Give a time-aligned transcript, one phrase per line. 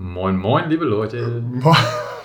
[0.00, 1.42] Moin, moin, liebe Leute.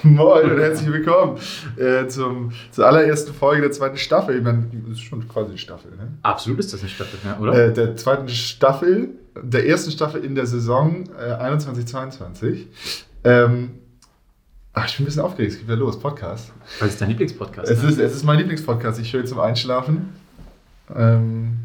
[0.04, 1.40] Moin und herzlich willkommen
[1.76, 4.38] äh, zum, zur allerersten Folge der zweiten Staffel.
[4.38, 6.14] Ich meine, das ist schon quasi eine Staffel, ne?
[6.22, 7.70] Absolut ist das eine Staffel, ja, oder?
[7.70, 9.10] Äh, der zweiten Staffel,
[9.42, 12.68] der ersten Staffel in der Saison äh, 21-22.
[13.24, 13.72] Ähm,
[14.74, 16.54] ach, ich bin ein bisschen aufgeregt, es geht wieder los, Podcast.
[16.80, 17.90] Weil es dein Lieblingspodcast Es ne?
[17.90, 20.14] ist, es ist mein Lieblingspodcast, ich höre zum Einschlafen.
[20.96, 21.58] Ähm,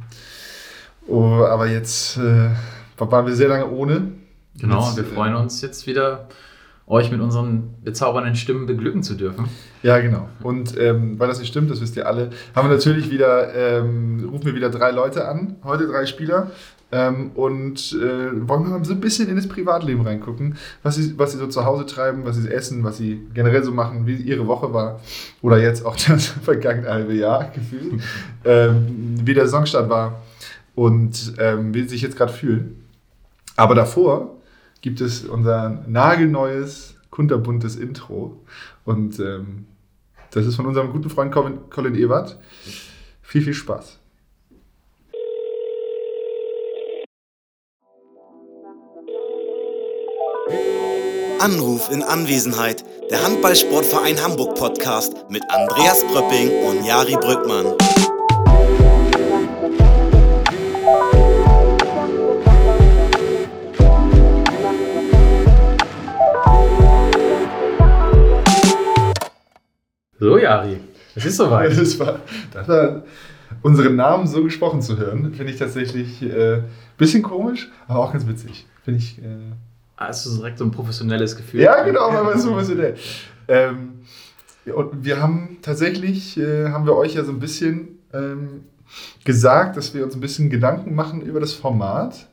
[1.06, 2.48] oh, aber jetzt äh,
[2.96, 4.12] waren wir sehr lange ohne.
[4.60, 6.28] Genau, Jetzt, wir äh, freuen uns jetzt wieder,
[6.86, 9.48] euch mit unseren bezaubernden Stimmen beglücken zu dürfen.
[9.82, 10.28] Ja, genau.
[10.42, 14.28] Und ähm, weil das nicht stimmt, das wisst ihr alle, haben wir natürlich wieder, ähm,
[14.30, 16.50] rufen wir wieder drei Leute an, heute drei Spieler.
[16.90, 21.18] Ähm, und äh, wollen wir mal so ein bisschen in das Privatleben reingucken, was sie,
[21.18, 24.14] was sie so zu Hause treiben, was sie essen, was sie generell so machen, wie
[24.14, 25.00] ihre Woche war.
[25.42, 28.02] Oder jetzt auch das vergangene halbe Jahr gefühlt.
[28.46, 30.22] ähm, wie der Saisonstart war
[30.74, 32.82] und ähm, wie sie sich jetzt gerade fühlen.
[33.54, 34.37] Aber davor
[34.88, 38.40] gibt es unser nagelneues, kunterbuntes Intro.
[38.86, 39.66] Und ähm,
[40.30, 42.38] das ist von unserem guten Freund Colin, Colin Ebert.
[43.20, 43.98] Viel, viel Spaß.
[51.38, 52.82] Anruf in Anwesenheit.
[53.10, 57.74] Der Handballsportverein Hamburg Podcast mit Andreas Bröpping und Jari Brückmann.
[70.20, 70.80] So, Jari,
[71.14, 71.72] es ist soweit.
[71.76, 72.20] Das war,
[72.52, 73.02] das war
[73.62, 76.62] unseren Namen so gesprochen zu hören, finde ich tatsächlich ein äh,
[76.96, 78.66] bisschen komisch, aber auch ganz witzig.
[78.84, 79.18] Finde ich.
[79.18, 79.52] Äh,
[79.96, 81.60] Hast du direkt so ein professionelles Gefühl?
[81.60, 82.70] ja, genau, weil man so was
[83.48, 84.00] ähm,
[84.64, 88.64] ja, Und wir haben tatsächlich, äh, haben wir euch ja so ein bisschen ähm,
[89.24, 92.28] gesagt, dass wir uns ein bisschen Gedanken machen über das Format.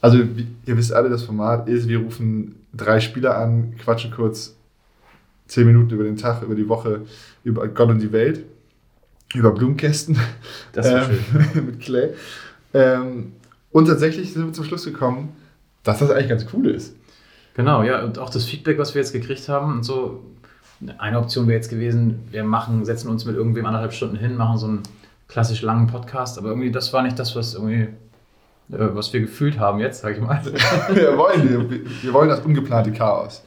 [0.00, 4.53] Also, wie, ihr wisst alle, das Format ist, wir rufen drei Spieler an, quatschen kurz
[5.46, 7.02] zehn Minuten über den Tag, über die Woche,
[7.42, 8.44] über Gott und die Welt,
[9.34, 10.16] über Blumenkästen
[10.72, 11.18] Das war ähm,
[11.52, 11.66] schön.
[11.66, 12.10] mit Clay.
[12.72, 13.32] Ähm,
[13.70, 15.34] und tatsächlich sind wir zum Schluss gekommen,
[15.82, 16.94] dass das eigentlich ganz cool ist.
[17.54, 20.24] Genau, ja, und auch das Feedback, was wir jetzt gekriegt haben und so.
[20.98, 24.58] Eine Option wäre jetzt gewesen, wir machen, setzen uns mit irgendwem anderthalb Stunden hin, machen
[24.58, 24.82] so einen
[25.28, 27.88] klassisch langen Podcast, aber irgendwie das war nicht das, was irgendwie, äh,
[28.68, 30.40] was wir gefühlt haben jetzt, sag ich mal.
[30.92, 33.44] wir, wollen, wir, wir wollen das ungeplante Chaos.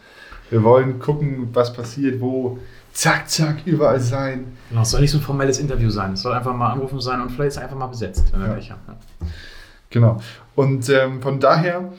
[0.49, 2.59] Wir wollen gucken, was passiert, wo
[2.93, 4.57] zack, zack, überall sein.
[4.69, 6.13] Genau, es soll nicht so ein formelles Interview sein.
[6.13, 8.57] Es soll einfach mal anrufen sein und vielleicht ist einfach mal besetzt, wenn wir Ja.
[8.57, 8.77] Ja.
[9.89, 10.21] Genau.
[10.55, 11.91] Und ähm, von daher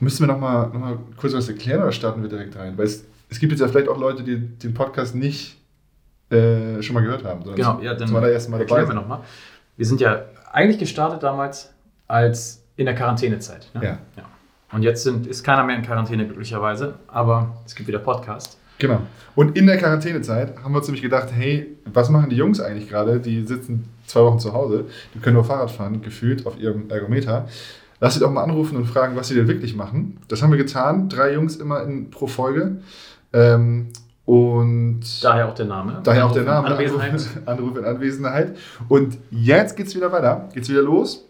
[0.00, 2.76] müssen wir nochmal noch mal kurz was erklären oder starten wir direkt rein?
[2.76, 5.56] Weil es, es gibt jetzt ja vielleicht auch Leute, die den Podcast nicht
[6.30, 7.42] äh, schon mal gehört haben.
[7.54, 8.96] Genau, ja, dann zum allerersten Mal dabei erklären wir sind.
[8.96, 9.20] nochmal.
[9.76, 11.72] Wir sind ja eigentlich gestartet damals
[12.08, 13.70] als in der Quarantänezeit.
[13.74, 13.84] Ne?
[14.16, 14.24] Ja.
[14.72, 18.58] Und jetzt sind, ist keiner mehr in Quarantäne glücklicherweise, aber es gibt wieder Podcast.
[18.78, 19.00] Genau.
[19.34, 22.88] Und in der Quarantänezeit haben wir uns nämlich gedacht, hey, was machen die Jungs eigentlich
[22.88, 23.20] gerade?
[23.20, 24.84] Die sitzen zwei Wochen zu Hause,
[25.14, 27.46] die können nur Fahrrad fahren, gefühlt auf ihrem Ergometer.
[28.00, 30.18] Lass sie doch mal anrufen und fragen, was sie denn wirklich machen.
[30.28, 31.08] Das haben wir getan.
[31.08, 32.82] Drei Jungs immer in, pro Folge.
[33.32, 33.88] Ähm,
[34.26, 36.00] und Daher auch der Name.
[36.02, 36.68] daher auch der Name.
[36.68, 37.12] Anwesenheit.
[37.12, 38.56] Anruf, Anruf in Anwesenheit.
[38.88, 40.48] Und jetzt geht's wieder weiter.
[40.52, 41.24] Geht's wieder los.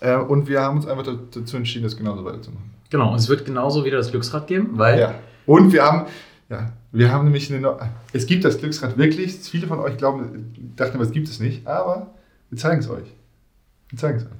[0.00, 2.70] Äh, und wir haben uns einfach dazu entschieden, das genauso weiterzumachen.
[2.90, 5.14] Genau, und es wird genauso wieder das Glücksrad geben, weil Ja.
[5.46, 6.06] Und wir haben,
[6.48, 7.76] ja, wir haben nämlich eine, Neu-
[8.12, 9.34] es gibt das Glücksrad wirklich.
[9.40, 12.08] Viele von euch glauben, dachten immer, es gibt es nicht, aber
[12.50, 13.06] wir zeigen es euch.
[13.90, 14.30] Wir zeigen es euch.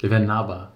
[0.00, 0.72] wir werden nahbar.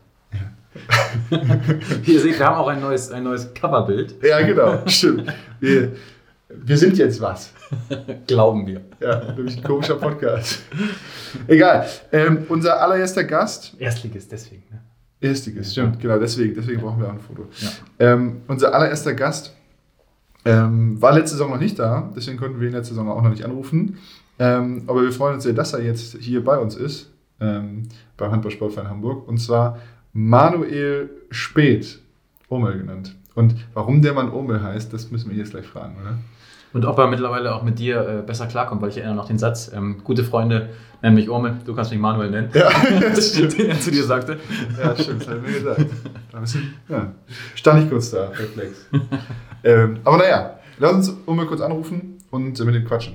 [2.03, 5.31] Wie ihr seht, wir haben auch ein neues, ein neues Coverbild, Ja, genau, stimmt.
[5.61, 5.93] Wir,
[6.55, 7.53] wir sind jetzt was.
[8.27, 8.83] glauben wir.
[9.01, 10.63] Ja, nämlich ein komischer Podcast.
[11.47, 11.87] Egal.
[12.13, 14.65] Ähm, unser allererster Gast, Erstliges deswegen.
[14.71, 14.81] Ne?
[15.23, 17.47] erstiges, stimmt, genau, deswegen, deswegen brauchen wir auch ein Foto.
[17.61, 17.71] Ja.
[18.01, 19.55] Ähm, unser allererster Gast
[20.45, 23.31] ähm, war letzte Saison noch nicht da, deswegen konnten wir ihn letzte Saison auch noch
[23.31, 23.99] nicht anrufen.
[24.39, 27.11] Ähm, aber wir freuen uns sehr, dass er jetzt hier bei uns ist,
[27.41, 29.29] ähm, beim Handballsportverein Hamburg.
[29.29, 29.79] Und zwar
[30.13, 32.01] Manuel Speth,
[32.49, 33.17] Omel genannt.
[33.35, 36.19] Und warum der Mann Omel heißt, das müssen wir jetzt gleich fragen, oder?
[36.73, 39.39] Und ob er mittlerweile auch mit dir äh, besser klarkommt, weil ich erinnere noch den
[39.39, 40.71] Satz, ähm, gute Freunde
[41.03, 42.51] nennen mich Orme, du kannst mich Manuel nennen.
[42.55, 42.71] Ja,
[43.01, 43.59] das stimmt.
[43.59, 44.39] den er zu dir sagte.
[44.79, 45.87] Ja, stimmt, das hat er mir gesagt.
[46.31, 47.13] Da ein bisschen, ja,
[47.55, 48.87] stand ich kurz da, Reflex.
[49.65, 53.15] ähm, aber naja, lass uns Omel kurz anrufen und mit ihm quatschen.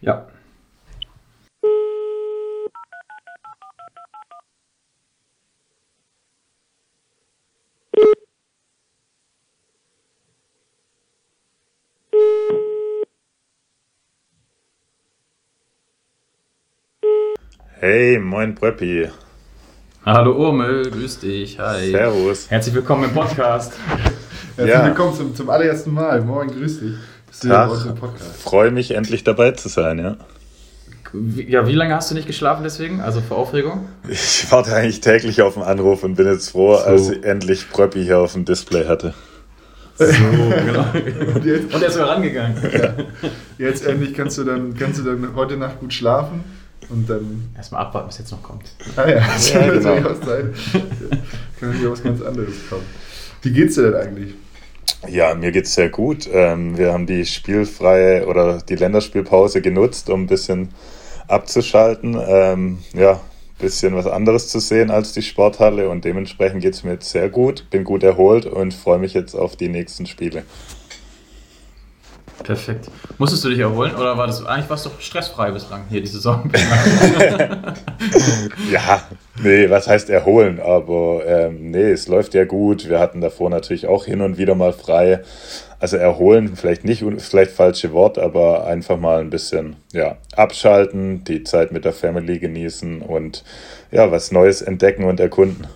[0.00, 0.26] Ja.
[17.80, 19.08] Hey, moin Bröppi.
[20.04, 21.90] Hallo Urmel, grüß dich, hi.
[21.90, 22.50] Servus.
[22.50, 23.72] Herzlich willkommen im Podcast.
[24.56, 24.84] Herzlich Ja.
[24.86, 26.20] willkommen zum, zum allerersten Mal.
[26.22, 26.94] Moin, grüß dich.
[27.28, 27.70] Bist du Tag.
[27.86, 28.42] im Podcast?
[28.42, 30.16] Freue mich, endlich dabei zu sein, ja.
[31.12, 33.00] Wie, ja, wie lange hast du nicht geschlafen deswegen?
[33.00, 33.88] Also vor Aufregung?
[34.08, 38.02] Ich warte eigentlich täglich auf den Anruf und bin jetzt froh, als ich endlich Pröppi
[38.02, 39.14] hier auf dem Display hatte.
[39.96, 40.84] So, genau.
[41.34, 42.56] Und jetzt, Und er ist sogar rangegangen.
[43.58, 46.44] jetzt endlich kannst du, dann, kannst du dann heute Nacht gut schlafen
[46.88, 47.50] und dann.
[47.56, 48.64] Erstmal abwarten, was jetzt noch kommt.
[48.96, 49.94] Ah ja, das Ja, kann genau.
[49.94, 50.54] natürlich auch sein.
[51.60, 52.86] Kann natürlich auch was ganz anderes kommen.
[53.42, 54.34] Wie geht's dir denn eigentlich?
[55.08, 56.28] Ja, mir geht's sehr gut.
[56.32, 60.70] Ähm, wir haben die spielfreie oder die Länderspielpause genutzt, um ein bisschen
[61.28, 62.18] abzuschalten.
[62.26, 63.20] Ähm, ja, ein
[63.58, 67.68] bisschen was anderes zu sehen als die Sporthalle und dementsprechend geht's mir jetzt sehr gut.
[67.70, 70.44] Bin gut erholt und freue mich jetzt auf die nächsten Spiele.
[72.42, 72.86] Perfekt.
[73.18, 76.50] Musstest du dich erholen oder war das eigentlich warst du stressfrei bislang hier die Saison?
[78.70, 79.02] Ja,
[79.42, 80.60] nee, was heißt erholen?
[80.60, 82.88] Aber ähm, nee, es läuft ja gut.
[82.88, 85.20] Wir hatten davor natürlich auch hin und wieder mal frei.
[85.80, 91.44] Also erholen, vielleicht nicht, vielleicht falsche Wort, aber einfach mal ein bisschen ja, abschalten, die
[91.44, 93.44] Zeit mit der Family genießen und
[93.92, 95.66] ja, was Neues entdecken und erkunden.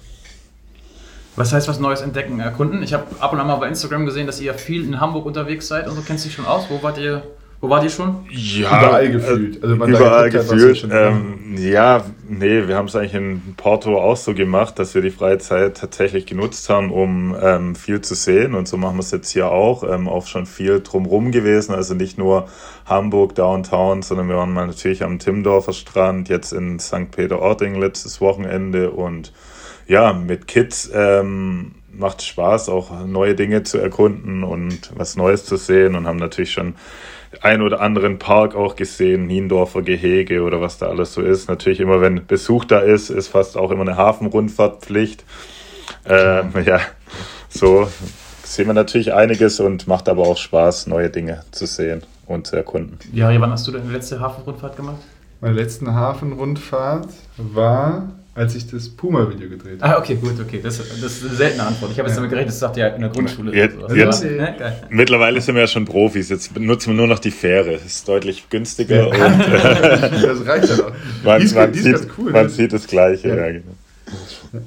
[1.34, 2.82] Was heißt was Neues entdecken, erkunden?
[2.82, 5.66] Ich habe ab und an mal bei Instagram gesehen, dass ihr viel in Hamburg unterwegs
[5.66, 6.66] seid und so kennst du dich schon aus.
[6.68, 7.22] Wo wart ihr?
[7.62, 8.26] Wo wart ihr schon?
[8.28, 9.62] Ja, Überall gefühlt.
[9.62, 10.86] Also man da überall gefühlt.
[10.90, 15.12] ähm, ja, nee, wir haben es eigentlich in Porto auch so gemacht, dass wir die
[15.12, 18.54] freie Zeit tatsächlich genutzt haben, um ähm, viel zu sehen.
[18.54, 19.84] Und so machen wir es jetzt hier auch.
[19.84, 21.72] Ähm, auch schon viel drumrum gewesen.
[21.72, 22.48] Also nicht nur
[22.84, 27.12] Hamburg, Downtown, sondern wir waren mal natürlich am Timmendorfer Strand, jetzt in St.
[27.12, 28.90] Peter-Ording letztes Wochenende.
[28.90, 29.32] Und
[29.86, 35.56] ja, mit Kids ähm, macht Spaß, auch neue Dinge zu erkunden und was Neues zu
[35.56, 35.94] sehen.
[35.94, 36.74] Und haben natürlich schon
[37.40, 41.48] ein oder anderen Park auch gesehen, Niendorfer Gehege oder was da alles so ist.
[41.48, 45.24] Natürlich immer, wenn Besuch da ist, ist fast auch immer eine Hafenrundfahrt Pflicht.
[46.04, 46.80] Ähm, ja,
[47.48, 47.88] so
[48.44, 52.56] sehen wir natürlich einiges und macht aber auch Spaß, neue Dinge zu sehen und zu
[52.56, 52.98] erkunden.
[53.12, 54.98] Ja, wann hast du deine letzte Hafenrundfahrt gemacht?
[55.40, 59.96] Meine letzten Hafenrundfahrt war, als ich das Puma-Video gedreht habe.
[59.96, 60.60] Ah, okay, gut, okay.
[60.62, 61.92] Das, das ist eine seltene Antwort.
[61.92, 63.54] Ich habe jetzt damit gerechnet, das sagt ihr in der Grundschule.
[63.54, 64.22] Jetzt- oder sowas.
[64.22, 64.54] jetzt- ne?
[64.58, 64.82] Geil.
[64.88, 67.72] Mittlerweile sind wir ja schon Profis, jetzt nutzen wir nur noch die Fähre.
[67.72, 70.92] Das ist deutlich günstiger und Das reicht ja noch.
[71.24, 72.32] man, man, sieht, ganz cool.
[72.32, 72.48] man ne?
[72.48, 73.28] sieht das Gleiche.
[73.28, 73.36] Ja.
[73.36, 73.48] Ja.
[73.52, 73.74] genau.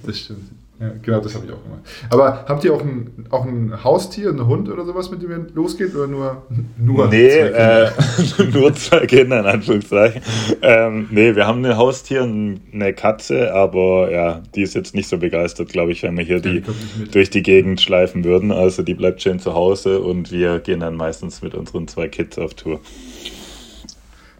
[0.06, 0.50] Das stimmt.
[0.77, 1.81] Ja, genau, das habe ich auch gemacht.
[2.10, 5.48] Aber habt ihr auch ein, auch ein Haustier, einen Hund oder sowas, mit dem ihr
[5.54, 5.95] losgeht?
[5.95, 6.44] Oder nur,
[6.77, 7.94] nur Nee, zwei Kinder?
[8.39, 10.22] äh, nur zwei Kinder in Anführungszeichen.
[10.62, 15.18] Ähm, nee, wir haben ein Haustier, eine Katze, aber ja, die ist jetzt nicht so
[15.18, 16.63] begeistert, glaube ich, wenn wir hier Ja, die
[17.12, 18.51] durch die Gegend schleifen würden.
[18.51, 22.38] Also die bleibt schön zu Hause und wir gehen dann meistens mit unseren zwei Kids
[22.38, 22.81] auf Tour.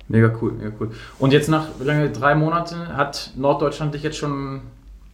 [0.08, 0.92] Mega cool, mega cool.
[1.18, 2.10] Und jetzt nach wie lange?
[2.12, 4.62] Drei Monaten hat Norddeutschland dich jetzt schon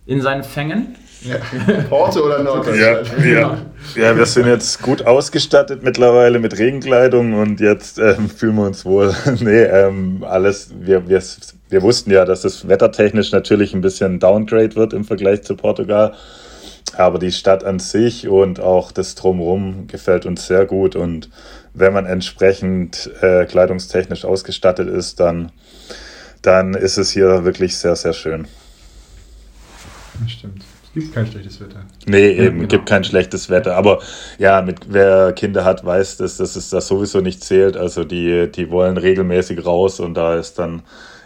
[0.06, 0.96] in seinen Fängen?
[1.22, 1.36] Ja.
[1.90, 3.08] Porto oder Ja, Norddeutschland?
[3.24, 3.58] ja.
[3.96, 8.86] ja, wir sind jetzt gut ausgestattet mittlerweile mit Regenkleidung und jetzt ähm, fühlen wir uns
[8.86, 9.14] wohl.
[9.40, 11.22] nee, ähm, alles, wir, wir,
[11.70, 16.14] wir wussten ja, dass es wettertechnisch natürlich ein bisschen Downgrade wird im Vergleich zu Portugal.
[16.98, 20.96] Aber die Stadt an sich und auch das Drumherum gefällt uns sehr gut.
[20.96, 21.30] Und
[21.74, 25.52] wenn man entsprechend äh, kleidungstechnisch ausgestattet ist, dann,
[26.42, 28.48] dann ist es hier wirklich sehr, sehr schön.
[30.20, 30.64] Das stimmt.
[30.84, 31.86] Es gibt kein schlechtes Wetter.
[32.06, 32.68] Nee, eben, genau.
[32.68, 33.78] gibt kein schlechtes Wetter.
[33.78, 34.00] Aber
[34.38, 37.78] ja, mit, wer Kinder hat, weiß, dass, dass es das sowieso nicht zählt.
[37.78, 40.82] Also die, die wollen regelmäßig raus und da ist dann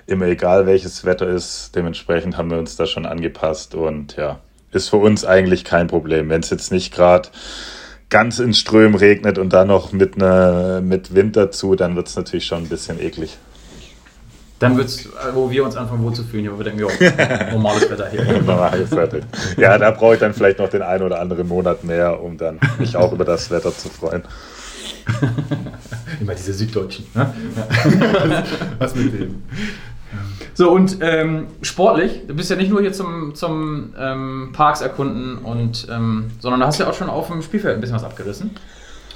[0.05, 1.71] immer egal, welches Wetter ist.
[1.75, 4.39] Dementsprechend haben wir uns da schon angepasst und ja,
[4.71, 6.29] ist für uns eigentlich kein Problem.
[6.29, 7.29] Wenn es jetzt nicht gerade
[8.09, 12.15] ganz in Strömen regnet und dann noch mit, ne, mit Wind dazu, dann wird es
[12.15, 13.37] natürlich schon ein bisschen eklig.
[14.59, 16.89] Dann wird es, wo wir uns anfangen wohlzufühlen, wo wir denken, jo,
[17.51, 18.41] normales Wetter hier.
[18.41, 19.19] Normales Wetter.
[19.57, 22.59] Ja, da brauche ich dann vielleicht noch den einen oder anderen Monat mehr, um dann
[22.79, 24.23] mich auch über das Wetter zu freuen.
[26.21, 27.05] Immer diese Süddeutschen.
[27.13, 27.33] Ne?
[28.79, 29.43] Was mit dem?
[30.53, 35.39] So, und ähm, sportlich, du bist ja nicht nur hier zum, zum ähm, Parks erkunden,
[35.39, 38.51] und, ähm, sondern du hast ja auch schon auf dem Spielfeld ein bisschen was abgerissen.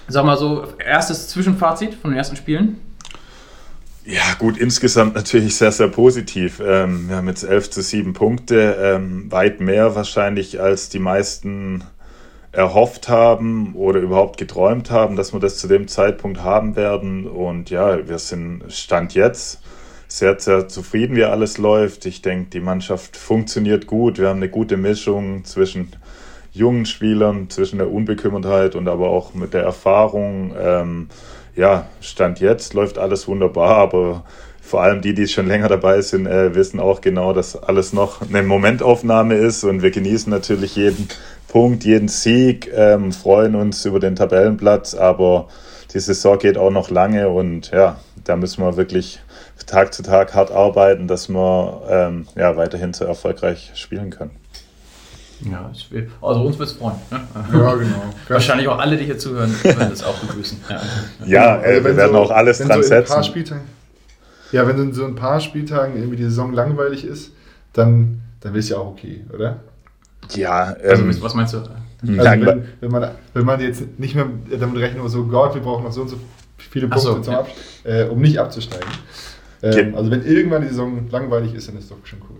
[0.10, 2.82] Sag mal so, erstes Zwischenfazit von den ersten Spielen.
[4.12, 6.60] Ja, gut, insgesamt natürlich sehr, sehr positiv.
[6.66, 11.84] Ähm, wir haben jetzt 11 zu 7 Punkte, ähm, weit mehr wahrscheinlich als die meisten
[12.52, 17.28] erhofft haben oder überhaupt geträumt haben, dass wir das zu dem Zeitpunkt haben werden.
[17.28, 19.62] Und ja, wir sind Stand jetzt
[20.08, 22.08] sehr, sehr zufrieden, wie alles läuft.
[22.08, 24.18] Ich denke, die Mannschaft funktioniert gut.
[24.18, 25.92] Wir haben eine gute Mischung zwischen
[26.52, 30.56] jungen Spielern, zwischen der Unbekümmertheit und aber auch mit der Erfahrung.
[30.60, 31.10] Ähm,
[31.60, 34.24] ja, Stand jetzt läuft alles wunderbar, aber
[34.62, 38.22] vor allem die, die schon länger dabei sind, äh, wissen auch genau, dass alles noch
[38.22, 41.10] eine Momentaufnahme ist und wir genießen natürlich jeden
[41.50, 45.50] Punkt, jeden Sieg, ähm, freuen uns über den Tabellenplatz, aber
[45.94, 49.20] die Saison geht auch noch lange und ja, da müssen wir wirklich
[49.66, 54.32] Tag zu Tag hart arbeiten, dass wir ähm, ja, weiterhin so erfolgreich spielen können.
[55.42, 56.98] Ja, will, also uns wird es freuen.
[57.12, 57.20] Ne?
[57.54, 58.04] Ja, genau.
[58.28, 60.60] Wahrscheinlich auch alle, die hier zuhören, werden das auch begrüßen.
[60.70, 60.82] Ja,
[61.26, 63.62] ja äh, also wir werden so, auch alles dran so setzen.
[64.52, 67.32] Ja, wenn in so ein paar Spieltagen irgendwie die Saison langweilig ist,
[67.74, 69.60] dann, dann ist ja auch okay, oder?
[70.32, 71.60] Ja, also, ähm, was meinst du?
[71.60, 74.28] Also wenn, wenn, man, wenn man jetzt nicht mehr
[74.60, 76.18] damit rechnet, so Gott, wir brauchen noch so und so
[76.58, 77.46] viele Punkte, so, zum ja.
[77.84, 78.90] äh, um nicht abzusteigen.
[79.62, 82.38] Ähm, also wenn irgendwann die Saison langweilig ist, dann ist das doch schon cool.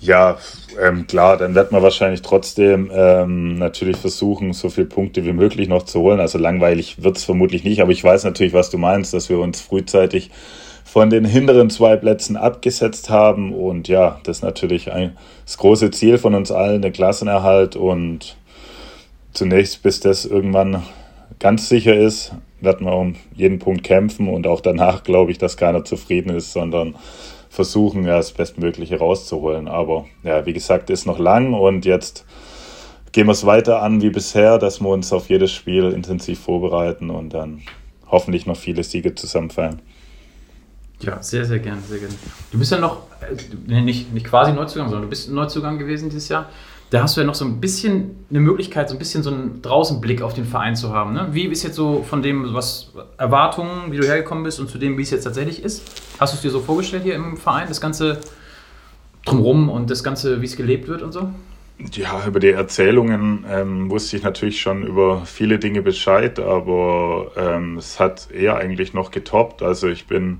[0.00, 0.36] Ja,
[0.80, 5.68] ähm, klar, dann wird man wahrscheinlich trotzdem ähm, natürlich versuchen, so viele Punkte wie möglich
[5.68, 6.20] noch zu holen.
[6.20, 9.38] Also langweilig wird es vermutlich nicht, aber ich weiß natürlich, was du meinst, dass wir
[9.38, 10.30] uns frühzeitig
[10.84, 13.54] von den hinteren zwei Plätzen abgesetzt haben.
[13.54, 17.74] Und ja, das ist natürlich ein, das große Ziel von uns allen, der Klassenerhalt.
[17.74, 18.36] Und
[19.32, 20.82] zunächst, bis das irgendwann
[21.38, 25.56] ganz sicher ist, werden wir um jeden Punkt kämpfen und auch danach glaube ich, dass
[25.56, 26.94] keiner zufrieden ist, sondern
[27.56, 29.66] versuchen, ja, das Bestmögliche rauszuholen.
[29.66, 32.24] Aber ja, wie gesagt, ist noch lang und jetzt
[33.12, 37.10] gehen wir es weiter an wie bisher, dass wir uns auf jedes Spiel intensiv vorbereiten
[37.10, 37.62] und dann
[38.08, 39.80] hoffentlich noch viele Siege zusammen feiern.
[41.00, 42.14] Ja, sehr, sehr gerne, sehr gerne.
[42.52, 46.28] Du bist ja noch, äh, nicht, nicht quasi Neuzugang, sondern du bist Neuzugang gewesen dieses
[46.28, 46.48] Jahr.
[46.90, 49.60] Da hast du ja noch so ein bisschen eine Möglichkeit, so ein bisschen so einen
[49.60, 51.14] Draußenblick auf den Verein zu haben.
[51.14, 51.28] Ne?
[51.32, 54.96] Wie ist jetzt so von dem, was Erwartungen, wie du hergekommen bist und zu dem,
[54.96, 55.82] wie es jetzt tatsächlich ist?
[56.20, 58.20] Hast du es dir so vorgestellt hier im Verein, das Ganze
[59.24, 61.28] drumherum und das Ganze, wie es gelebt wird und so?
[61.92, 67.76] Ja, über die Erzählungen ähm, wusste ich natürlich schon über viele Dinge Bescheid, aber ähm,
[67.76, 69.62] es hat eher eigentlich noch getoppt.
[69.62, 70.38] Also ich bin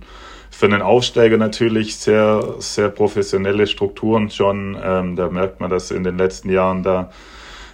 [0.57, 4.75] für einen Aufsteiger natürlich sehr, sehr professionelle Strukturen schon.
[4.83, 7.11] Ähm, da merkt man, dass in den letzten Jahren da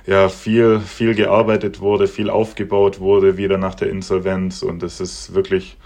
[0.04, 4.64] ja viel, viel gearbeitet wurde, viel aufgebaut wurde, wieder nach der Insolvenz.
[4.64, 5.76] Und es ist wirklich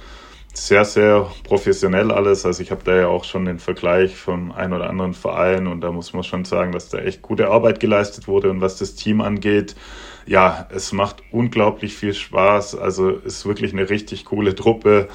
[0.54, 2.46] sehr, sehr professionell alles.
[2.46, 5.82] Also ich habe da ja auch schon den Vergleich vom ein oder anderen Verein und
[5.82, 8.50] da muss man schon sagen, dass da echt gute Arbeit geleistet wurde.
[8.50, 9.76] Und was das Team angeht,
[10.24, 12.74] ja, es macht unglaublich viel Spaß.
[12.74, 15.08] Also ist wirklich eine richtig coole Truppe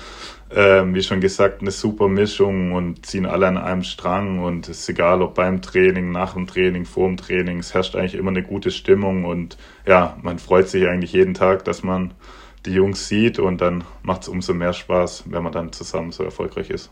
[0.53, 4.81] ähm, wie schon gesagt, eine super Mischung und ziehen alle an einem Strang und es
[4.81, 8.31] ist egal, ob beim Training, nach dem Training, vor dem Training, es herrscht eigentlich immer
[8.31, 12.13] eine gute Stimmung und ja, man freut sich eigentlich jeden Tag, dass man
[12.65, 16.23] die Jungs sieht und dann macht es umso mehr Spaß, wenn man dann zusammen so
[16.23, 16.91] erfolgreich ist.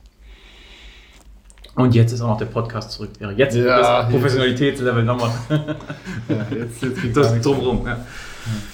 [1.76, 3.12] Und jetzt ist auch noch der Podcast zurück.
[3.20, 5.32] Ja, jetzt ja, das Professionalitätslevel nochmal.
[6.28, 7.86] ja, jetzt, jetzt geht das drumherum.
[7.86, 8.06] Ja.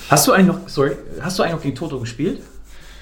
[0.10, 2.42] Hast du eigentlich noch, sorry, hast du eigentlich noch gegen Toto gespielt?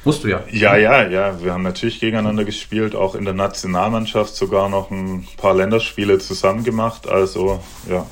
[0.05, 0.43] Musst du ja.
[0.51, 1.41] Ja, ja, ja.
[1.41, 6.65] Wir haben natürlich gegeneinander gespielt, auch in der Nationalmannschaft sogar noch ein paar Länderspiele zusammen
[6.65, 7.07] gemacht.
[7.07, 8.05] Also, ja,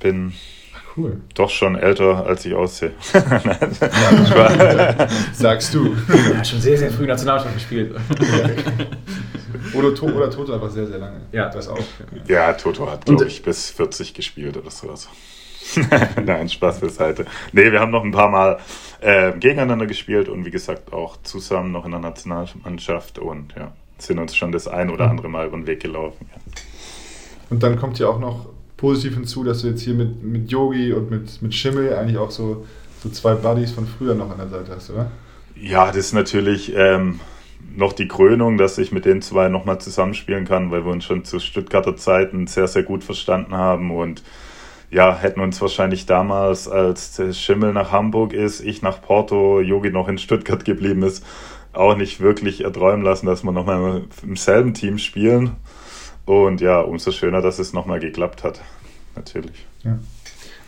[0.00, 0.34] bin
[0.96, 1.22] cool.
[1.34, 2.92] doch schon älter, als ich aussehe.
[5.32, 5.96] Sagst du.
[6.34, 7.96] Ja, schon sehr, sehr früh Nationalmannschaft gespielt.
[9.72, 11.22] oder, to oder Toto einfach sehr, sehr lange.
[11.32, 11.78] Ja, das auch.
[12.28, 15.08] Ja, Toto hat, glaube ich, bis 40 gespielt oder sowas.
[16.24, 17.26] Nein, Spaß beiseite.
[17.52, 18.58] Nee, wir haben noch ein paar Mal
[19.00, 24.18] äh, gegeneinander gespielt und wie gesagt auch zusammen noch in der Nationalmannschaft und ja, sind
[24.18, 25.10] uns schon das ein oder mhm.
[25.12, 26.26] andere Mal über den Weg gelaufen.
[26.30, 26.40] Ja.
[27.50, 28.46] Und dann kommt ja auch noch
[28.76, 32.30] positiv hinzu, dass du jetzt hier mit, mit Yogi und mit, mit Schimmel eigentlich auch
[32.30, 32.66] so,
[33.02, 35.10] so zwei Buddies von früher noch an der Seite hast, oder?
[35.54, 37.20] Ja, das ist natürlich ähm,
[37.74, 41.24] noch die Krönung, dass ich mit den zwei nochmal zusammenspielen kann, weil wir uns schon
[41.24, 44.22] zu Stuttgarter Zeiten sehr, sehr gut verstanden haben und
[44.90, 50.08] ja, hätten uns wahrscheinlich damals, als Schimmel nach Hamburg ist, ich nach Porto, Yogi noch
[50.08, 51.24] in Stuttgart geblieben ist,
[51.72, 55.56] auch nicht wirklich erträumen lassen, dass wir nochmal im selben Team spielen.
[56.24, 58.60] Und ja, umso schöner, dass es nochmal geklappt hat.
[59.14, 59.66] Natürlich.
[59.84, 59.98] Ja.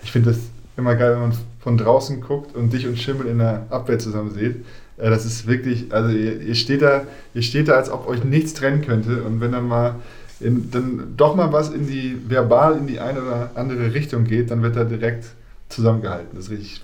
[0.02, 0.40] Ich finde das
[0.76, 4.30] immer geil, wenn man von draußen guckt und dich und Schimmel in der Abwehr zusammen
[4.30, 4.64] sieht.
[4.96, 8.25] Äh, das ist wirklich, also ihr, ihr, steht da, ihr steht da, als ob euch
[8.25, 9.22] nichts trennen könnte.
[9.25, 9.96] Und wenn dann mal
[10.40, 14.50] in, dann doch mal was in die, verbal in die eine oder andere Richtung geht,
[14.50, 15.26] dann wird er direkt
[15.68, 16.37] zusammengehalten.
[16.37, 16.80] Das finde ich,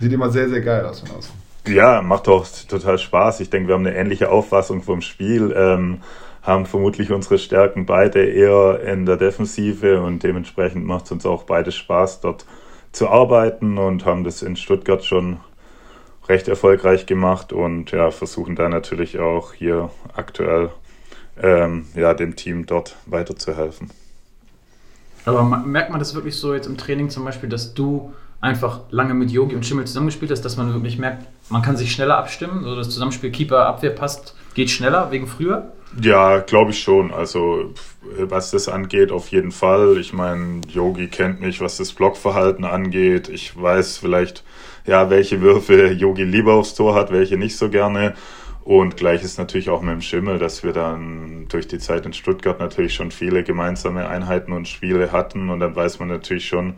[0.00, 1.34] sieht immer sehr, sehr geil aus von außen.
[1.66, 3.40] Ja, macht doch total Spaß.
[3.40, 6.02] Ich denke, wir haben eine ähnliche Auffassung vom Spiel, ähm,
[6.42, 11.44] haben vermutlich unsere Stärken beide eher in der Defensive und dementsprechend macht es uns auch
[11.44, 12.44] beide Spaß, dort
[12.92, 15.38] zu arbeiten und haben das in Stuttgart schon
[16.28, 20.70] recht erfolgreich gemacht und ja, versuchen da natürlich auch hier aktuell
[21.42, 23.90] ähm, ja, dem Team dort weiterzuhelfen.
[25.24, 29.14] Aber merkt man das wirklich so jetzt im Training zum Beispiel, dass du einfach lange
[29.14, 32.64] mit Yogi und Schimmel zusammengespielt hast, dass man wirklich merkt, man kann sich schneller abstimmen,
[32.64, 35.72] also das Zusammenspiel Keeper-Abwehr passt, geht schneller wegen früher?
[36.00, 37.12] Ja, glaube ich schon.
[37.12, 37.72] Also
[38.18, 39.96] was das angeht, auf jeden Fall.
[39.98, 43.28] Ich meine, Yogi kennt mich, was das Blockverhalten angeht.
[43.28, 44.44] Ich weiß vielleicht,
[44.86, 48.14] ja, welche Würfe Yogi lieber aufs Tor hat, welche nicht so gerne.
[48.64, 52.14] Und gleich ist natürlich auch mit dem Schimmel, dass wir dann durch die Zeit in
[52.14, 55.50] Stuttgart natürlich schon viele gemeinsame Einheiten und Spiele hatten.
[55.50, 56.74] Und dann weiß man natürlich schon,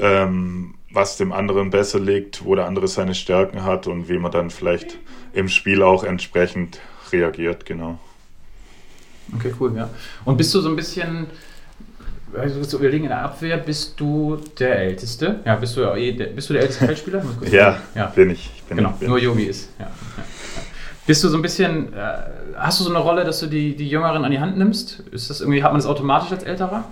[0.00, 4.32] ähm, was dem anderen besser liegt, wo der andere seine Stärken hat und wie man
[4.32, 4.98] dann vielleicht
[5.32, 6.80] im Spiel auch entsprechend
[7.12, 8.00] reagiert, genau.
[9.36, 9.90] Okay, cool, ja.
[10.24, 11.28] Und bist du so ein bisschen,
[12.36, 15.40] also zu überlegen, in der Abwehr bist du der Älteste?
[15.44, 15.82] Ja, bist du,
[16.34, 17.24] bist du der älteste Feldspieler?
[17.52, 18.50] ja, ja, bin ich.
[18.56, 19.70] ich bin genau, bin nur Yogi ist.
[19.78, 20.24] Ja, ja.
[21.06, 22.16] Bist du so ein bisschen, äh,
[22.56, 25.00] hast du so eine Rolle, dass du die, die Jüngeren an die Hand nimmst?
[25.10, 26.84] Ist das irgendwie, hat man das automatisch als Älterer?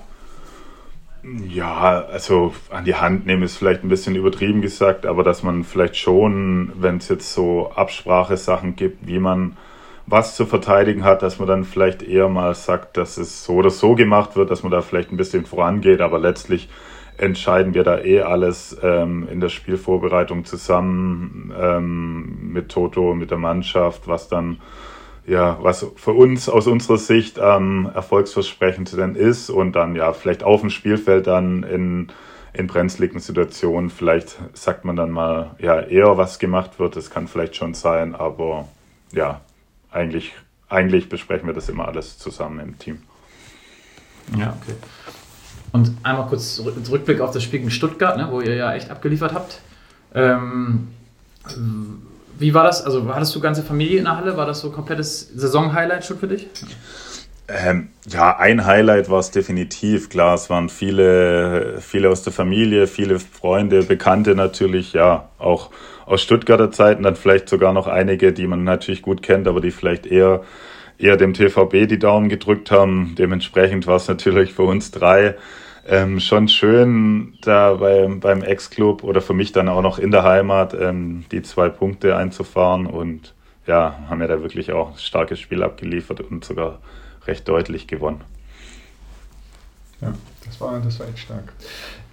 [1.49, 5.63] Ja, also an die Hand nehmen ist vielleicht ein bisschen übertrieben gesagt, aber dass man
[5.65, 9.57] vielleicht schon, wenn es jetzt so Absprachesachen gibt, wie man
[10.07, 13.71] was zu verteidigen hat, dass man dann vielleicht eher mal sagt, dass es so oder
[13.71, 16.69] so gemacht wird, dass man da vielleicht ein bisschen vorangeht, aber letztlich
[17.23, 23.39] entscheiden wir da eh alles ähm, in der Spielvorbereitung zusammen ähm, mit Toto, mit der
[23.39, 24.61] Mannschaft, was dann
[25.25, 30.63] ja, was für uns aus unserer Sicht ähm, erfolgsversprechendsten ist und dann ja vielleicht auf
[30.63, 32.09] dem Spielfeld dann in,
[32.55, 37.29] in brenzligen Situationen vielleicht sagt man dann mal ja eher was gemacht wird, das kann
[37.29, 38.67] vielleicht schon sein, aber
[39.13, 39.43] ja,
[39.93, 40.33] eigentlich,
[40.69, 43.01] eigentlich besprechen wir das immer alles zusammen im Team.
[44.37, 44.75] Ja, okay.
[45.73, 49.33] Und einmal kurz Rückblick auf das Spiel in Stuttgart, ne, wo ihr ja echt abgeliefert
[49.33, 49.61] habt.
[50.15, 50.89] Ähm,
[52.39, 52.85] wie war das?
[52.85, 54.37] Also hattest du ganze Familie in der Halle?
[54.37, 56.49] War das so ein komplettes Saison-Highlight schon für dich?
[57.49, 60.09] Ähm, ja, ein Highlight war es definitiv.
[60.09, 65.71] Klar, es waren viele, viele aus der Familie, viele Freunde, Bekannte natürlich, ja, auch
[66.07, 69.71] aus Stuttgarter Zeiten, dann vielleicht sogar noch einige, die man natürlich gut kennt, aber die
[69.71, 70.43] vielleicht eher,
[71.03, 73.15] eher dem TVB die Daumen gedrückt haben.
[73.19, 75.37] Dementsprechend war es natürlich für uns drei
[75.87, 80.23] ähm, schon schön, da beim, beim Ex-Club oder für mich dann auch noch in der
[80.23, 83.35] Heimat ähm, die zwei Punkte einzufahren und
[83.67, 86.79] ja, haben ja da wirklich auch ein starkes Spiel abgeliefert und sogar
[87.27, 88.21] recht deutlich gewonnen.
[90.01, 90.13] Ja,
[90.45, 91.53] das war, das war echt stark.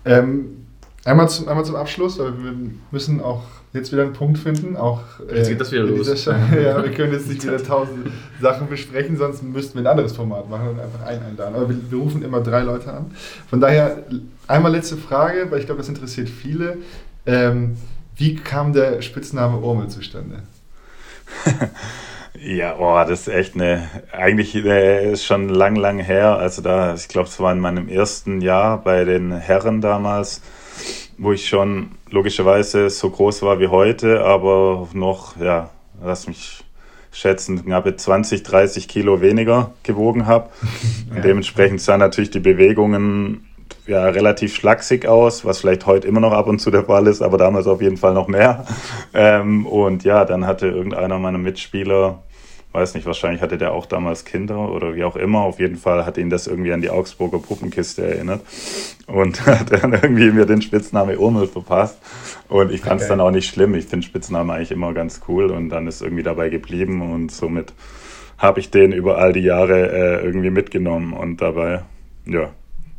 [0.06, 0.68] Ähm,
[1.10, 2.54] einmal, zum, einmal zum Abschluss, weil wir
[2.92, 3.44] müssen auch
[3.74, 4.76] jetzt wieder einen Punkt finden.
[4.76, 5.02] Auch,
[5.34, 6.26] jetzt geht das wieder los.
[6.26, 10.50] ja, wir können jetzt nicht wieder tausend Sachen besprechen, sonst müssten wir ein anderes Format
[10.50, 11.56] machen und einfach einen einladen.
[11.56, 13.12] Aber wir, wir rufen immer drei Leute an.
[13.50, 14.04] Von daher
[14.48, 16.78] einmal letzte Frage, weil ich glaube, das interessiert viele.
[17.26, 17.78] Ähm,
[18.16, 20.44] wie kam der Spitzname Urmel zustande?
[22.40, 26.38] ja, oh, das ist echt eine, eigentlich äh, ist schon lang, lang her.
[26.38, 30.42] Also da, ich glaube, es war in meinem ersten Jahr bei den Herren damals
[31.18, 35.70] wo ich schon logischerweise so groß war wie heute, aber noch, ja,
[36.04, 36.64] lass mich
[37.12, 40.50] schätzen, knappe 20, 30 Kilo weniger gewogen habe.
[41.14, 41.22] Ja.
[41.22, 43.50] Dementsprechend sahen natürlich die Bewegungen
[43.88, 47.24] ja relativ schlaksig aus, was vielleicht heute immer noch ab und zu der Fall ist,
[47.24, 48.66] aber damals auf jeden Fall noch mehr.
[49.12, 52.22] Ähm, und ja, dann hatte irgendeiner meiner Mitspieler
[52.72, 55.40] weiß nicht, wahrscheinlich hatte der auch damals Kinder oder wie auch immer.
[55.40, 58.42] Auf jeden Fall hat ihn das irgendwie an die Augsburger Puppenkiste erinnert
[59.08, 61.98] und hat dann irgendwie mir den Spitznamen Urmel verpasst.
[62.48, 63.18] Und ich fand es okay.
[63.18, 63.74] dann auch nicht schlimm.
[63.74, 67.74] Ich finde Spitznamen eigentlich immer ganz cool und dann ist irgendwie dabei geblieben und somit
[68.38, 71.82] habe ich den über all die Jahre äh, irgendwie mitgenommen und dabei,
[72.26, 72.52] ja,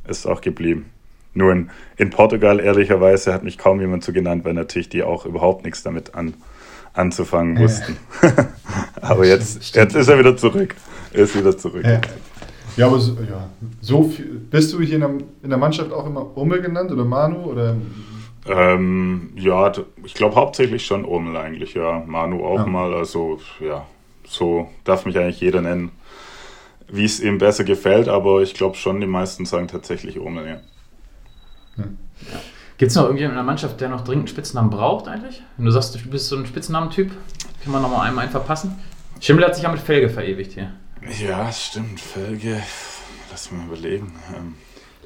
[0.07, 0.91] ist auch geblieben.
[1.33, 5.25] Nur in, in Portugal, ehrlicherweise, hat mich kaum jemand so genannt, weil natürlich die auch
[5.25, 6.35] überhaupt nichts damit an,
[6.95, 7.97] anzufangen mussten.
[8.23, 8.49] Ja.
[9.01, 10.77] aber jetzt, jetzt ist er wieder zurück.
[11.13, 11.85] Er ist wieder zurück.
[11.85, 12.01] Ja,
[12.77, 13.49] ja aber so, ja.
[13.81, 15.11] so viel, bist du hier in der,
[15.43, 17.51] in der Mannschaft auch immer Urmel genannt oder Manu?
[17.51, 17.77] Oder?
[18.47, 19.73] Ähm, ja,
[20.05, 22.03] ich glaube hauptsächlich schon Urmel eigentlich, ja.
[22.07, 22.67] Manu auch ja.
[22.67, 22.95] mal.
[22.95, 23.87] Also ja,
[24.27, 25.91] so darf mich eigentlich jeder nennen,
[26.89, 30.61] wie es ihm besser gefällt, aber ich glaube schon, die meisten sagen tatsächlich Urmel, ja.
[31.77, 31.85] ja.
[32.81, 35.43] Gibt es noch irgendjemanden in der Mannschaft, der noch dringend einen Spitznamen braucht eigentlich?
[35.59, 37.11] Wenn du sagst, du bist so ein Spitznamentyp,
[37.63, 38.79] können wir noch mal einmal einen verpassen?
[39.21, 40.73] Schimmel hat sich ja mit Felge verewigt hier.
[41.21, 42.01] Ja, stimmt.
[42.01, 42.63] Felge.
[43.31, 44.15] Lass mal überlegen.
[44.35, 44.55] Ähm,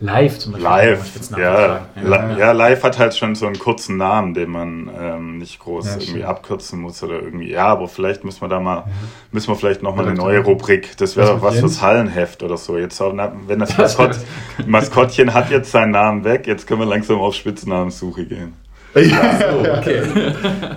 [0.04, 0.68] Live zum Beispiel.
[0.68, 2.36] Live, ja, ja.
[2.36, 5.96] ja, Live hat halt schon so einen kurzen Namen, den man ähm, nicht groß ja,
[5.98, 7.50] irgendwie abkürzen muss oder irgendwie.
[7.50, 8.84] Ja, aber vielleicht müssen wir da mal,
[9.32, 10.96] müssen wir vielleicht nochmal eine neue Rubrik.
[10.98, 12.76] Das wäre doch was fürs Hallenheft oder so.
[12.76, 14.16] Jetzt, wenn das Maskott,
[14.66, 18.52] Maskottchen hat jetzt seinen Namen weg, jetzt können wir langsam auf Spitznamensuche gehen.
[18.94, 20.02] Ja, so, okay.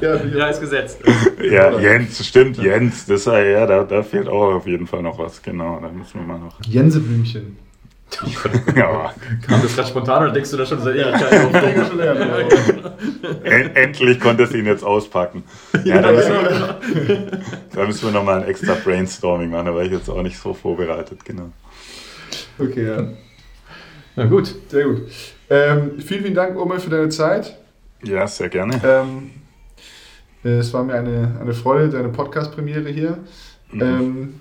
[0.01, 0.97] ja, ja, ist gesetzt.
[1.39, 3.05] Ja, Jens, stimmt, Jens.
[3.05, 5.39] Das, ja, da, da fehlt auch auf jeden Fall noch was.
[5.43, 6.59] Genau, da müssen wir mal noch.
[6.65, 7.66] Jenseblümchen.
[8.75, 9.13] ja.
[9.47, 11.51] Kam das gerade spontan oder denkst du da schon seit Ewigkeit auf?
[11.51, 12.91] denke schon eher drauf.
[13.43, 15.43] En endlich konnte es ihn jetzt auspacken.
[15.83, 17.31] Ja, da, müssen wir,
[17.73, 20.53] da müssen wir nochmal ein extra Brainstorming machen, da war ich jetzt auch nicht so
[20.53, 21.51] vorbereitet, genau.
[22.57, 23.07] Okay, ja.
[24.15, 24.55] Na gut.
[24.67, 25.01] Sehr gut.
[25.49, 27.57] Ähm, vielen, vielen Dank, Omel, für deine Zeit.
[28.03, 28.81] Ja, sehr gerne.
[28.83, 29.31] Ähm,
[30.43, 33.19] äh, es war mir eine, eine Freude, deine Podcast-Premiere hier.
[33.73, 34.39] Ähm,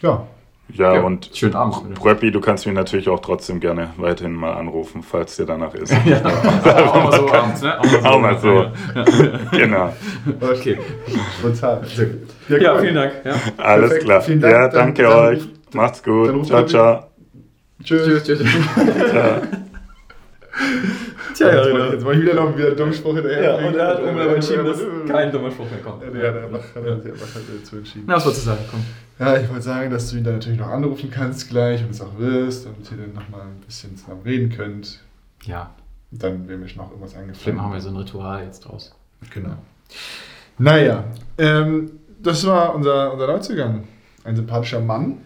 [0.00, 0.26] ja,
[0.74, 1.94] Ja, Ja, und schönen Abend.
[1.94, 5.92] Pröppi, du kannst mich natürlich auch trotzdem gerne weiterhin mal anrufen, falls dir danach ist.
[6.04, 7.78] Ja, auch mal so abends, ne?
[8.04, 8.52] Auch mal so.
[8.54, 8.72] Ja.
[9.58, 9.92] Genau.
[10.40, 10.78] Okay.
[11.42, 12.20] gut.
[12.48, 13.12] Ja, Ja, vielen Dank.
[13.24, 13.32] Ja.
[13.56, 14.04] Alles Perfekt.
[14.04, 14.20] klar.
[14.22, 14.52] Vielen Dank.
[14.54, 15.38] Ja, Dann- danke dann euch.
[15.40, 16.46] ruft- Macht's dann gut.
[16.46, 17.04] Ciao, ciao.
[17.84, 18.04] Tschüss.
[18.24, 18.40] Tschüss, tschüss.
[19.14, 19.40] Ja.
[21.34, 23.42] Tja, Jetzt, ja, jetzt ich wieder noch wieder dummen Spruch hinterher.
[23.60, 26.02] Ja, und er hat aber entschieden, dass kein dummer Spruch mehr kommt.
[26.02, 28.04] Ja, der hat einfach einfach halt dazu entschieden.
[28.06, 28.64] Na, was wolltest du sagen?
[28.70, 28.80] Komm.
[29.18, 32.00] Ja, ich wollte sagen, dass du ihn dann natürlich noch anrufen kannst gleich und es
[32.00, 35.00] auch wirst und ihr dann nochmal ein bisschen zusammen reden könnt.
[35.44, 35.70] Ja,
[36.10, 37.56] Dann wäre mir schon noch irgendwas eingefallen.
[37.56, 38.94] machen wir so ein Ritual jetzt draus.
[39.32, 39.56] Genau.
[40.58, 41.04] Naja,
[41.38, 43.84] ähm, das war unser, unser Neuzugang.
[44.24, 45.18] Ein sympathischer Mann.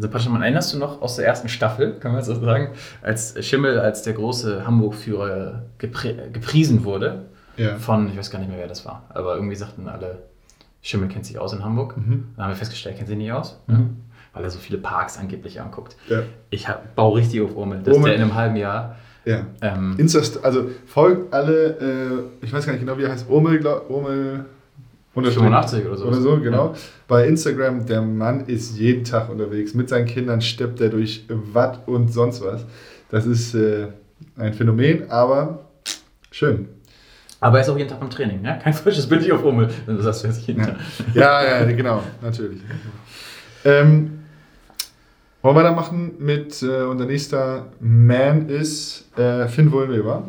[0.00, 2.70] Sebastian, Mann, erinnerst du noch aus der ersten Staffel, kann man so sagen,
[3.02, 7.26] als Schimmel als der große Hamburg-Führer geprä gepriesen wurde?
[7.56, 7.76] Ja.
[7.76, 10.18] Von, ich weiß gar nicht mehr, wer das war, aber irgendwie sagten alle,
[10.82, 11.96] Schimmel kennt sich aus in Hamburg.
[11.96, 12.28] Mhm.
[12.36, 13.74] Dann haben wir festgestellt, er kennt sich nicht aus, Mhm.
[13.74, 13.80] ja,
[14.32, 15.96] weil er so viele Parks angeblich anguckt.
[16.08, 16.22] Ja.
[16.48, 18.10] Ich hab, baue richtig auf Urmel, dass Urmel.
[18.10, 18.96] der in einem halben Jahr.
[19.26, 19.44] ja.
[19.60, 23.58] Ähm, Insta, also folgt alle, äh, ich weiß gar nicht genau, wie er heißt, Omel,
[23.58, 24.44] glaub- unterstrich-
[25.14, 26.06] 85 oder so.
[26.06, 26.74] Oder so, genau.
[27.08, 29.74] Bei Instagram, der Mann ist jeden Tag unterwegs.
[29.74, 32.64] Mit seinen Kindern steppt er durch Watt und sonst was.
[33.10, 33.88] Das ist äh,
[34.36, 35.66] ein Phänomen, aber
[36.30, 36.68] schön.
[37.40, 38.58] Aber er ist auch jeden Tag beim Training, ne?
[38.62, 40.76] Kein falsches Bild hier auf Urmel, wenn du sagst, er ist jeden Ja, Tag.
[41.14, 42.60] ja, ja genau, natürlich.
[43.64, 44.20] Ähm,
[45.42, 50.24] wollen wir dann machen mit äh, unser nächster Man ist äh, Finn Wohlweber.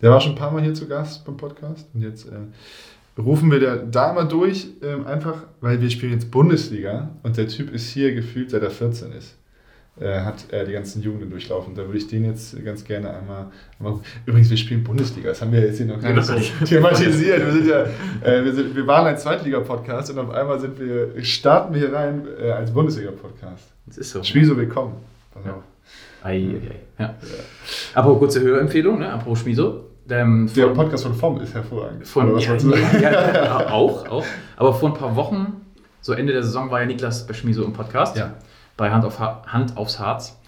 [0.00, 2.32] Der war schon ein paar Mal hier zu Gast beim Podcast und jetzt äh,
[3.18, 7.48] rufen wir da, da mal durch, ähm, einfach weil wir spielen jetzt Bundesliga und der
[7.48, 9.36] Typ ist hier gefühlt seit er 14 ist.
[10.00, 11.74] Äh, hat er die ganzen Jugenden durchlaufen.
[11.74, 13.48] Da würde ich den jetzt ganz gerne einmal,
[13.78, 14.00] einmal.
[14.24, 15.28] Übrigens, wir spielen Bundesliga.
[15.28, 17.44] Das haben wir jetzt hier noch gar nicht so thematisiert.
[17.44, 17.82] Wir, sind ja,
[18.22, 21.92] äh, wir, sind, wir waren ein Zweitliga-Podcast und auf einmal sind wir, starten wir hier
[21.92, 23.64] rein äh, als Bundesliga-Podcast.
[23.84, 24.22] Das ist so.
[24.22, 24.94] Spiel so willkommen.
[25.34, 25.52] Pass Ja.
[25.56, 25.62] auf.
[26.22, 27.02] Ei, ei, ei.
[27.02, 27.14] Ja.
[27.94, 29.12] Aber kurze Hörempfehlung, ne?
[29.12, 29.90] Apropos Schmiso.
[30.10, 32.06] Ähm, Der von- Podcast von FOM ist hervorragend.
[32.06, 34.24] Von, Oder was ja, ja, ja, auch, auch.
[34.56, 35.60] Aber vor ein paar Wochen,
[36.00, 38.16] so Ende der Saison, war ja Niklas bei Schmiso im Podcast.
[38.16, 38.34] Ja.
[38.76, 40.38] Bei Hand, auf, Ha- Hand aufs Harz.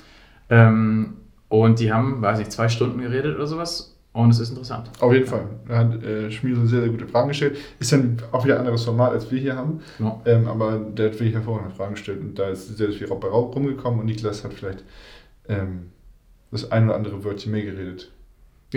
[0.51, 1.15] Ähm,
[1.49, 3.91] und die haben, weiß nicht, zwei Stunden geredet oder sowas.
[4.13, 4.91] Und es ist interessant.
[5.01, 5.47] Auf jeden Fall.
[5.67, 7.57] Da hat äh, Schmieso sehr, sehr gute Fragen gestellt.
[7.81, 9.81] Ist dann auch wieder ein anderes Format, als wir hier haben.
[9.99, 10.21] Ja.
[10.25, 13.99] Ähm, aber der hat wirklich hervorragende Fragen gestellt und da ist sehr viel bei rumgekommen
[14.01, 14.85] und Niklas hat vielleicht
[15.49, 15.91] ähm,
[16.53, 18.13] das ein oder andere Wörtchen mehr geredet.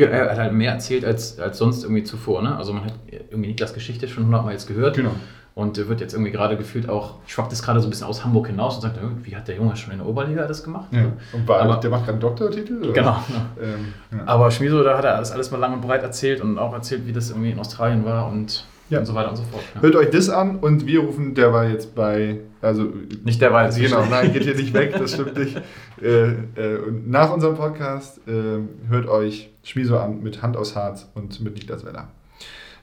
[0.05, 2.41] Er hat halt mehr erzählt als, als sonst irgendwie zuvor.
[2.41, 2.55] Ne?
[2.55, 2.93] Also man hat
[3.29, 4.95] irgendwie Niklas Geschichte schon hundertmal jetzt gehört.
[4.95, 5.11] Genau.
[5.55, 8.23] Und der wird jetzt irgendwie gerade gefühlt auch, schwappt es gerade so ein bisschen aus
[8.23, 10.85] Hamburg hinaus und sagt, wie hat der Junge schon in der Oberliga das gemacht?
[10.91, 11.05] Ja.
[11.33, 12.77] Und war, Aber- der macht gerade einen Doktortitel?
[12.83, 12.93] Oder?
[12.93, 13.23] Genau.
[13.59, 14.19] Ähm, ja.
[14.27, 17.07] Aber Schmiso, da hat er das alles mal lang und breit erzählt und auch erzählt,
[17.07, 18.99] wie das irgendwie in Australien war und, Ja.
[18.99, 19.63] und so weiter und so fort.
[19.75, 19.81] Ja.
[19.81, 22.91] Hört euch das an und wir rufen, der war jetzt bei, also
[23.23, 23.71] Nicht der Wahl.
[23.73, 25.61] Genau, nein, geht hier nicht weg, das stimmt nicht.
[25.99, 31.09] Äh, äh, und nach unserem Podcast äh, hört euch Schmiso an mit Hand aus Harz
[31.15, 32.09] und mit Niklas Weller.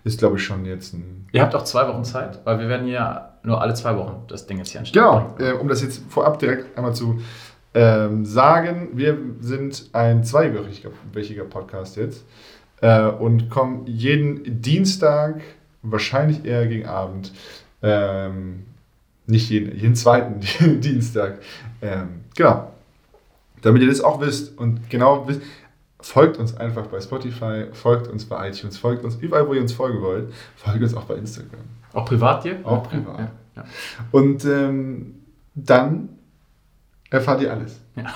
[0.02, 1.28] Ist, glaube ich, schon jetzt ein.
[1.30, 4.48] Ihr habt auch zwei Wochen Zeit, weil wir werden ja nur alle zwei Wochen das
[4.48, 5.28] Ding jetzt hier anstellen.
[5.38, 7.20] Genau, äh, um das jetzt vorab direkt einmal zu
[7.74, 12.24] ähm, sagen, wir sind ein zweiwöchiger wöchiger Podcast jetzt
[12.80, 15.40] äh, und kommen jeden Dienstag,
[15.84, 17.32] wahrscheinlich eher gegen Abend,
[17.82, 18.64] ähm,
[19.26, 20.40] nicht jeden, jeden zweiten
[20.80, 21.40] Dienstag.
[21.80, 22.72] Ähm, genau.
[23.62, 25.40] Damit ihr das auch wisst und genau wisst,
[26.00, 29.72] folgt uns einfach bei Spotify, folgt uns bei iTunes, folgt uns überall, wo ihr uns
[29.72, 31.60] folgen wollt, folgt uns auch bei Instagram.
[31.94, 32.58] Auch privat dir?
[32.64, 33.20] Auch privat.
[33.20, 33.64] Ja, ja.
[34.10, 35.14] Und ähm,
[35.54, 36.10] dann
[37.08, 37.80] erfahrt ihr alles.
[37.96, 38.12] Ja.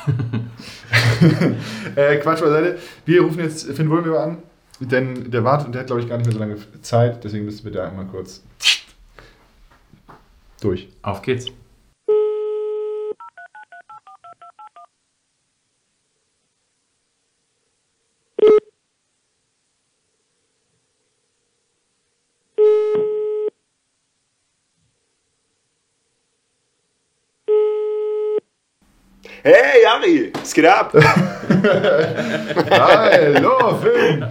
[1.95, 2.79] äh, Quatsch beiseite.
[3.07, 4.39] Wir rufen jetzt Finn Wohlweber an,
[4.81, 7.25] denn der wartet und der hat, glaube ich, gar nicht mehr so lange Zeit.
[7.25, 8.43] Deswegen müssen wir da einmal kurz
[10.61, 10.89] durch.
[11.03, 11.47] Auf geht's.
[29.43, 30.93] Hey, Jari, es geht ab.
[32.71, 34.25] Hallo, Finn!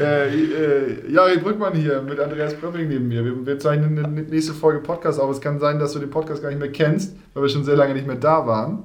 [0.00, 3.24] Äh, äh, Jari Brückmann hier mit Andreas Pröpping neben mir.
[3.24, 5.30] Wir, wir zeichnen eine nächste Folge Podcast auf.
[5.30, 7.76] Es kann sein, dass du den Podcast gar nicht mehr kennst, weil wir schon sehr
[7.76, 8.82] lange nicht mehr da waren.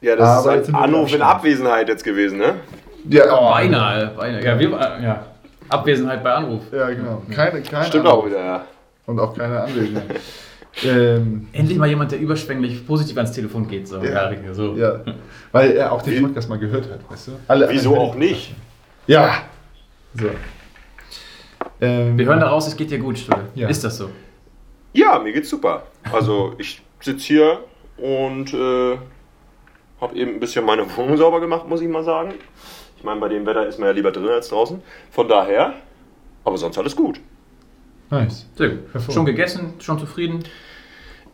[0.00, 2.54] Ja, das Aber jetzt ist ein Anruf in Abwesenheit jetzt gewesen, ne?
[3.08, 4.44] Ja, oh, Beinahe, beinahe.
[4.44, 5.26] Ja, wir, ja.
[5.68, 6.62] Abwesenheit bei Anruf.
[6.72, 7.22] Ja, genau.
[7.34, 8.18] Keine, keine Stimmt Ahnung.
[8.20, 8.64] auch wieder, ja.
[9.06, 10.20] Und auch keine Anwesenheit.
[10.84, 13.88] ähm, Endlich mal jemand, der überschwänglich positiv ans Telefon geht.
[13.88, 14.02] So.
[14.02, 14.30] Ja.
[14.52, 14.76] So.
[14.76, 15.00] ja.
[15.52, 17.32] Weil er auch den Wie- Podcast mal gehört hat, weißt du?
[17.48, 18.54] Alle Wieso auch nicht?
[19.06, 19.42] Ja.
[20.14, 20.28] So.
[21.80, 23.44] Ähm, Wir hören daraus, es geht dir gut, Stulle.
[23.54, 23.68] Ja.
[23.68, 24.10] Ist das so?
[24.92, 25.84] Ja, mir geht's super.
[26.12, 27.58] Also ich sitze hier
[27.96, 28.96] und äh,
[30.00, 32.34] habe eben ein bisschen meine Wohnung sauber gemacht, muss ich mal sagen.
[32.96, 34.80] Ich meine, bei dem Wetter ist man ja lieber drin als draußen.
[35.10, 35.74] Von daher,
[36.44, 37.20] aber sonst alles gut.
[38.10, 38.46] Nice.
[38.56, 39.12] Sehr gut.
[39.12, 40.42] Schon gegessen, schon zufrieden?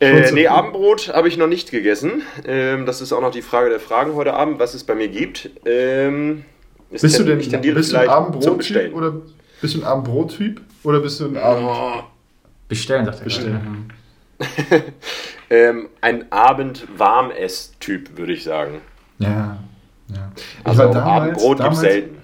[0.04, 0.46] Äh, nee?
[0.46, 2.22] Abendbrot habe ich noch nicht gegessen.
[2.46, 5.08] Ähm, das ist auch noch die Frage der Fragen heute Abend, was es bei mir
[5.08, 5.50] gibt.
[5.64, 6.44] Ähm,
[6.90, 8.92] es Bist du denn ich tendiere bist du ein vielleicht zum Abendbrot-Typ Bestellen.
[8.92, 9.12] oder
[9.60, 11.64] bist du ein Abendbrot-Typ oder bist du ein Abend?
[11.66, 12.02] Oh,
[12.68, 13.24] Bestellen, sagt er.
[13.24, 13.88] Bestellen.
[14.38, 14.84] gerade.
[15.50, 18.80] ähm, ein Abend-Warmess-Typ, würde ich sagen.
[19.18, 19.58] Ja.
[20.08, 20.32] ja.
[20.36, 22.18] Ich Also war damals, Abendbrot gibt damals, selten.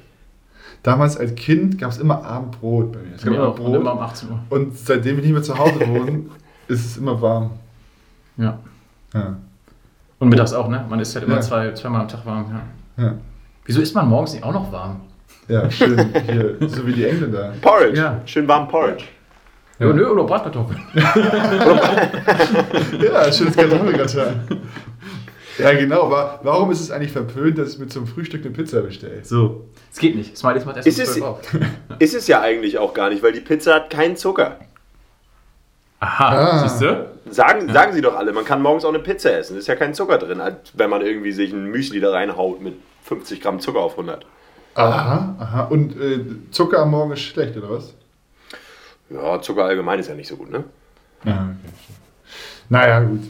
[0.83, 3.15] damals als Kind gab es immer Abendbrot bei mir.
[3.17, 3.59] Es gab immer auch.
[3.59, 3.77] Und Brot.
[3.77, 4.41] immer um 18 Uhr.
[4.51, 6.25] Und seitdem ich nicht mehr zu Hause wohne,
[6.69, 7.53] ist es immer warm.
[8.37, 8.59] Ja.
[9.15, 9.37] Ja.
[10.19, 10.85] Und mittags auch, ne?
[10.89, 11.41] Man ist halt immer Ja.
[11.41, 12.63] zwei, zweimal am Tag warm.
[12.97, 13.05] Ja.
[13.05, 13.15] Ja,
[13.65, 15.01] Wieso ist man morgens nicht auch noch warm?
[15.49, 15.99] ja schön.
[16.27, 17.53] Hier, so wie die Engländer.
[17.61, 17.99] Porridge.
[17.99, 18.21] Ja.
[18.27, 19.05] Schön warm Porridge.
[19.79, 20.81] Ja, nö, oder Bratkartoffeln.
[23.03, 24.35] Ja, schönes Kartoffelgratin.
[25.59, 26.05] Ja, genau.
[26.07, 29.25] Aber warum ist es eigentlich verpönt, dass ich mir zum Frühstück eine Pizza bestelle?
[29.25, 29.67] So.
[29.93, 30.37] Es geht nicht.
[30.37, 31.41] Smileys macht erst Ist es- 12 auf.
[31.99, 34.57] Ist es ja eigentlich auch gar nicht, weil die Pizza hat keinen Zucker.
[36.01, 36.69] Aha, Ah.
[36.69, 37.10] siehst du?
[37.29, 39.57] Sagen, sagen sie doch alle, man kann morgens auch eine Pizza essen.
[39.57, 42.75] Ist ja kein Zucker drin, als wenn man irgendwie sich ein Müsli da reinhaut mit
[43.05, 44.25] 50 Gramm Zucker auf 100.
[44.75, 45.63] Aha, aha.
[45.65, 47.95] Und äh, Zucker am Morgen ist schlecht, oder was?
[49.11, 50.65] Ja, Zucker allgemein ist ja nicht so gut, ne?
[51.25, 51.75] Ja, okay.
[52.69, 53.21] Naja, gut.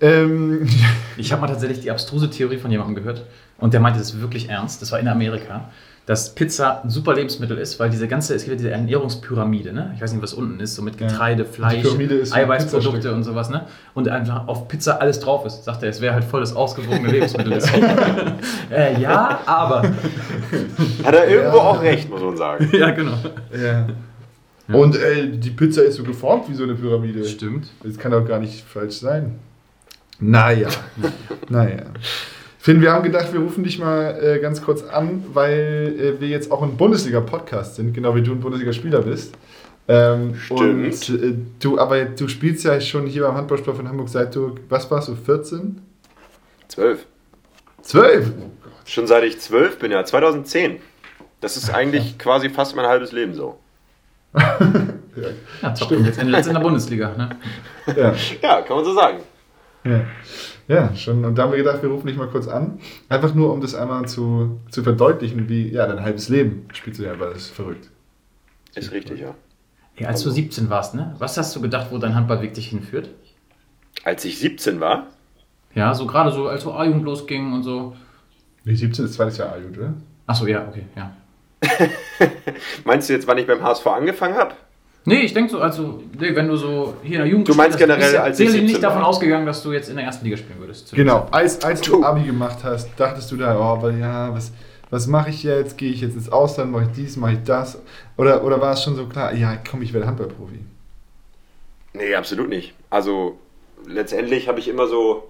[0.00, 0.68] Ähm,
[1.16, 3.22] Ich habe mal tatsächlich die abstruse Theorie von jemandem gehört
[3.58, 4.82] und der meinte das wirklich ernst.
[4.82, 5.70] Das war in Amerika,
[6.06, 9.92] dass Pizza ein super Lebensmittel ist, weil diese ganze, es gibt ja diese Ernährungspyramide, ne?
[9.96, 11.08] Ich weiß nicht, was unten ist, so mit Ja.
[11.08, 13.66] Getreide, Die Fleisch, Eiweißprodukte und sowas, ne?
[13.92, 15.64] Und einfach auf Pizza alles drauf ist.
[15.64, 17.54] Sagt er, es wäre halt voll das ausgewogene Lebensmittel.
[18.70, 19.82] äh, ja, aber.
[19.82, 21.62] Hat er irgendwo Ja.
[21.62, 22.70] auch recht, muss man sagen.
[22.72, 23.18] ja, genau.
[23.52, 23.86] ja.
[24.68, 27.24] Und äh, die Pizza ist so geformt wie so eine Pyramide.
[27.24, 27.68] Stimmt.
[27.82, 29.40] Das kann doch gar nicht falsch sein.
[30.20, 30.68] Naja.
[31.48, 31.82] naja.
[32.66, 36.26] Finn, wir haben gedacht, wir rufen dich mal äh, ganz kurz an, weil äh, wir
[36.26, 39.36] jetzt auch ein Bundesliga-Podcast sind, genau wie du ein Bundesligaspieler bist.
[39.86, 41.08] Ähm, Stimmt.
[41.08, 44.56] Und äh, du, aber du spielst ja schon hier beim Handballsport von Hamburg seit du,
[44.68, 45.80] was warst du, 14?
[46.66, 47.06] Zwölf.
[47.82, 48.32] 12?
[48.36, 48.72] Oh Gott.
[48.84, 50.80] Schon seit ich zwölf bin, ja, 2010.
[51.40, 53.60] Das ist eigentlich quasi fast mein halbes Leben so.
[55.62, 55.92] Ja, top.
[55.92, 57.30] Und jetzt jetzt in der Bundesliga, ne?
[57.96, 58.12] Ja.
[58.42, 59.20] Ja, kann man so sagen.
[59.84, 60.00] Ja.
[60.68, 61.24] Ja, schon.
[61.24, 62.78] Und da haben wir gedacht, wir rufen dich mal kurz an.
[63.08, 67.04] Einfach nur, um das einmal zu, zu verdeutlichen, wie, ja, dein halbes Leben spielst du
[67.04, 67.90] ja, weil das ist verrückt.
[68.74, 69.34] Ist richtig, ja.
[69.98, 71.14] Ja, als du 17 warst, ne?
[71.18, 73.08] Was hast du gedacht, wo dein Handballweg dich hinführt?
[74.04, 75.06] Als ich 17 war,
[75.74, 77.94] Ja, so gerade so, als so A-Jugend losging und so.
[78.64, 79.94] Nee, 17 ist zweites Jahr A-Jugend, oder?
[80.26, 81.16] Achso, ja, okay, ja.
[82.84, 84.54] meinst du jetzt, wann ich beim HSV angefangen habe?
[85.08, 87.78] Nee, ich denke so, also, nee, wenn du so hier in der Jugend Du meinst
[87.78, 89.08] generell, bist als ich sicherlich 17 nicht davon war?
[89.08, 90.92] ausgegangen, dass du jetzt in der ersten Liga spielen würdest.
[90.92, 94.52] Genau, als, als du Abi gemacht hast, dachtest du da, oh, aber ja, was,
[94.90, 95.78] was mache ich jetzt?
[95.78, 97.80] Gehe ich jetzt ins Ausland, mache ich dies, mache ich das?
[98.16, 100.58] Oder, oder war es schon so klar, ja, komm, ich werde Handballprofi?
[101.92, 102.74] Nee, absolut nicht.
[102.90, 103.38] Also
[103.86, 105.28] letztendlich habe ich immer so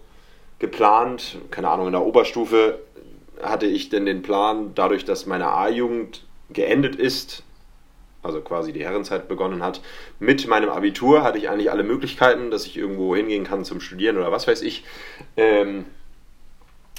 [0.59, 2.79] geplant, keine Ahnung, in der Oberstufe
[3.43, 7.43] hatte ich denn den Plan, dadurch, dass meine A-Jugend geendet ist,
[8.27, 9.81] also quasi die Herrenzeit begonnen hat,
[10.19, 14.19] mit meinem Abitur hatte ich eigentlich alle Möglichkeiten, dass ich irgendwo hingehen kann zum Studieren
[14.19, 14.85] oder was weiß ich.
[15.37, 15.85] Ähm,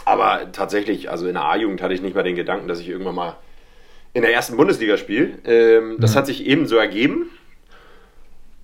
[0.06, 3.16] aber tatsächlich, also in der A-Jugend hatte ich nicht mal den Gedanken, dass ich irgendwann
[3.16, 3.36] mal
[4.13, 5.38] in der ersten Bundesliga spiele.
[5.46, 7.30] Ähm, das hat sich eben so ergeben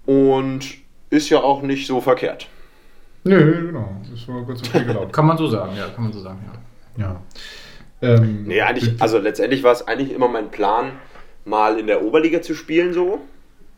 [0.06, 0.65] und
[1.10, 2.47] ist ja auch nicht so verkehrt.
[3.23, 5.12] Nö, genau, das war ganz okay gelaufen.
[5.12, 6.39] Kann man so sagen, ja, kann man so sagen,
[6.97, 7.04] ja.
[7.04, 7.21] ja.
[8.15, 10.91] Ähm, Nee, eigentlich, also letztendlich war es eigentlich immer mein Plan,
[11.45, 13.21] mal in der Oberliga zu spielen so.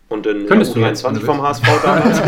[0.07, 2.21] Und in Könntest du der jetzt, wenn U23 du vom HSV damals.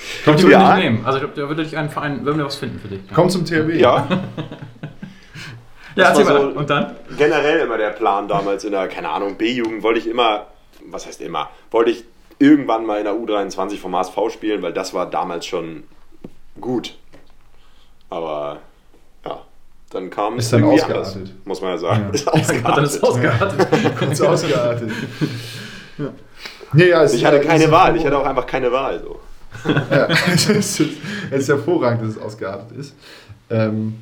[0.00, 0.74] Ich glaube, die Ja.
[0.76, 1.04] dich nehmen.
[1.04, 3.00] Also, ich glaube, da würde dich ein Verein, würden wir was finden für dich.
[3.08, 3.78] Ja, Komm zum THW.
[3.78, 4.06] ja,
[5.96, 6.94] ja das war so- Und dann?
[7.16, 10.46] generell immer der Plan damals in der, keine Ahnung, B-Jugend wollte ich immer,
[10.90, 12.04] was heißt immer, wollte ich
[12.38, 15.84] irgendwann mal in der U23 vom HSV spielen, weil das war damals schon
[16.60, 16.94] gut.
[18.10, 18.58] Aber
[19.90, 21.16] dann kam Ist es dann irgendwie ausgeartet.
[21.16, 22.02] anders, muss man ja sagen.
[22.04, 22.10] Ja.
[22.10, 22.26] Ist
[22.64, 23.72] Dann ist ausgeartet.
[23.72, 24.02] ausgeartet.
[24.12, 24.90] Ist ausgeartet.
[25.98, 26.08] ja.
[26.74, 29.00] Nee, ja, es Ich hatte keine ist- Wahl, ich hatte auch einfach keine Wahl.
[29.00, 29.20] So.
[29.90, 30.90] ja, es ist, es
[31.30, 32.94] ist hervorragend, dass es ausgeartet ist.
[33.50, 33.94] Ähm,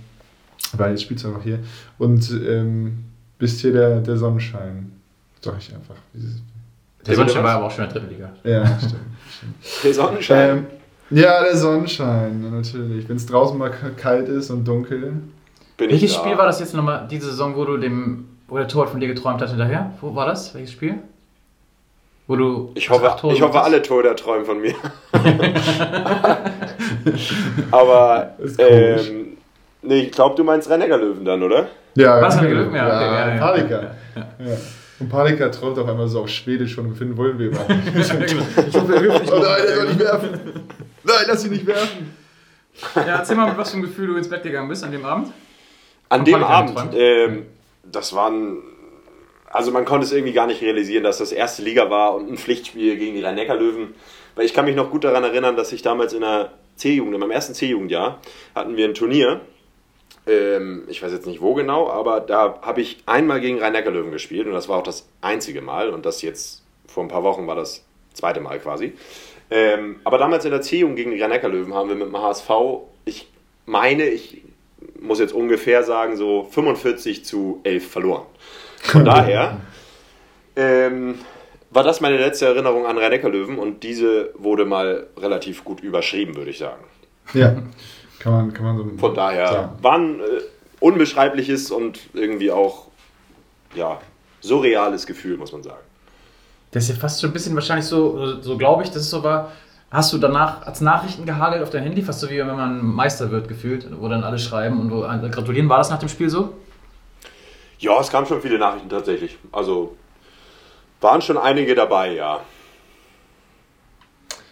[0.77, 1.61] weil jetzt spielst du noch hier.
[1.99, 3.05] Und ähm,
[3.39, 4.91] bist hier der, der Sonnenschein.
[5.41, 5.95] Sag ich einfach.
[6.13, 6.43] Dieses-
[7.07, 8.33] Der Sonnenschein war aber auch schon in der dritten Liga.
[8.43, 8.95] Ja, stimmt.
[9.31, 9.55] stimmt.
[9.85, 10.51] Der Sonnenschein.
[10.59, 10.67] Ähm,
[11.11, 13.09] ja, der Sonnenschein, natürlich.
[13.09, 15.13] Wenn es draußen mal kalt ist und dunkel.
[15.77, 16.23] Bin Welches ich da.
[16.23, 19.09] Spiel war das jetzt nochmal, diese Saison, wo du dem, wo der Torwart von dir
[19.09, 19.93] geträumt hat hinterher?
[20.01, 20.55] Wo war das?
[20.55, 20.99] Welches Spiel?
[22.27, 22.73] Wo du.
[22.75, 24.75] Ich hoffe, Tore ich hoffe alle Torhüter träumen von mir.
[27.71, 29.37] Aber, ähm,
[29.83, 31.69] nee, ich glaube, du meinst rhein löwen dann, oder?
[31.95, 32.51] Ja, Was, genau.
[32.51, 32.75] Löwen?
[32.75, 33.41] Ja, okay, ja, ja.
[33.41, 33.83] Palika.
[34.15, 34.57] Ja.
[34.99, 37.61] Und Palika träumt auf einmal so auf Schwedisch von Finn Wollweber.
[37.95, 40.31] ich hoffe, er wirft nicht Oh nein, er soll nicht werfen.
[41.05, 42.17] Nein, lass ihn nicht werfen.
[42.95, 45.05] Ja, erzähl mal, mit was für ein Gefühl du ins Bett gegangen bist an dem
[45.05, 45.29] Abend.
[46.09, 47.47] An dem Abend, ähm,
[47.85, 48.63] das waren,
[49.47, 52.37] also man konnte es irgendwie gar nicht realisieren, dass das erste Liga war und ein
[52.37, 53.95] Pflichtspiel gegen die Rhein-Neckar-Löwen.
[54.35, 57.21] Weil ich kann mich noch gut daran erinnern, dass ich damals in der C-Jugend, in
[57.21, 58.21] meinem ersten C-Jugendjahr,
[58.55, 59.41] hatten wir ein Turnier.
[60.27, 64.47] Ähm, ich weiß jetzt nicht wo genau, aber da habe ich einmal gegen Rhein-Neckar-Löwen gespielt
[64.47, 67.57] und das war auch das einzige Mal und das jetzt vor ein paar Wochen war
[67.57, 68.93] das zweite Mal quasi.
[69.51, 72.51] Ähm, aber damals in der C-Jugend gegen die Rhein-Neckar-Löwen haben wir mit dem HSV,
[73.05, 73.29] ich
[73.65, 74.43] meine, ich
[75.01, 78.27] muss jetzt ungefähr sagen, so 45 zu 11 verloren.
[78.83, 79.59] Von daher
[80.55, 81.17] ähm,
[81.71, 86.51] war das meine letzte Erinnerung an Rhein-Neckar-Löwen und diese wurde mal relativ gut überschrieben, würde
[86.51, 86.85] ich sagen.
[87.35, 87.57] Ja,
[88.19, 89.83] kann man, kann man so Von daher sagen.
[89.83, 90.25] war ein äh,
[90.81, 92.87] unbeschreibliches und irgendwie auch
[93.75, 94.01] ja,
[94.41, 95.81] surreales Gefühl, muss man sagen.
[96.71, 99.23] Das ist ja fast schon ein bisschen wahrscheinlich so, so glaube ich, dass es so
[99.23, 99.53] war.
[99.91, 103.31] Hast du danach als Nachrichten gehagelt auf dein Handy, fast so wie wenn man Meister
[103.31, 105.69] wird gefühlt, wo dann alle schreiben und wo gratulieren.
[105.69, 106.55] War das nach dem Spiel so?
[107.79, 109.39] Ja, es kamen schon viele Nachrichten tatsächlich.
[109.53, 109.97] Also
[111.01, 112.41] waren schon einige dabei, ja.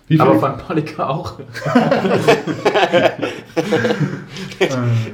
[0.06, 1.38] Wie Aber viel, von Palika auch.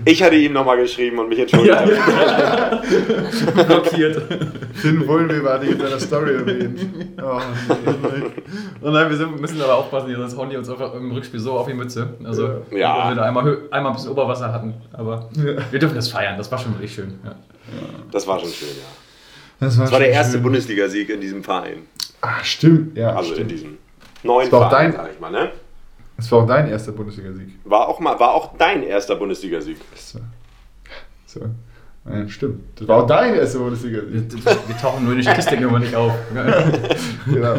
[0.05, 1.77] Ich hatte ihm nochmal geschrieben und mich entschuldigt.
[3.67, 4.23] Blockiert.
[4.75, 6.81] Finn Wollweber hatte ich in seiner Story erwähnt.
[7.23, 8.23] Oh, nee, nein.
[8.83, 11.53] Oh nein, wir sind, müssen aber aufpassen, sonst hauen die uns einfach im Rückspiel so
[11.53, 12.15] auf die Mütze.
[12.25, 13.09] Also, Ja.
[13.09, 14.75] wenn wir da einmal, einmal ein bisschen Oberwasser hatten.
[14.93, 15.63] Aber Ja.
[15.71, 17.19] wir dürfen das feiern, das war schon wirklich schön.
[17.25, 17.35] Ja.
[18.11, 18.85] Das war schon schön, ja.
[19.61, 20.39] Das war, Das war der erste.
[20.39, 21.83] Bundesligasieg in diesem Verein.
[22.23, 22.97] Ah, stimmt.
[22.97, 23.51] Ja, Also in stimmt.
[23.51, 23.79] diesem
[24.23, 25.51] neuen Verein, dein- sag ich mal, ne?
[26.21, 27.49] Das war auch dein erster Bundesliga-Sieg.
[27.65, 29.79] War auch, mal, war auch dein erster Bundesligasieg.
[29.93, 30.21] Das war-
[31.27, 31.41] So.
[32.09, 32.79] Ja, stimmt.
[32.79, 34.45] Das war auch dein erster Bundesliga-Sieg.
[34.45, 36.13] Wir, wir tauchen nur in die Statistik immer nicht auf.
[37.27, 37.57] genau.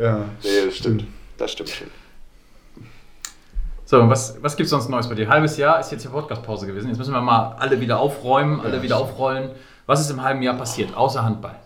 [0.00, 0.18] Ja.
[0.42, 1.04] Nee, das stimmt.
[1.38, 1.86] Das stimmt schon.
[3.84, 5.28] So, was, was gibt es sonst Neues bei dir?
[5.28, 6.88] Halbes Jahr ist jetzt hier Podcast-Pause gewesen.
[6.88, 9.50] Jetzt müssen wir mal alle wieder aufräumen, alle wieder aufrollen.
[9.86, 11.56] Was ist im halben Jahr passiert, außer Handball?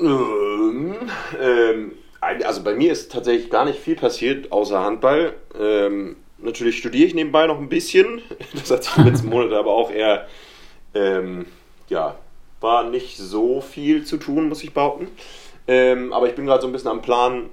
[0.00, 0.94] Ähm,
[1.40, 1.92] ähm,
[2.44, 5.34] also bei mir ist tatsächlich gar nicht viel passiert, außer Handball.
[5.58, 8.22] Ähm, natürlich studiere ich nebenbei noch ein bisschen.
[8.54, 10.26] Das hat sich die letzten Monate aber auch eher,
[10.94, 11.46] ähm,
[11.88, 12.16] ja,
[12.60, 15.08] war nicht so viel zu tun, muss ich behaupten.
[15.68, 17.50] Ähm, aber ich bin gerade so ein bisschen am Plan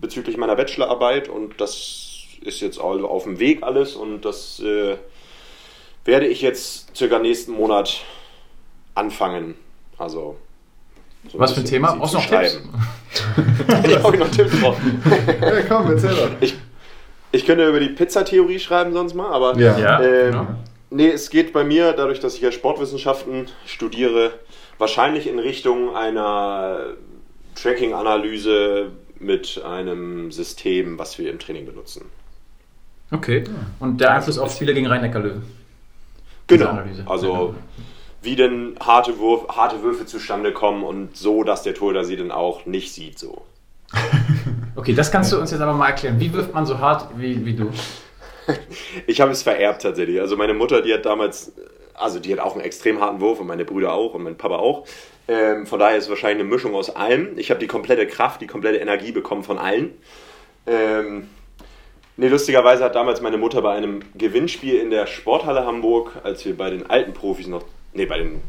[0.00, 4.96] bezüglich meiner Bachelorarbeit und das ist jetzt all auf dem Weg alles und das äh,
[6.04, 8.04] werde ich jetzt circa nächsten Monat
[8.94, 9.54] anfangen.
[9.96, 10.36] Also
[11.30, 11.92] so Was für ein Thema?
[11.92, 12.28] du noch Tipps?
[12.28, 13.84] schreiben.
[13.86, 14.76] ich habe noch Tipps drauf.
[15.40, 16.30] ja, komm, erzähl doch.
[16.40, 16.56] Ich,
[17.32, 19.78] ich könnte über die Pizzatheorie schreiben sonst mal, aber Ja.
[19.78, 20.46] Ja, ähm, genau.
[20.90, 24.32] nee, es geht bei mir, dadurch, dass ich ja Sportwissenschaften studiere,
[24.78, 26.94] wahrscheinlich in Richtung einer
[27.54, 32.04] Tracking-Analyse mit einem System, was wir im Training benutzen.
[33.10, 33.44] Okay.
[33.80, 35.42] Und der Einfluss auf Spiele gegen Rhein-Neckar-Löwen?
[36.46, 36.70] Genau.
[36.70, 37.04] Analyse.
[37.06, 37.54] Also
[38.24, 42.30] wie denn harte, Wurf, harte Würfe zustande kommen und so, dass der Torhüter sie dann
[42.30, 43.42] auch nicht sieht so.
[44.76, 46.18] Okay, das kannst du uns jetzt aber mal erklären.
[46.18, 47.70] Wie wirft man so hart wie, wie du?
[49.06, 50.20] Ich habe es vererbt tatsächlich.
[50.20, 51.52] Also meine Mutter, die hat damals,
[51.94, 54.56] also die hat auch einen extrem harten Wurf und meine Brüder auch und mein Papa
[54.56, 54.84] auch.
[55.26, 57.38] Ähm, von daher ist es wahrscheinlich eine Mischung aus allem.
[57.38, 59.92] Ich habe die komplette Kraft, die komplette Energie bekommen von allen.
[60.66, 61.28] Ähm,
[62.16, 66.56] nee, lustigerweise hat damals meine Mutter bei einem Gewinnspiel in der Sporthalle Hamburg, als wir
[66.56, 68.40] bei den alten Profis noch, nee, bei den,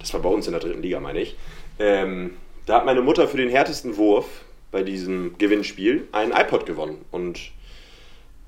[0.00, 1.36] das war bei uns in der dritten Liga, meine ich,
[1.78, 2.32] ähm,
[2.66, 4.26] da hat meine Mutter für den härtesten Wurf
[4.72, 7.04] bei diesem Gewinnspiel einen iPod gewonnen.
[7.10, 7.38] Und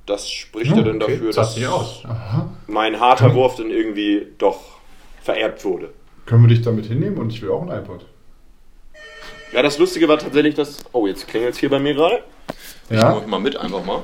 [0.07, 2.03] das spricht ja dann dafür, Zahlt dass aus.
[2.67, 4.61] mein harter Wurf dann irgendwie doch
[5.23, 5.93] vererbt wurde.
[6.27, 8.05] Können wir dich damit hinnehmen und ich will auch ein iPod.
[9.53, 10.85] Ja, das Lustige war tatsächlich, dass.
[10.93, 12.23] Oh, jetzt klingelt es hier bei mir gerade.
[12.91, 13.23] Ja?
[13.27, 14.03] mal mit, einfach mal.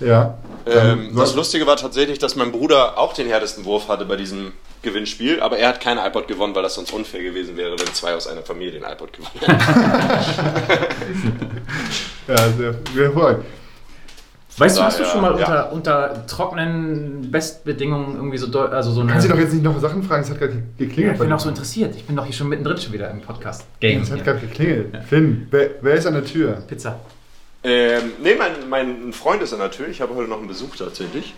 [0.00, 0.38] Ja.
[0.66, 4.52] Ähm, das Lustige war tatsächlich, dass mein Bruder auch den härtesten Wurf hatte bei diesem
[4.82, 8.14] Gewinnspiel, aber er hat kein iPod gewonnen, weil das sonst unfair gewesen wäre, wenn zwei
[8.14, 9.60] aus einer Familie den iPod gewonnen hätten.
[12.28, 13.44] Ja, sehr, sehr hervorragend.
[14.58, 15.64] Weißt du, hast du schon mal ja.
[15.64, 19.12] unter, unter trockenen Bestbedingungen irgendwie so, also so eine.
[19.12, 20.22] Kannst du doch jetzt nicht noch Sachen fragen?
[20.22, 21.14] Es hat gerade ja, geklingelt.
[21.14, 21.94] ich bin auch so interessiert.
[21.94, 24.02] Ich bin doch hier schon mittendrin schon wieder im Podcast-Game.
[24.02, 24.96] Es hat gerade geklingelt.
[25.08, 26.62] Finn, wer, wer ist an der Tür?
[26.66, 26.98] Pizza.
[27.62, 29.96] Ähm, nee, mein, mein Freund ist da natürlich.
[29.96, 31.34] Ich habe heute noch einen Besuch tatsächlich.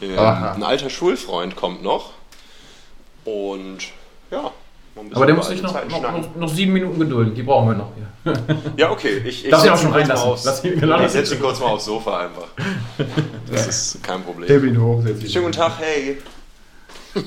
[0.00, 0.52] Ähm, Aha.
[0.52, 2.12] ein alter Schulfreund kommt noch.
[3.24, 3.78] Und
[4.30, 4.50] ja.
[5.12, 7.34] Aber der muss sich noch, noch, noch, sieben Minuten gedulden.
[7.34, 8.04] Die brauchen wir noch hier.
[8.76, 9.18] Ja, okay.
[9.24, 10.28] Ich, ich Darf ich auch schon reinlassen?
[10.28, 12.48] aufs- Lass ihn- Ich setze ihn kurz mal aufs Sofa einfach.
[13.50, 14.48] Das ist kein Problem.
[14.48, 15.02] Heb ihn hoch.
[15.04, 15.52] Schönen guten.
[15.52, 16.18] Tag, hey.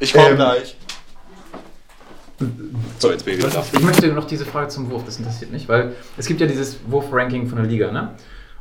[0.00, 0.76] Ich komme Ähm, gleich.
[2.98, 3.64] So, jetzt bin ich wieder da.
[3.72, 6.78] Ich möchte noch diese Frage zum Wurf, das interessiert mich, weil es gibt ja dieses
[6.88, 8.14] Wurf-Ranking von der Liga, ne?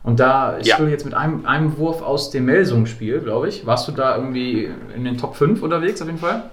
[0.03, 0.75] Und da, ich Ja.
[0.75, 3.65] spiele jetzt mit einem, einem Wurf aus dem Melsung-Spiel, glaube ich.
[3.65, 6.43] Warst du da irgendwie in den Top 5 unterwegs auf jeden Fall?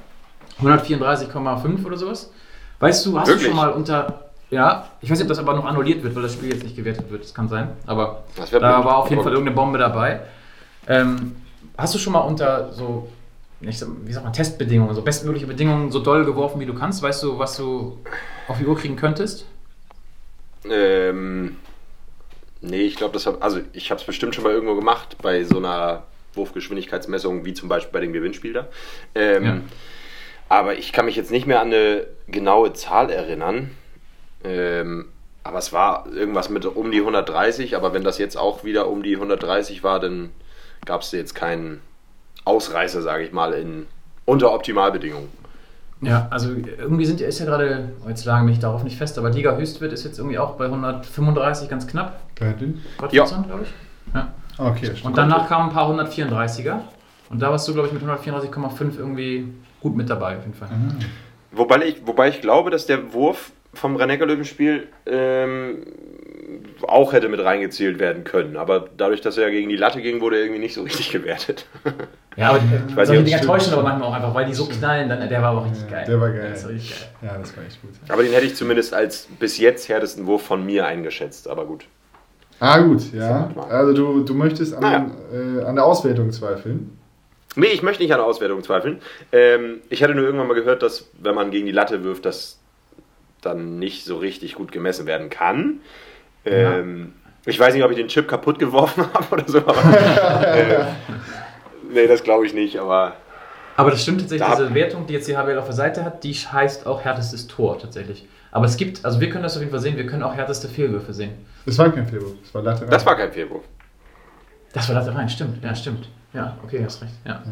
[0.60, 2.30] 134,5 oder sowas?
[2.78, 3.48] Weißt du, hast Wirklich?
[3.48, 4.26] du schon mal unter.
[4.50, 6.76] Ja, ich weiß nicht, ob das aber noch annulliert wird, weil das Spiel jetzt nicht
[6.76, 7.22] gewertet wird.
[7.22, 7.68] Das kann sein.
[7.86, 8.62] Aber da blöd.
[8.62, 10.20] war auf jeden Aber Fall irgendeine Bombe dabei.
[10.88, 11.36] Ähm,
[11.76, 13.08] hast du schon mal unter so,
[13.60, 17.02] wie sagt man, Testbedingungen, so bestmögliche Bedingungen so doll geworfen, wie du kannst?
[17.02, 17.98] Weißt du, was du
[18.48, 19.44] auf die Uhr kriegen könntest?
[20.68, 21.56] Ähm,
[22.60, 25.44] nee, ich glaube, das hab, also ich habe es bestimmt schon mal irgendwo gemacht bei
[25.44, 26.04] so einer
[26.34, 28.68] Wurfgeschwindigkeitsmessung, wie zum Beispiel bei dem Gewinnspiel da.
[29.14, 29.60] Ähm, Ja.
[30.48, 33.70] Aber ich kann mich jetzt nicht mehr an eine genaue Zahl erinnern.
[34.42, 35.08] Ähm,
[35.44, 39.04] aber es war irgendwas mit um die 130, aber wenn das jetzt auch wieder um
[39.04, 40.30] die 130 war, dann
[40.84, 41.80] gab es jetzt keinen
[42.44, 43.86] Ausreißer, sage ich mal, in
[44.24, 45.28] unter Optimalbedingungen.
[46.02, 49.30] Ja, also irgendwie sind, ist ja gerade, oh, jetzt lagen mich darauf nicht fest, aber
[49.30, 52.20] Liga Höchstwert ist jetzt irgendwie auch bei 135 ganz knapp.
[52.96, 53.24] Gott Ja.
[53.24, 54.14] glaube ich.
[54.14, 54.32] Ja.
[54.56, 55.04] Okay, stimmt.
[55.04, 56.80] Und danach kamen ein paar 134er.
[57.28, 60.68] Und da warst du, glaube ich, mit 134,5 irgendwie gut mit dabei, auf jeden Fall.
[61.52, 65.78] Wobei ich, wobei ich glaube, dass der Wurf vom Rhein-Neckar-Löwen-Spiel ähm,
[66.86, 68.56] auch hätte mit reingezählt werden können.
[68.56, 71.10] Aber dadurch, dass er ja gegen die Latte ging, wurde er irgendwie nicht so richtig
[71.12, 71.66] gewertet.
[72.36, 74.66] Ja, aber äh, weiß solche nicht, Dinger täuschen aber manchmal auch einfach, weil die so
[74.66, 76.04] knallen, dann, der war aber richtig Ja, geil.
[76.06, 76.40] der war geil.
[76.42, 77.30] Der ist richtig geil.
[77.30, 77.90] Ja, das war echt gut.
[78.08, 81.48] Aber den hätte ich zumindest als bis jetzt härtesten Wurf von mir eingeschätzt.
[81.48, 81.84] Aber gut.
[82.60, 83.50] Ah, gut, ja.
[83.70, 85.10] Also du, du möchtest an, Naja.
[85.32, 86.96] äh, an der Auswertung zweifeln.
[87.56, 89.00] Nee, ich möchte nicht an der Auswertung zweifeln.
[89.32, 92.58] Ähm, ich hatte nur irgendwann mal gehört, dass wenn man gegen die Latte wirft, das
[93.40, 95.80] dann nicht so richtig gut gemessen werden kann.
[96.44, 97.12] Ähm,
[97.46, 99.58] Ich weiß nicht, ob ich den Chip kaputt geworfen habe oder so.
[99.58, 100.84] Aber, äh,
[101.92, 102.78] nee, das glaube ich nicht.
[102.78, 103.14] Aber
[103.76, 106.22] Aber das stimmt tatsächlich, Da- diese Wertung, die jetzt die HBL auf der Seite hat,
[106.24, 108.26] die heißt auch härtestes Tor tatsächlich.
[108.52, 110.68] Aber es gibt, also wir können das auf jeden Fall sehen, wir können auch härteste
[110.68, 111.32] Fehlwürfe sehen.
[111.66, 112.86] Das war kein Fehlwurf, das war Latte.
[112.86, 113.62] das war kein Fehlwurf.
[114.72, 116.08] Das war rein, stimmt, ja, stimmt.
[116.32, 117.12] Ja, okay, hast recht.
[117.24, 117.50] Ja, Oh,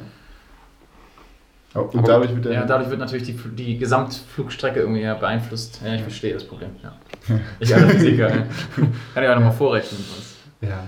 [1.81, 5.81] Und dadurch wird ja dadurch wird natürlich die, die Gesamtflugstrecke irgendwie ja beeinflusst.
[5.85, 6.71] Ja, ich verstehe das Problem.
[6.83, 6.95] Ja.
[7.61, 8.47] Ich als Physiker, ja.
[9.15, 10.01] kann ich auch nochmal vorrechnen.
[10.01, 10.87] sonst- ja.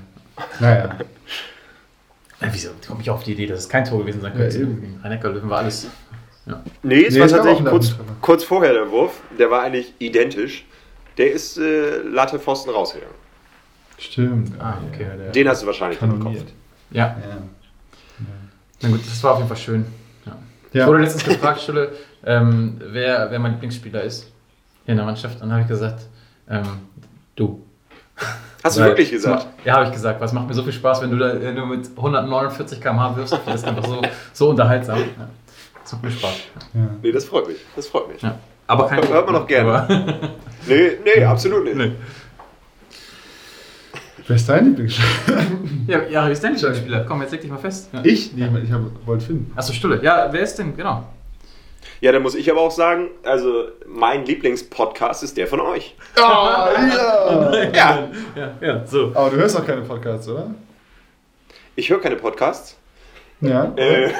[0.59, 0.97] Naja.
[2.41, 4.59] Ja, wieso komme ich auf die Idee, dass es kein Tor gewesen sein könnte?
[4.59, 4.64] Ja.
[4.64, 5.86] Gegen Rhein-Neckar-Löwen war alles.
[6.47, 6.62] Ja.
[6.82, 9.20] Nee, es Nee, war tatsächlich kurz, kurz vorher der Wurf.
[9.38, 10.64] Der war eigentlich identisch.
[11.18, 13.14] Der ist äh, Latte Pfosten rausgegangen.
[13.99, 14.53] Stimmt.
[14.59, 15.07] Ah, okay.
[15.34, 16.36] Den hast du wahrscheinlich im Kopf.
[16.91, 17.16] ja, Ja.
[18.80, 19.84] na gut, das war auf jeden Fall schön.
[20.73, 20.83] Ja.
[20.83, 21.93] Ich wurde letztens gefragt, Stulle,
[22.25, 24.31] ähm, wer, wer mein Lieblingsspieler ist
[24.85, 25.35] hier in der Mannschaft.
[25.37, 26.03] Und dann habe ich gesagt,
[26.49, 26.64] ähm,
[27.37, 27.62] du.
[28.62, 29.47] Hast du wirklich gesagt?
[29.64, 30.21] Ja, habe ich gesagt.
[30.21, 33.33] Was macht mir so viel Spaß, wenn du, da, wenn du mit 149 km/h wirfst.
[33.47, 34.03] Das ist einfach so,
[34.33, 34.99] so unterhaltsam.
[34.99, 35.29] Ja.
[35.83, 36.35] Das macht mir Spaß.
[36.75, 36.81] Ja.
[37.03, 37.59] Nee, das freut mich.
[37.75, 38.21] Das freut mich.
[38.21, 38.39] Ja.
[38.66, 40.31] Aber kein Hört man noch gerne.
[40.68, 41.77] Nee, nee, absolut nicht.
[41.77, 41.93] nee.
[44.31, 45.43] Wer ist dein Lieblingsspieler?
[45.89, 47.05] Ja, ja, wie ist dein Lieblingsspieler?
[47.05, 47.91] Komm, jetzt leg dich mal fest.
[47.93, 48.01] Ja.
[48.05, 48.33] Ich?
[48.33, 48.70] Nee, ich
[49.05, 49.53] wollte finden.
[49.57, 50.01] Achso, Stulle.
[50.05, 50.76] Ja, wer ist denn?
[50.76, 51.05] Genau.
[52.01, 55.97] Ja, dann muss ich aber auch sagen, also mein Lieblingspodcast ist der von euch.
[56.16, 57.51] Oh, ja!
[57.74, 58.09] Ja.
[58.37, 59.11] Ja, ja, so.
[59.16, 60.55] Aber du hörst auch keine Podcasts, oder?
[61.74, 62.76] Ich höre keine Podcasts.
[63.41, 63.72] Ja.
[63.74, 64.12] Äh,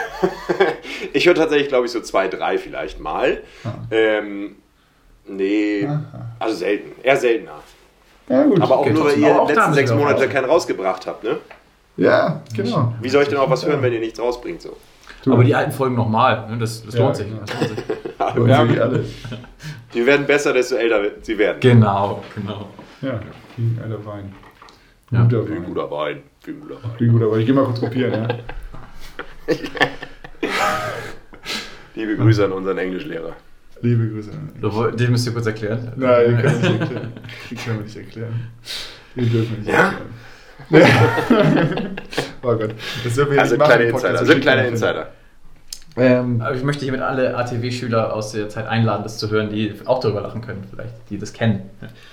[1.13, 3.45] ich höre tatsächlich, glaube ich, so zwei, drei vielleicht mal.
[3.63, 3.75] Ah.
[3.93, 4.57] Ähm,
[5.29, 6.33] nee, Aha.
[6.41, 7.01] also selten.
[7.01, 7.61] Eher seltener.
[8.31, 8.61] Ja, gut.
[8.62, 11.39] Aber auch nur, weil ihr Aber in den letzten sechs Monate keinen rausgebracht habt, ne?
[11.97, 12.95] Ja, genau.
[13.03, 14.62] Wie soll ich denn auch was hören, wenn ihr nichts rausbringt?
[14.62, 14.76] So?
[15.31, 16.49] Aber die alten Folgen nochmal.
[16.49, 16.57] Ne?
[16.59, 17.26] Das, das Ja, lohnt sich.
[17.28, 17.41] genau.
[17.45, 18.37] Das lohnt sich.
[18.43, 18.66] Und Ja.
[18.66, 19.05] sie alle.
[19.93, 21.59] Die werden besser, desto älter sie werden.
[21.61, 22.68] Genau, genau.
[23.03, 23.20] Ja,
[23.57, 24.33] wie ein alter Wein.
[25.11, 25.22] Ja.
[25.24, 25.64] Guter Wie Wein.
[25.64, 26.22] guter Wein.
[26.45, 26.91] Wie guter Wein.
[26.99, 27.41] Wie guter Wein.
[27.41, 28.28] Ich geh mal kurz kopieren, ja.
[31.97, 33.35] Liebe Grüße an unseren Englischlehrer.
[33.83, 34.31] Liebe Grüße.
[34.61, 35.93] Woll- Den müsst ihr kurz erklären.
[35.97, 37.12] Nein, den können wir nicht erklären.
[37.51, 38.49] Den können wir nicht erklären.
[39.16, 39.85] Den dürfen wir nicht Ja?
[39.85, 40.11] erklären.
[42.43, 42.74] oh Gott.
[43.05, 44.26] Das dürfen wir Also nicht machen kleine Podcast, Insider.
[44.26, 44.66] Sind schick kleine.
[44.68, 45.09] Insider.
[45.97, 49.74] Ähm, Aber ich möchte hiermit alle ATW-Schüler aus der Zeit einladen, das zu hören, die
[49.87, 51.62] auch darüber lachen können, vielleicht, die das kennen.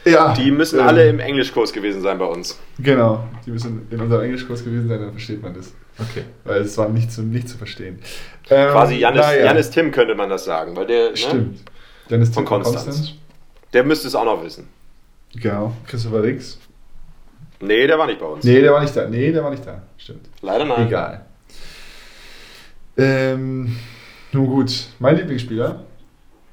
[0.03, 2.59] ja, Die müssen ähm, alle im Englischkurs gewesen sein bei uns.
[2.79, 5.73] Genau, die müssen in unserem Englischkurs gewesen sein, dann versteht man das.
[5.99, 6.25] Okay.
[6.43, 7.99] Weil es war nicht zu, nicht zu verstehen.
[8.49, 11.59] Ähm, Quasi Janis, Janis Tim könnte man das sagen, weil der, ne, Stimmt.
[12.09, 13.13] Dennis Von Tim Konstanz.
[13.73, 14.67] der müsste es auch noch wissen.
[15.35, 15.73] Genau.
[15.87, 16.59] Christopher Rix.
[17.59, 18.43] Nee, der war nicht bei uns.
[18.43, 19.07] Nee, der war nicht da.
[19.09, 19.81] Nee, der war nicht da.
[19.97, 20.29] Stimmt.
[20.41, 20.87] Leider nein.
[20.87, 21.25] Egal.
[22.97, 23.75] Ähm,
[24.31, 25.83] nun gut, mein Lieblingsspieler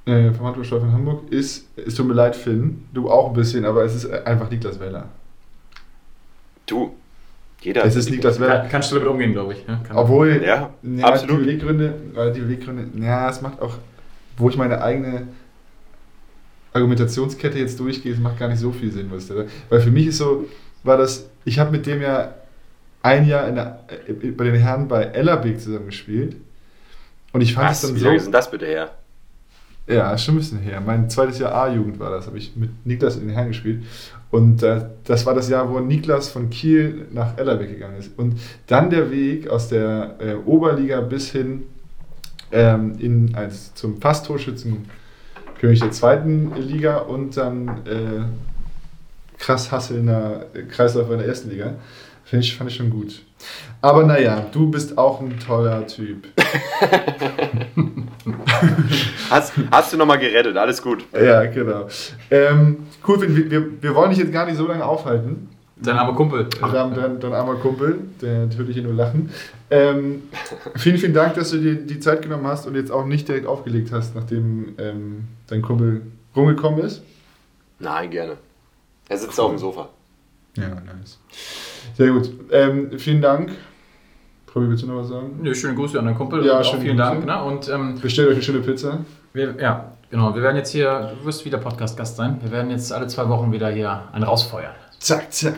[0.07, 3.65] äh, vom Handballsport von Hamburg ist, es tut mir leid, Finn, du auch ein bisschen,
[3.65, 5.09] aber es ist einfach Niklas Weller.
[6.67, 6.95] Du,
[7.65, 7.85] jeder.
[7.85, 8.61] Es ist Niklas Weller.
[8.61, 9.65] Kann, kannst du damit umgehen, glaube ich.
[9.67, 11.41] Ja, Obwohl, Ja, ja, absolut.
[11.41, 13.77] die Beweggründe, weil die Beweggründe, ja, es macht auch,
[14.37, 15.29] wo ich meine eigene
[16.73, 20.09] Argumentationskette jetzt durchgehe, es macht gar nicht so viel Sinn, was der, weil für mich
[20.09, 20.47] ist so,
[20.83, 22.35] war das, ich habe mit dem ja
[23.03, 26.37] ein Jahr in der, äh, bei den Herren bei Ellerbeek zusammen gespielt
[27.33, 27.89] und ich fand es Was?
[27.89, 28.91] dann Wie so, lange ist denn das bitte her?
[29.87, 33.17] ja, schon ein bisschen her, mein zweites Jahr A-Jugend war das, habe ich mit Niklas
[33.17, 33.85] in den Herren gespielt
[34.35, 38.41] und äh, das war das Jahr, wo Niklas von Kiel nach Ellerbeek gegangen ist und
[38.67, 41.63] dann der Weg aus der äh, Oberliga bis hin
[42.51, 48.25] ähm, in, als, zum fast Torschützenkönig der zweiten Liga und dann äh,
[49.39, 51.75] krass hasselnder Kreisläufer in der ersten Liga.
[52.25, 53.23] Find ich, fand ich schon gut.
[53.81, 56.29] Aber naja, du bist auch ein toller Typ.
[59.31, 61.05] Hast, hast du nochmal gerettet, alles gut.
[61.13, 61.89] Ja, genau.
[62.31, 65.49] Ähm, cool, wir, wir, wir wollen dich jetzt gar nicht so lange aufhalten.
[65.77, 66.49] Dein armer Kumpel.
[66.61, 69.31] Dein, dein, dein armer Kumpel, der natürlich hier nur lachen.
[69.71, 70.23] Ähm,
[70.77, 73.47] vielen, vielen Dank, dass du dir die Zeit genommen hast und jetzt auch nicht direkt
[73.47, 76.03] aufgelegt hast, nachdem ähm, dein Kumpel
[76.35, 77.03] rumgekommen ist.
[77.81, 78.37] Nein, gerne.
[79.09, 79.89] Er sitzt auf dem Sofa.
[80.57, 81.19] Ja, nice.
[81.97, 82.31] Sehr gut.
[82.51, 83.53] Ähm, vielen Dank.
[84.47, 85.39] Probi, willst du noch was sagen?
[85.43, 86.45] Nö, schöne Grüße an deinen Kumpel.
[86.47, 87.25] Ja, schöne vielen Dank.
[87.25, 87.27] Grüße.
[87.27, 87.45] Ne?
[87.45, 88.99] Und ähm, Bestellt euch eine schöne Pizza.
[89.33, 90.35] wir, ja, genau.
[90.35, 92.39] Wir werden jetzt hier, du wirst wieder Podcast-Gast sein.
[92.41, 94.75] Wir werden jetzt alle zwei Wochen wieder hier einen rausfeuern.
[94.99, 95.57] Zack, zack.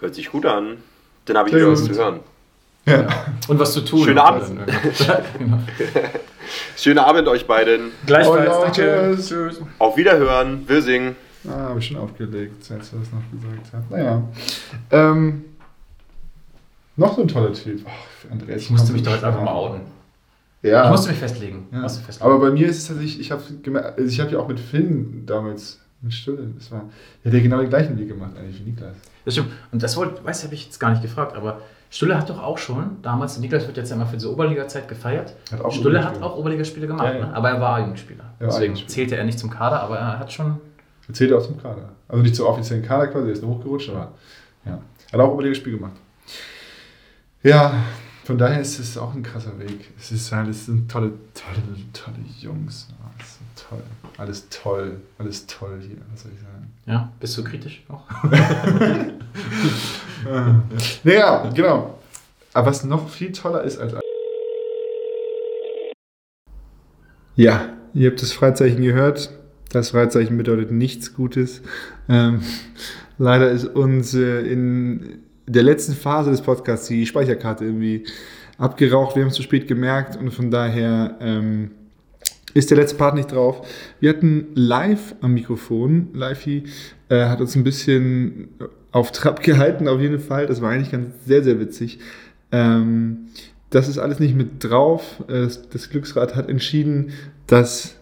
[0.00, 0.76] Hört sich gut an.
[1.24, 2.20] Dann habe ich wieder was zu hören.
[2.86, 3.06] Ja.
[3.48, 4.04] Und was zu tun.
[4.04, 4.44] Schönen Abend.
[5.06, 5.22] dann.
[5.38, 5.58] genau.
[6.76, 7.92] Schönen Abend euch beiden.
[8.06, 8.50] Gleichfalls.
[8.50, 9.14] Oh ja, danke.
[9.16, 9.28] tschüss.
[9.28, 9.60] Tschüss.
[9.78, 10.64] Auf Wiederhören.
[10.66, 11.16] Wir singen.
[11.46, 13.90] Ah, habe ich schon aufgelegt, als er das noch gesagt hat.
[13.90, 14.22] Naja.
[14.90, 15.44] Ähm,
[16.96, 17.80] noch so ein toller Typ.
[17.86, 19.82] Ach, Andreas, Ich musste mich doch jetzt einfach mal outen.
[20.62, 20.84] Ja.
[20.84, 21.68] Ich musste mich festlegen.
[21.70, 21.78] Ja.
[21.80, 22.30] Musste festlegen.
[22.30, 24.58] Aber bei mir ist es tatsächlich, ich habe gemerkt, also ich habe ja auch mit
[24.58, 26.84] Finn damals mit Stulle, das war,
[27.24, 28.96] der hat ja genau den gleichen Weg gemacht eigentlich wie Niklas.
[29.24, 29.50] Das stimmt.
[29.72, 31.60] Und das wollte, weiß habe ich jetzt gar nicht gefragt, aber
[31.90, 35.34] Stulle hat doch auch schon damals, Niklas wird jetzt ja immer für diese Oberliga-Zeit gefeiert.
[35.50, 37.26] Hat auch Stulle hat auch Oberligaspiele gemacht, Ja, ja.
[37.26, 37.34] Ne?
[37.34, 38.24] aber er war Jugendspieler.
[38.38, 40.58] Er war Deswegen zählte er nicht zum Kader, aber er hat schon.
[41.08, 41.90] Erzählt er auch zum Kader.
[42.06, 44.12] Also nicht zum offiziellen Kader quasi, er ist nur hochgerutscht, aber
[44.64, 44.80] ja.
[45.12, 45.96] Hat auch über das Spiel gemacht.
[47.42, 47.82] Ja,
[48.24, 49.90] von daher ist es auch ein krasser Weg.
[49.98, 51.62] Es ist halt, es sind tolle, tolle,
[51.94, 52.88] tolle Jungs.
[52.90, 53.82] Ja, es ist toll.
[54.18, 55.00] Alles toll.
[55.18, 56.70] Alles toll hier, was soll ich sagen.
[56.84, 58.04] Ja, bist du kritisch auch?
[61.04, 61.98] Naja, genau.
[62.52, 63.94] Aber was noch viel toller ist als.
[67.36, 69.30] Ja, ihr habt das Freizeichen gehört.
[69.70, 71.62] Das Freizeichen bedeutet nichts Gutes.
[72.08, 72.40] Ähm,
[73.18, 78.04] leider ist uns äh, in der letzten Phase des Podcasts die Speicherkarte irgendwie
[78.56, 79.14] abgeraucht.
[79.14, 81.70] Wir haben es zu spät gemerkt und von daher ähm,
[82.54, 83.66] ist der letzte Part nicht drauf.
[84.00, 86.64] Wir hatten live am Mikrofon, Livey
[87.08, 88.48] äh, hat uns ein bisschen
[88.90, 90.46] auf Trab gehalten, auf jeden Fall.
[90.46, 91.98] Das war eigentlich ganz sehr, sehr witzig.
[92.52, 93.28] Ähm,
[93.70, 95.22] das ist alles nicht mit drauf.
[95.28, 97.12] Äh, das Glücksrad hat entschieden,
[97.46, 97.97] dass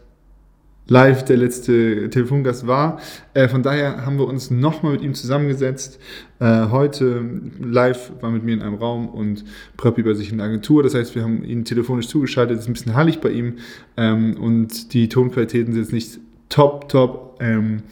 [0.88, 3.00] live der letzte Telefongast war.
[3.34, 5.98] Äh, von daher haben wir uns nochmal mit ihm zusammengesetzt.
[6.38, 7.24] Äh, heute
[7.60, 9.44] live war mit mir in einem Raum und
[9.76, 10.82] Pröppi bei sich in der Agentur.
[10.82, 12.56] Das heißt, wir haben ihn telefonisch zugeschaltet.
[12.56, 13.56] Es ist ein bisschen hallig bei ihm
[13.96, 16.18] ähm, und die Tonqualitäten sind jetzt nicht
[16.48, 17.38] top, top.
[17.40, 17.82] Ähm,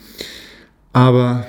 [0.93, 1.47] aber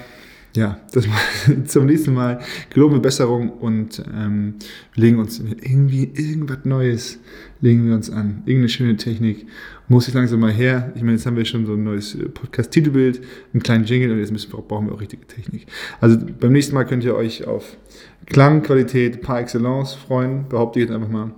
[0.55, 1.05] ja, das
[1.65, 2.39] zum nächsten Mal
[2.69, 4.55] gelobene Besserung und ähm,
[4.95, 7.19] legen uns irgendwie irgendwas Neues,
[7.61, 8.43] legen wir uns an.
[8.45, 9.47] Irgendeine schöne Technik
[9.87, 10.93] muss jetzt langsam mal her.
[10.95, 13.21] Ich meine, jetzt haben wir schon so ein neues äh, Podcast-Titelbild,
[13.53, 15.67] einen kleinen Jingle und jetzt müssen wir, brauchen wir auch richtige Technik.
[15.99, 17.77] Also beim nächsten Mal könnt ihr euch auf
[18.25, 21.31] Klangqualität par excellence freuen, behaupte ich jetzt einfach mal.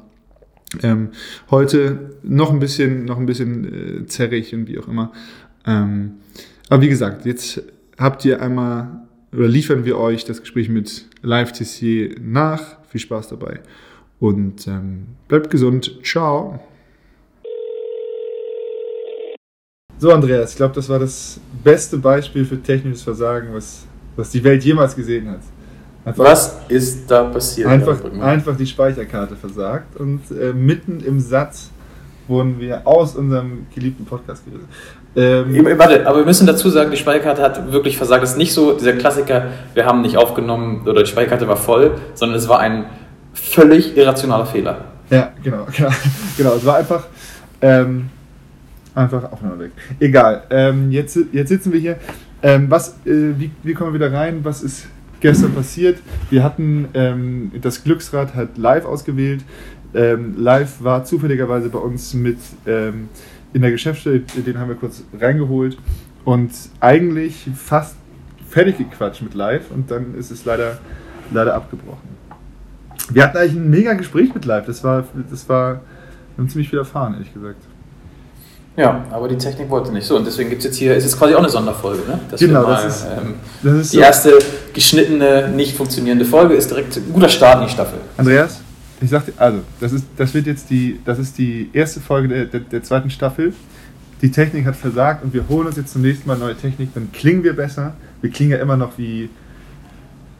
[0.83, 1.09] Ähm,
[1.49, 5.11] heute noch ein bisschen, noch ein bisschen äh, zerrig und wie auch immer.
[5.65, 6.13] Ähm,
[6.69, 7.63] aber wie gesagt, jetzt
[7.97, 12.77] habt ihr einmal oder liefern wir euch das Gespräch mit Live Tissier nach.
[12.89, 13.59] Viel Spaß dabei
[14.19, 15.99] und ähm, bleibt gesund.
[16.03, 16.59] Ciao.
[19.99, 24.43] So, Andreas, ich glaube, das war das beste Beispiel für technisches Versagen, was, was die
[24.43, 25.39] Welt jemals gesehen hat.
[26.05, 27.67] Einfach, Was ist da passiert?
[27.67, 31.71] Einfach, einfach die Speicherkarte versagt und äh, mitten im Satz
[32.27, 34.67] wurden wir aus unserem geliebten Podcast gerissen.
[35.17, 38.23] Ähm, Warte, aber wir müssen dazu sagen, die Speicherkarte hat wirklich versagt.
[38.23, 41.95] Es ist nicht so dieser Klassiker, wir haben nicht aufgenommen oder die Speicherkarte war voll,
[42.13, 42.85] sondern es war ein
[43.33, 44.77] völlig irrationaler Fehler.
[45.09, 45.89] Ja, genau, genau.
[46.37, 46.53] genau.
[46.53, 47.07] Es war einfach,
[47.61, 48.09] ähm,
[48.93, 49.71] einfach Aufnahme weg.
[49.99, 50.43] Egal.
[50.51, 51.95] Ähm, jetzt, jetzt sitzen wir hier.
[52.43, 54.41] Ähm, was, äh, wie, wie kommen wir wieder rein?
[54.43, 54.85] Was ist
[55.19, 55.97] gestern passiert?
[56.29, 59.43] Wir hatten ähm, das Glücksrad hat live ausgewählt.
[59.95, 62.37] Ähm, live war zufälligerweise bei uns mit
[63.53, 65.77] in der Geschäftsstelle, den haben wir kurz reingeholt
[66.25, 67.95] und eigentlich fast
[68.49, 70.79] fertig gequatscht mit live und dann ist es leider,
[71.31, 72.17] leider abgebrochen.
[73.09, 74.65] Wir hatten eigentlich ein mega Gespräch mit Live.
[74.65, 75.79] Das war, das war, wir
[76.39, 77.61] haben ziemlich viel erfahren, ehrlich gesagt.
[78.75, 80.17] Ja, aber die Technik wollte nicht so.
[80.17, 82.19] Und deswegen gibt es jetzt hier, es ist quasi auch eine Sonderfolge, ne?
[82.29, 83.33] Dass Genau, wir das ist- ähm,
[83.63, 84.03] Das ist die so.
[84.03, 84.33] erste
[84.73, 87.97] geschnittene, nicht funktionierende Folge ist direkt ein guter Start in die Staffel.
[88.17, 88.61] Andreas,
[89.01, 92.27] ich sag dir, also, das ist, das wird jetzt die, das ist die erste Folge
[92.27, 93.53] der, der, der zweiten Staffel.
[94.21, 96.93] Die Technik hat versagt und wir holen uns jetzt zum nächsten Mal neue Technik.
[96.95, 97.93] Dann klingen wir besser.
[98.21, 99.29] Wir klingen ja immer noch wie,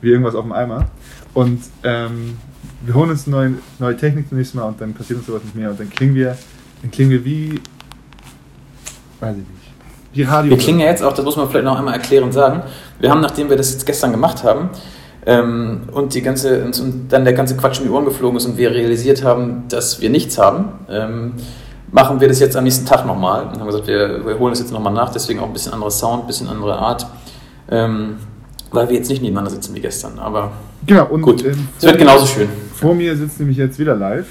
[0.01, 0.89] wie irgendwas auf dem Eimer.
[1.36, 2.38] Und ähm,
[2.84, 5.55] wir holen uns neue, neue Technik zum nächsten Mal und dann passiert uns sowas nicht
[5.55, 5.70] mehr.
[5.70, 6.36] Und dann klingen wir,
[6.82, 7.62] dann klingen wir wie,
[9.20, 9.72] weiß ich nicht,
[10.14, 10.51] wie Radio.
[10.51, 12.64] Wir klingen ja jetzt auch, das muss man vielleicht noch einmal erklärend sagen,
[12.99, 14.70] wir haben, nachdem wir das jetzt gestern gemacht haben
[15.28, 18.57] ähm, und, die ganze, und, dann der ganze Quatsch in die Ohren geflogen ist und
[18.57, 21.34] wir realisiert haben, dass wir nichts haben, ähm,
[21.91, 24.59] machen wir das jetzt am nächsten Tag nochmal und haben gesagt, wir, wir holen das
[24.59, 27.05] jetzt nochmal nach, deswegen auch ein bisschen anderer Sound, ein bisschen andere Art,
[27.69, 28.15] ähm,
[28.71, 30.51] weil wir jetzt nicht nebeneinander sitzen wie gestern, aber
[30.86, 32.47] Genau, und gut, ähm, es wird genauso schön.
[32.73, 34.28] vor mir sitzt nämlich jetzt wieder live.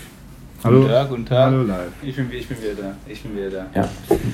[0.67, 0.81] Hallo.
[0.81, 1.39] Guten Tag, guten Tag.
[1.47, 1.79] Hallo live.
[2.03, 2.93] Ich bin, ich bin wieder da.
[3.07, 3.67] Ich bin wieder da.
[3.81, 3.89] Ja.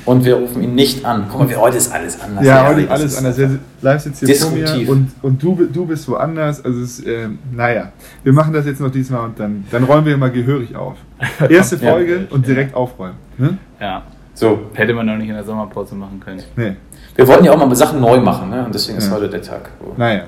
[0.07, 1.27] Und wir rufen ihn nicht an.
[1.31, 2.45] Guck mal, wir- heute ist alles anders.
[2.45, 3.37] Ja, heute das alles ist- anders.
[3.37, 3.51] Der
[3.83, 4.89] live sitzt hier vor mir Disruptiv.
[4.89, 6.65] und, und du, du bist woanders.
[6.65, 7.93] Also es ist, ähm, naja,
[8.25, 10.97] wir machen das jetzt noch diesmal und dann, dann räumen wir mal gehörig auf.
[11.49, 11.91] Erste Ja.
[11.93, 13.17] Folge und direkt aufräumen.
[13.39, 13.59] Ne?
[13.81, 14.03] Ja.
[14.35, 16.43] So, Hätte man noch nicht in der Sommerpause machen können.
[16.57, 16.77] Nee,
[17.15, 18.65] wir wollten ja auch mal Sachen neu machen, ne?
[18.65, 19.15] und deswegen ist Ja.
[19.15, 19.71] heute der Tag.
[19.79, 20.23] wo- naja.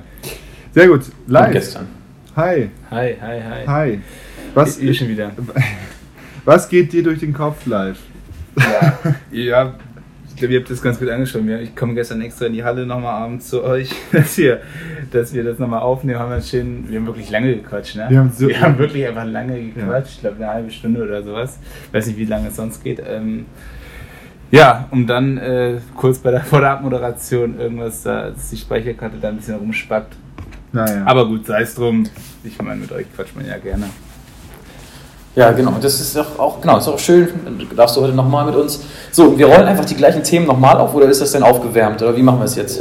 [0.72, 1.00] Sehr gut.
[1.26, 1.52] Und Live.
[1.52, 1.86] gestern.
[2.36, 2.68] Hi.
[2.90, 3.66] Hi, hi, hi.
[3.66, 4.00] Hi.
[4.54, 5.30] Was, Ich schon wieder.
[6.44, 7.98] was geht dir durch den Kopf live?
[9.30, 9.74] Ja,
[10.28, 11.44] ich glaube, ihr habt das ganz gut angeschaut.
[11.46, 14.60] Ja, Ich komme gestern extra in die Halle nochmal abends zu euch, dass wir,
[15.12, 16.18] dass wir das nochmal aufnehmen.
[16.18, 17.96] Haben wir, schön, wir haben wirklich lange gequatscht.
[17.96, 18.06] Ne?
[18.08, 20.14] Wir haben so- wir haben wirklich einfach lange gequatscht.
[20.14, 21.58] Ich glaube, eine halbe Stunde oder sowas.
[21.92, 23.02] Weiß nicht, wie lange es sonst geht.
[23.06, 23.46] Ähm,
[24.50, 29.16] ja, um dann äh, kurz bei der, vor der Abmoderation irgendwas, da, dass die Speicherkarte
[29.20, 30.14] da ein bisschen rumspackt.
[30.72, 31.02] Naja.
[31.06, 32.04] Aber gut, sei es drum.
[32.44, 33.86] Ich meine, mit euch quatscht man ja gerne.
[35.36, 35.72] Ja, genau.
[35.80, 37.28] Das ist doch auch, genau, ist auch schön.
[37.76, 38.80] Darfst du heute nochmal mit uns.
[39.10, 42.00] So, wir rollen einfach die gleichen Themen nochmal auf oder ist das denn aufgewärmt?
[42.02, 42.80] Oder wie machen wir es jetzt?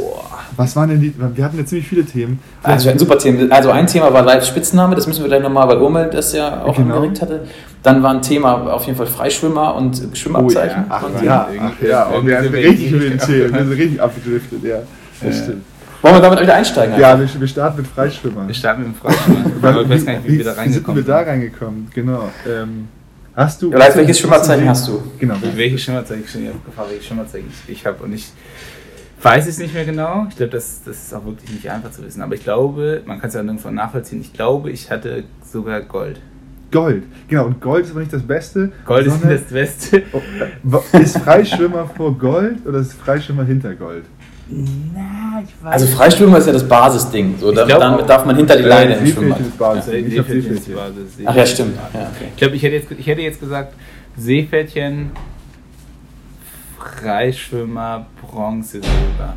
[0.56, 1.12] was waren denn die?
[1.34, 2.38] Wir hatten ja ziemlich viele Themen.
[2.62, 3.50] Also, wir hatten super Themen.
[3.50, 6.62] Also, ein Thema war Live Spitzname, das müssen wir gleich nochmal, weil Urmel das ja
[6.64, 6.94] auch Genau.
[6.94, 7.40] angeregt hatte.
[7.82, 10.84] Dann war ein Thema auf jeden Fall Freischwimmer und Schwimmabzeichen.
[10.88, 12.04] Ach Und- ja, ach, ja.
[12.06, 13.52] Und wir haben richtig den Themen.
[13.52, 14.76] Wir sind richtig abgedriftet, ja.
[15.20, 15.42] Das Ja.
[15.42, 15.62] stimmt.
[16.04, 17.00] Wollen wir damit wieder einsteigen?
[17.00, 18.46] Ja, wir, wir starten mit Freischwimmern.
[18.46, 19.46] Wir starten mit dem Freischwimmer.
[19.62, 21.88] Aber ich weiß gar nicht, wie, wir da Wie sind reingekommen wir da reingekommen?
[21.94, 22.30] Genau.
[22.46, 22.88] Ähm,
[23.34, 23.72] hast du.
[23.72, 25.02] Live, welches Schwimmabzeichen hast du?
[25.18, 25.34] Genau.
[25.54, 28.30] Welche Schimmerzeichen ich schon ich hab gefragt, welche Schimmerzeichen ich, habe und ich
[29.22, 30.26] weiß es nicht mehr genau.
[30.28, 32.20] Ich glaube, das, das ist auch wirklich nicht einfach zu wissen.
[32.20, 34.20] Aber ich glaube, man kann es ja nirgendwo nachvollziehen.
[34.20, 36.20] Ich glaube, ich hatte sogar Gold.
[36.70, 37.04] Gold.
[37.28, 38.72] Genau, und Gold ist aber nicht das Beste.
[38.84, 40.02] Gold ist sondern- das Beste.
[40.12, 44.04] Oh, Ist Freischwimmer vor Gold oder ist Freischwimmer hinter Gold?
[45.42, 45.72] Ich weiß.
[45.72, 47.36] Also Freischwimmer ist ja das Basisding.
[47.38, 49.40] So, da, glaub damit darf man hinter die Leine Äh, im Schwimmbad.
[49.40, 49.84] Ist Basis.
[49.86, 50.74] Seepferdchen.
[50.74, 51.26] Basis.
[51.26, 51.76] Ach ja, stimmt.
[51.76, 52.28] Ja, okay.
[52.30, 53.74] Ich glaube, ich hätte jetzt, ich hätte jetzt gesagt,
[54.16, 55.10] Seepferdchen,
[56.78, 59.34] Freischwimmer, Bronze, Silber.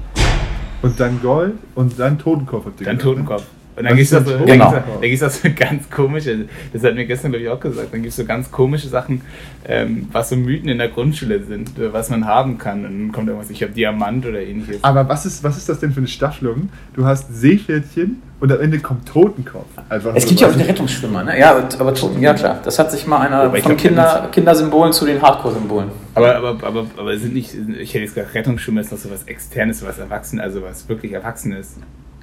[0.81, 2.65] Und dann Gold und dann Totenkopf.
[2.83, 3.01] Dann ne?
[3.01, 3.43] Totenkopf.
[3.77, 4.71] Und dann gibt es so, dann Genau.
[4.71, 8.01] dann gibt's da so ganz komische, das hat mir gestern glaube ich auch gesagt, dann
[8.01, 9.21] gibt es so ganz komische Sachen,
[9.67, 12.85] ähm, was so Mythen in der Grundschule sind, äh, was man haben kann.
[12.85, 14.83] Und dann kommt irgendwas, ich habe Diamant oder ähnliches.
[14.83, 16.69] Aber was ist, was ist das denn für eine Staffelung?
[16.95, 19.67] Du hast Seepferdchen und am Ende kommt Totenkopf.
[19.89, 21.39] Einfach Es so, gibt ja auch den Rettungsschwimmer, ne?
[21.39, 22.59] Ja, aber Toten, ja klar.
[22.63, 25.89] Das hat sich mal einer Aber ich von glaub, Kinder, Kindersymbolen zu den Hardcore-Symbolen.
[26.15, 29.11] Aber, aber, aber, aber es sind nicht, ich hätte jetzt gesagt, Rettungsschwimmer ist noch so
[29.11, 31.75] was Externes, was Erwachsen, also was wirklich Erwachsenes.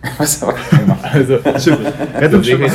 [0.18, 0.54] Was aber
[1.02, 1.60] Also, du?
[1.60, 1.80] Stimmt.
[2.20, 2.66] Rettungsschwimmer.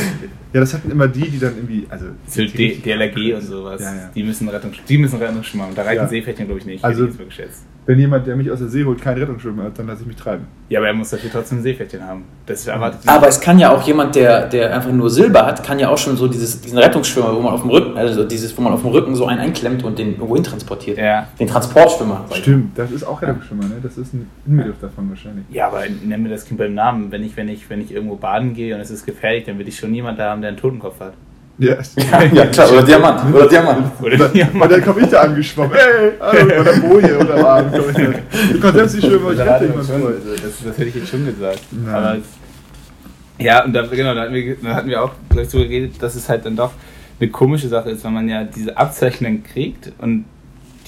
[0.52, 1.86] Ja, das hatten immer die, die dann irgendwie.
[1.88, 4.10] Also, So DLRG und sowas, Ja, ja.
[4.14, 5.74] Die, müssen Rettungs die müssen Rettungsschwimmer haben.
[5.74, 6.08] Da reichen Ja.
[6.08, 6.84] Seepferdchen, glaube ich, nicht.
[6.84, 7.62] Also- ich.
[7.86, 10.16] Wenn jemand, der mich aus der See holt, keinen Rettungsschwimmer hat, dann lasse ich mich
[10.16, 10.46] treiben.
[10.68, 12.24] Ja, aber er muss dafür trotzdem ein Seepferdchen haben.
[12.46, 15.78] Das erwartet Aber es kann ja auch jemand, der, der einfach nur Silber hat, kann
[15.78, 18.62] ja auch schon so dieses, diesen Rettungsschwimmer, wo man auf dem Rücken, also dieses, wo
[18.62, 20.98] man auf dem Rücken so einen einklemmt und den irgendwo transportiert.
[20.98, 21.26] Ja.
[21.38, 22.26] Den Transportschwimmer.
[22.32, 23.76] Stimmt, das ist auch Rettungsschwimmer, ne?
[23.82, 25.44] Das ist ein Inbegriff davon wahrscheinlich.
[25.50, 27.10] Ja, aber nenn mir das Kind beim Namen.
[27.10, 29.66] Wenn ich, wenn ich, wenn ich irgendwo baden gehe und es ist gefährlich, dann will
[29.66, 31.14] ich schon jemanden da haben, der einen Totenkopf hat.
[31.60, 31.76] Ja,
[32.32, 33.34] ja, klar, oder Diamant.
[33.34, 33.92] Oder Diamant.
[34.00, 35.72] Oder Und dann komme ich da angeschwommen.
[35.74, 37.62] Hey, hallo, oder Boje oder da.
[38.52, 40.02] Du kannst selbst nicht schwimmen, aber ich dich mal schon,
[40.42, 41.60] das, das hätte ich jetzt schon gesagt.
[41.70, 41.94] Nein.
[41.94, 45.58] Aber es, ja, und da, genau, da hatten wir, da hatten wir auch gleich so
[45.58, 46.72] geredet, dass es halt dann doch
[47.20, 50.24] eine komische Sache ist, wenn man ja diese Abzeichen dann kriegt und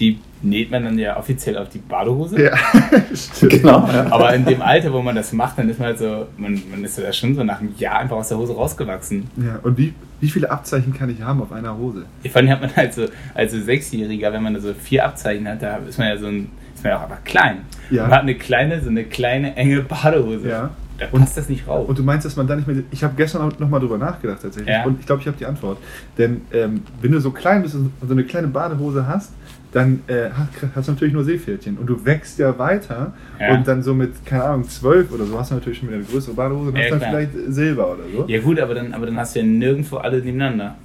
[0.03, 2.42] die näht man dann ja offiziell auf die Badehose.
[2.44, 2.57] Ja,
[3.14, 3.53] stimmt.
[3.53, 3.86] Genau.
[3.86, 4.11] Ja.
[4.11, 6.82] Aber in dem Alter, wo man das macht, dann ist man halt so, man, man
[6.82, 9.30] ist ja schon so nach einem Jahr einfach aus der Hose rausgewachsen.
[9.36, 12.05] Ja, und wie, wie viele Abzeichen kann ich haben auf einer Hose?
[12.28, 15.46] Vor allem hat man halt so, als so Sechsjähriger, wenn man da so vier Abzeichen
[15.46, 17.59] hat, da ist man ja so ein, ist man ja auch einfach klein.
[17.90, 18.03] Ja.
[18.03, 20.48] Man hat eine kleine, so eine kleine, enge Badehose.
[20.48, 20.70] Ja.
[20.98, 21.88] Da Und- passt das nicht rauf.
[21.88, 22.76] Und du meinst, dass man da nicht mehr.
[22.90, 24.72] Ich habe gestern noch mal drüber nachgedacht tatsächlich.
[24.74, 24.84] Ja.
[24.84, 25.78] Und ich glaube, ich habe die Antwort.
[26.18, 29.32] Denn ähm, wenn du so klein bist und so eine kleine Badehose hast,
[29.72, 30.28] dann äh,
[30.74, 31.78] hast, du natürlich nur Seepferdchen.
[31.78, 33.14] Und du wächst ja weiter.
[33.40, 33.54] Ja.
[33.54, 36.06] Und dann so mit, keine Ahnung, zwölf oder so hast du natürlich schon wieder eine
[36.06, 37.10] größere Badehose und Ja, hast dann klar.
[37.10, 38.24] vielleicht Silber oder so.
[38.28, 40.76] Ja gut, aber dann, aber dann hast du ja nirgendwo alle nebeneinander.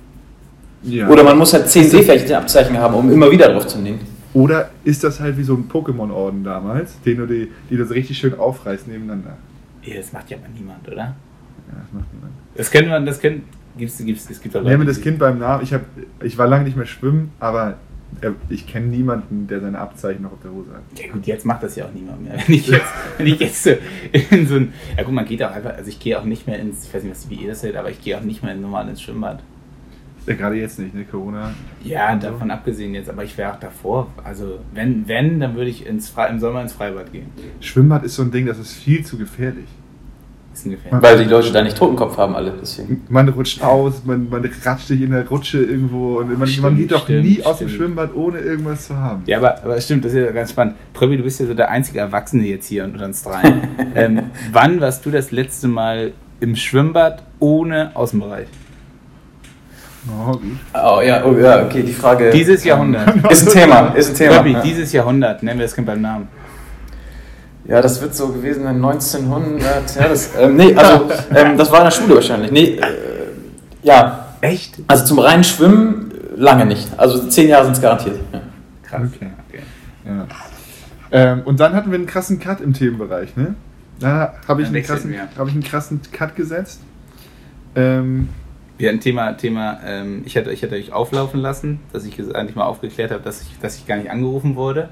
[0.83, 1.09] Ja.
[1.09, 3.99] Oder man muss halt 10 Seepferdchenabzeichen haben, um immer wieder drauf zu nehmen.
[4.33, 7.93] Oder ist das halt wie so ein Pokémon-Orden damals, den du die, die du so
[7.93, 9.35] richtig schön aufreißt nebeneinander?
[9.83, 10.97] Ja, das macht ja aber niemand, oder?
[10.97, 11.15] Ja,
[11.81, 12.33] das macht niemand.
[12.55, 13.43] Das kennt man, das kennt.
[13.77, 15.63] Gibt's, gibt's, es gibt doch Nehmen wir das Kind beim Namen.
[15.63, 15.81] Ich, hab,
[16.23, 17.77] ich war lange nicht mehr schwimmen, aber
[18.49, 20.99] ich kenne niemanden, der seine Abzeichen noch auf der Hose hat.
[20.99, 22.33] Ja gut, jetzt macht das ja auch niemand mehr.
[22.47, 23.71] Wenn ich jetzt, wenn ich jetzt so
[24.31, 24.73] in so ein.
[24.95, 27.03] Ja gut, man geht auch einfach, also ich gehe auch nicht mehr ins, ich weiß
[27.03, 29.43] nicht, wie ihr das seht, aber ich gehe auch nicht mehr normal ins Schwimmbad.
[30.25, 31.05] Ja, gerade jetzt nicht, ne?
[31.05, 31.53] Corona.
[31.83, 34.11] Ja, davon abgesehen jetzt, aber ich wäre auch davor.
[34.23, 37.27] Also wenn, wenn, dann würde ich ins Fre im Sommer ins Freibad gehen.
[37.61, 39.67] Schwimmbad ist so ein Ding, das ist viel zu gefährlich.
[40.57, 41.01] Ist ungefähr.
[41.01, 42.53] Weil die Leute da nicht Totenkopf haben, alle.
[42.59, 43.03] Deswegen.
[43.09, 46.77] Man rutscht aus, man, man ratscht sich in der Rutsche irgendwo und man, man Stimmt,
[46.77, 47.81] geht doch stimmt, nie aus dem stimmt.
[47.81, 49.21] Schwimmbad, ohne irgendwas zu haben.
[49.27, 50.75] Ja, aber, aber stimmt, das ist ja ganz spannend.
[50.93, 53.67] Pröbi, du bist ja so der einzige Erwachsene jetzt hier unter uns dreien.
[53.95, 58.47] ähm, wann warst du das letzte Mal im Schwimmbad ohne Außenbereich?
[60.09, 60.41] Oh, gut.
[60.73, 62.31] Oh ja, oh, ja, okay, die Frage.
[62.31, 63.15] Dieses Jahrhundert.
[63.31, 64.37] Ist ein Thema, ist ein Thema.
[64.37, 64.61] Pröbi, ja.
[64.61, 66.29] dieses Jahrhundert, nennen wir das Kind beim Namen.
[67.67, 69.95] Ja, das wird so gewesen in 1900.
[69.95, 72.51] Ja, das, ähm, nee, also, ähm, das war in der Schule wahrscheinlich.
[72.51, 72.81] Nee, äh,
[73.83, 74.75] ja, Echt?
[74.87, 76.87] also zum reinen Schwimmen äh, lange nicht.
[76.97, 78.19] Also zehn Jahre sind es garantiert.
[78.31, 78.41] Ja.
[78.83, 79.01] Krass.
[79.13, 79.29] Okay.
[80.05, 80.27] Ja.
[81.11, 83.55] Ähm, und dann hatten wir einen krassen Cut im Themenbereich, ne?
[83.99, 86.81] Da habe ich, einen krassen- hab ich einen krassen Cut gesetzt.
[87.75, 88.29] Ähm,
[88.77, 92.33] Wir hatten Thema, Thema ähm, ich, hätte, ich hätte euch auflaufen lassen, dass ich es
[92.33, 94.89] eigentlich mal aufgeklärt habe, dass ich, dass ich gar nicht angerufen wurde.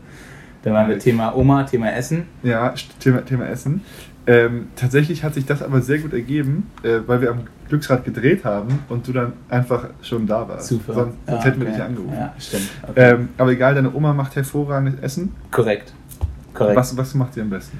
[0.65, 2.25] Dann waren wir Thema Oma, Thema Essen.
[2.43, 3.81] Ja, Thema, Thema Essen.
[4.27, 8.43] Ähm, tatsächlich hat sich das aber sehr gut ergeben, äh, weil wir am Glücksrad gedreht
[8.43, 10.69] haben und du dann einfach schon da warst.
[10.69, 11.75] Sonst, sonst Ja, hätten wir okay.
[11.75, 12.15] dich angerufen.
[12.17, 12.69] Ja, stimmt.
[12.81, 13.11] Okay.
[13.11, 15.35] Ähm, aber egal, deine Oma macht hervorragendes Essen.
[15.51, 15.93] Korrekt.
[16.55, 16.75] Korrekt.
[16.75, 17.77] Was, was macht sie am besten?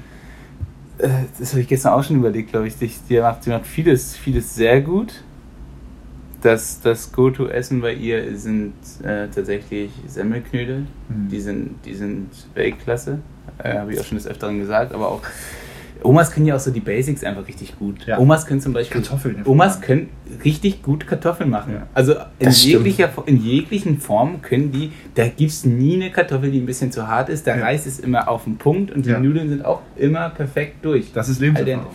[0.98, 1.08] Äh,
[1.38, 2.78] Das habe ich gestern auch schon überlegt, glaube ich.
[2.78, 5.24] Die, die, macht, die macht vieles, vieles sehr gut.
[6.46, 10.86] Das, das Go-To-Essen bei ihr sind äh, tatsächlich Semmelknödel.
[11.08, 11.28] Mhm.
[11.28, 13.18] Die, sind, die sind Weltklasse.
[13.58, 14.94] Äh, habe ich auch schon des Öfteren gesagt.
[14.94, 15.22] Aber auch
[16.04, 18.06] Omas können ja auch so die Basics einfach richtig gut.
[18.06, 18.18] Ja.
[18.18, 19.00] Omas können zum Beispiel.
[19.00, 20.08] Kartoffeln, Omas können
[20.44, 21.72] richtig gut Kartoffeln machen.
[21.72, 21.86] Ja.
[21.94, 22.74] Also in, Das stimmt.
[22.86, 26.92] jeglicher, in jeglichen Formen können die, da gibt es nie eine Kartoffel, die ein bisschen
[26.92, 27.46] zu hart ist.
[27.48, 27.64] Der Ja.
[27.64, 29.18] Reis ist immer auf dem Punkt und die Ja.
[29.18, 31.12] Nudeln sind auch immer perfekt durch.
[31.12, 31.40] Das ist.
[31.40, 31.86] Lebenserfahrung.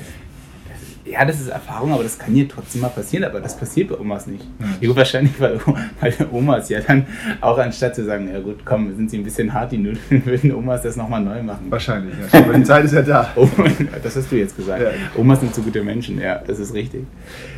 [1.12, 3.99] Ja, das ist Erfahrung, aber das kann hier trotzdem mal passieren, aber das passiert bei
[3.99, 4.45] Omas nicht.
[4.59, 4.88] Ja.
[4.88, 5.59] Gut, wahrscheinlich, weil,
[5.99, 7.05] weil Omas ja dann
[7.41, 10.53] auch anstatt zu sagen, ja gut, komm, sind sie ein bisschen hart, die Nudeln, würden
[10.53, 11.66] Omas das nochmal neu machen.
[11.70, 12.39] Wahrscheinlich, ja.
[12.39, 13.30] Aber die Zeit ist ja da.
[13.36, 13.47] Oh,
[14.03, 14.82] das hast du jetzt gesagt.
[14.82, 14.89] Ja.
[15.18, 17.05] Omas sind so gute Menschen, ja, das ist richtig.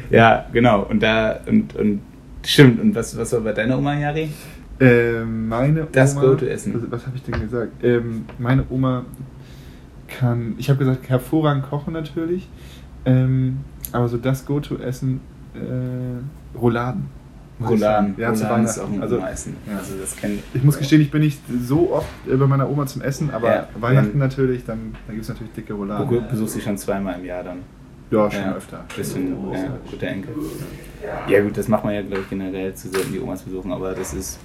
[0.09, 0.83] Ja, genau.
[0.83, 2.01] Und da, und, und
[2.45, 2.81] stimmt.
[2.81, 4.29] Und was, was war bei deiner Oma, Jari?
[4.79, 6.21] Ähm, meine Das Oma.
[6.21, 6.73] Go-To-Essen.
[6.75, 7.83] Was, was habe ich denn gesagt?
[7.83, 9.05] Ähm, meine Oma
[10.07, 12.47] kann, ich habe gesagt, hervorragend kochen natürlich.
[13.05, 13.59] Ähm,
[13.91, 15.19] aber so das Go-To-Essen,
[15.55, 17.05] äh, Rouladen.
[17.59, 18.15] ich Rouladen.
[18.17, 18.95] Ja, zu Rouladen ist auch Weihnachten.
[18.97, 19.55] ein Also, Oma-Essen.
[19.69, 19.77] ja.
[19.77, 22.85] Also das kennt ich muss gestehen, ich bin nicht so oft äh, bei meiner Oma
[22.85, 23.67] zum Essen, aber Ja.
[23.79, 26.09] Weihnachten natürlich, dann, dann gibt es natürlich dicke Rouladen.
[26.09, 27.59] Du besuchst sie schon zweimal im Jahr dann.
[28.11, 28.83] Ja, schon Ja, öfter.
[28.95, 30.33] Bisschen, ja, guter Enkel.
[31.27, 33.93] Ja gut, das macht man ja, glaube ich, generell zu selten die Omas besuchen, aber
[33.93, 34.39] das ist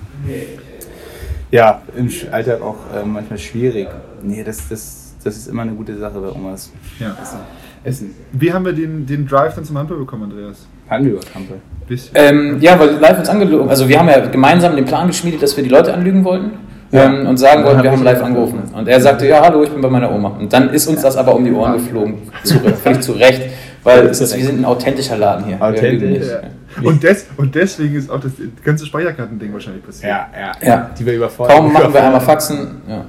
[1.50, 3.88] ja im Alltag auch äh, manchmal schwierig.
[4.22, 6.72] Nee, das, das, das ist immer eine gute Sache bei Omas.
[6.98, 7.16] Ja.
[7.20, 7.38] Essen.
[7.84, 8.14] Essen.
[8.32, 10.66] Wie haben wir den, den Drive dann zum Handball bekommen, Andreas?
[10.88, 11.20] Hatten wir über.
[11.86, 12.12] Bisschen.
[12.14, 13.68] Ähm, ja, weil live uns angelogen.
[13.68, 16.50] Also wir haben ja gemeinsam den Plan geschmiedet, dass wir die Leute anlügen wollten.
[16.90, 17.04] Ja.
[17.04, 18.62] Ähm, und sagen wollten, wir haben live angerufen.
[18.74, 20.28] Und er sagte, ja, hallo, ich bin bei meiner Oma.
[20.38, 22.14] Und dann ist uns das aber um die Ohren geflogen.
[22.44, 23.42] Zurück, völlig zu Recht.
[23.84, 25.62] Weil es ist, wir sind ein authentischer Laden hier.
[25.62, 26.26] Authentisch.
[26.26, 26.88] Ja.
[26.88, 28.32] Und, des, und deswegen ist auch das
[28.64, 30.10] ganze Speicherkartending wahrscheinlich passiert.
[30.10, 30.90] Ja, ja, Ja.
[30.98, 31.56] Die wir überfordern.
[31.56, 32.82] Kaum machen wir einmal Faxen.
[32.88, 33.04] Ja.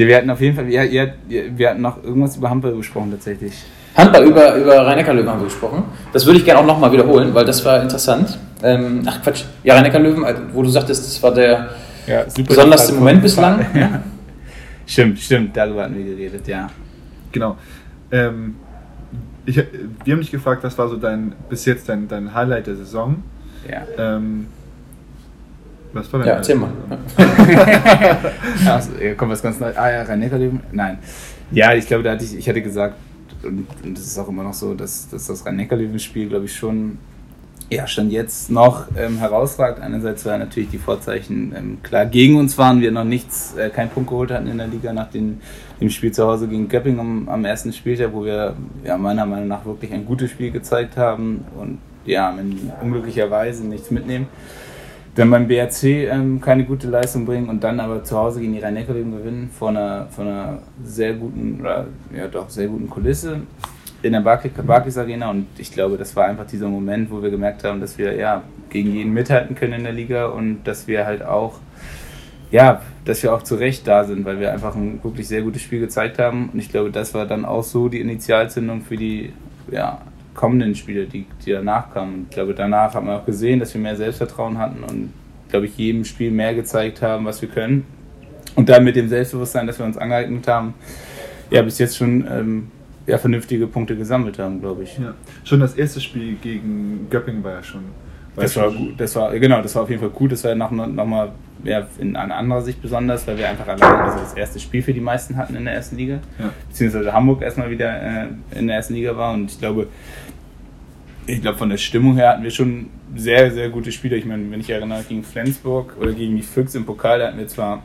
[0.00, 0.04] Ja.
[0.04, 3.10] Ja, wir hatten auf jeden Fall, wir, ihr, wir hatten noch irgendwas über Hampel gesprochen
[3.10, 3.52] tatsächlich.
[3.96, 5.84] Handball über, über Rhein-Neckar-Löwen haben wir gesprochen.
[6.12, 8.38] Das würde ich gerne auch nochmal wiederholen, weil das war interessant.
[8.62, 11.70] Ähm, ach Quatsch, ja, Rhein-Neckar-Löwen, also, wo du sagtest, das war der
[12.06, 12.48] Ja, super.
[12.48, 13.66] besonderste Moment bislang.
[13.74, 14.02] Ja.
[14.86, 16.68] Stimmt, stimmt, darüber hatten wir geredet, ja.
[17.30, 17.56] Genau.
[18.10, 18.56] Ähm,
[19.46, 22.76] ich, wir haben dich gefragt, was war so dein bis jetzt dein, dein Highlight der
[22.76, 23.22] Saison?
[23.70, 23.82] Ja.
[23.98, 24.46] Ähm,
[25.92, 26.70] was war dein Ja, erzähl mal.
[28.64, 29.76] Ja, kommt was ganz Neues.
[29.76, 30.38] Ah ja, rhein neckar
[30.72, 30.98] Nein.
[31.52, 32.94] Ja, ich glaube, da hatte ich, ich hatte gesagt,
[33.42, 36.98] und, und das ist auch immer noch so, dass, dass das Rhein-Neckar-Löwen-Spiel, glaube ich, schon,
[37.70, 39.80] ja, schon jetzt noch ähm, herausragt.
[39.80, 43.90] Einerseits, weil natürlich die Vorzeichen ähm, klar gegen uns waren, wir noch nichts, äh, keinen
[43.90, 45.40] Punkt geholt hatten in der Liga nach den,
[45.80, 49.48] dem Spiel zu Hause gegen Göppingen am, am ersten Spieltag, wo wir ja, meiner Meinung
[49.48, 54.26] nach wirklich ein gutes Spiel gezeigt haben und ja, wenn unglücklicherweise nichts mitnehmen
[55.20, 58.60] dann beim BRC ähm, keine gute Leistung bringen und dann aber zu Hause gegen die
[58.60, 63.42] rhein gewinnen vor einer, vor einer sehr guten, oder ja doch sehr guten Kulisse
[64.00, 65.28] in der Barclays, Barclays Arena.
[65.28, 68.42] Und ich glaube, das war einfach dieser Moment, wo wir gemerkt haben, dass wir ja
[68.70, 71.58] gegen jeden mithalten können in der Liga und dass wir halt auch
[72.50, 75.62] ja, dass wir auch zu Recht da sind, weil wir einfach ein wirklich sehr gutes
[75.62, 76.48] Spiel gezeigt haben.
[76.50, 79.32] Und ich glaube, das war dann auch so die Initialzündung für die
[79.70, 80.00] ja,
[80.34, 82.14] kommenden Spiele, die, die danach kamen.
[82.14, 85.12] Und ich glaube, danach haben wir auch gesehen, dass wir mehr Selbstvertrauen hatten und,
[85.48, 87.84] glaube ich, jedem Spiel mehr gezeigt haben, was wir können.
[88.54, 90.74] Und dann mit dem Selbstbewusstsein, dass wir uns angeeignet haben,
[91.50, 92.70] ja, bis jetzt schon ähm,
[93.06, 94.98] ja, vernünftige Punkte gesammelt haben, glaube ich.
[94.98, 95.14] Ja.
[95.44, 97.84] Schon das erste Spiel gegen Göppingen war ja schon.
[98.40, 100.32] Das war gut, das war, genau, das war auf jeden Fall gut.
[100.32, 101.32] Das war noch, noch mal
[101.64, 104.94] ja, in einer anderen Sicht besonders, weil wir einfach allein also das erste Spiel für
[104.94, 106.20] die meisten hatten in der ersten Liga.
[106.38, 106.52] Ja.
[106.68, 108.26] Beziehungsweise Hamburg erstmal wieder äh,
[108.58, 109.34] in der ersten Liga war.
[109.34, 109.88] Und ich glaube,
[111.26, 114.16] ich glaube, von der Stimmung her hatten wir schon sehr, sehr gute Spiele.
[114.16, 117.38] Ich meine, wenn ich erinnere, gegen Flensburg oder gegen die Füchse im Pokal, da hatten
[117.38, 117.82] wir zwar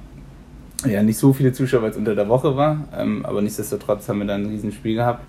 [0.85, 4.19] ja, nicht so viele Zuschauer, weil es unter der Woche war, ähm, aber nichtsdestotrotz haben
[4.19, 5.25] wir da ein Riesenspiel gehabt.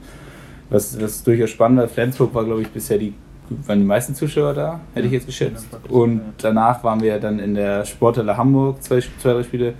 [0.69, 3.15] Was, was durchaus spannend war, Flensburg war, glaube ich, bisher die,
[3.49, 5.67] waren die meisten Zuschauer da, hätte ich jetzt geschätzt.
[5.89, 9.75] Und danach waren wir dann in der Sporthalle Hamburg, zwei, zwei drei Spiele.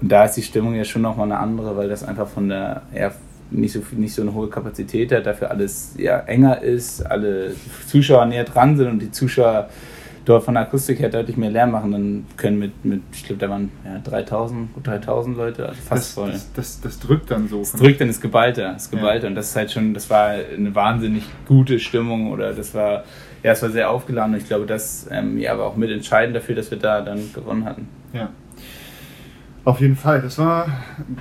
[0.00, 2.82] Und da ist die Stimmung ja schon nochmal eine andere, weil das einfach von der,
[2.94, 3.12] ja,
[3.50, 7.54] nicht so, nicht so eine hohe Kapazität hat, dafür alles ja, enger ist, alle
[7.86, 9.68] Zuschauer näher dran sind und die Zuschauer
[10.24, 13.40] dort von der Akustik her deutlich mehr Lärm machen, dann können mit, mit ich glaube,
[13.40, 16.30] da waren ja, 3000, gut 3000 Leute, also fast das, voll.
[16.30, 17.60] das, das, das drückt dann so.
[17.60, 19.26] Das drückt dann das Geballter, das Geballter.
[19.26, 23.04] Und das ist halt schon, das war eine wahnsinnig gute Stimmung oder das war,
[23.42, 26.54] ja, es war sehr aufgeladen und ich glaube, das ähm, ja, war auch mitentscheidend dafür,
[26.54, 27.88] dass wir da dann gewonnen hatten.
[28.12, 28.30] Ja.
[29.64, 30.20] Auf jeden Fall.
[30.20, 30.68] Das war,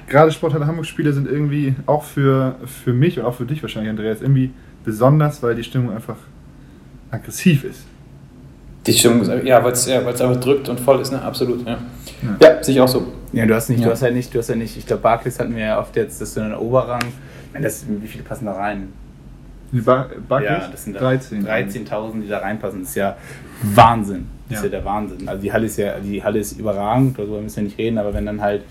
[0.08, 4.22] gerade Sporthalle Hamburg-Spiele sind irgendwie auch für, für mich und auch für dich wahrscheinlich, Andreas,
[4.22, 4.52] irgendwie
[4.84, 6.18] besonders, weil die Stimmung einfach
[7.10, 7.86] aggressiv ist.
[8.86, 11.22] Die Stimmung, ist, ja, weil es ja, weil's einfach drückt und voll ist, ne?
[11.22, 11.78] Absolut, ja.
[12.42, 12.48] Ja.
[12.56, 13.08] Ja, sehe ich auch so.
[13.32, 13.86] Ja, du hast nicht, Ja.
[13.88, 15.96] du hast halt nicht, du hast ja nicht, ich glaube, Barclays hatten wir ja oft
[15.96, 17.02] jetzt, dass du in den Oberrang,
[17.62, 18.90] das, wie viele passen da rein?
[19.72, 20.52] Die Bar Barclays?
[20.64, 21.48] Ja, das sind da 13.
[21.48, 22.82] 13.000, die da reinpassen.
[22.82, 23.16] Das ist ja
[23.64, 24.28] Wahnsinn.
[24.50, 24.70] Das ist Ja.
[24.72, 25.28] ja der Wahnsinn.
[25.28, 28.14] Also die Halle ist ja, die Halle ist überragend, darüber müssen wir nicht reden, aber
[28.14, 28.64] wenn dann halt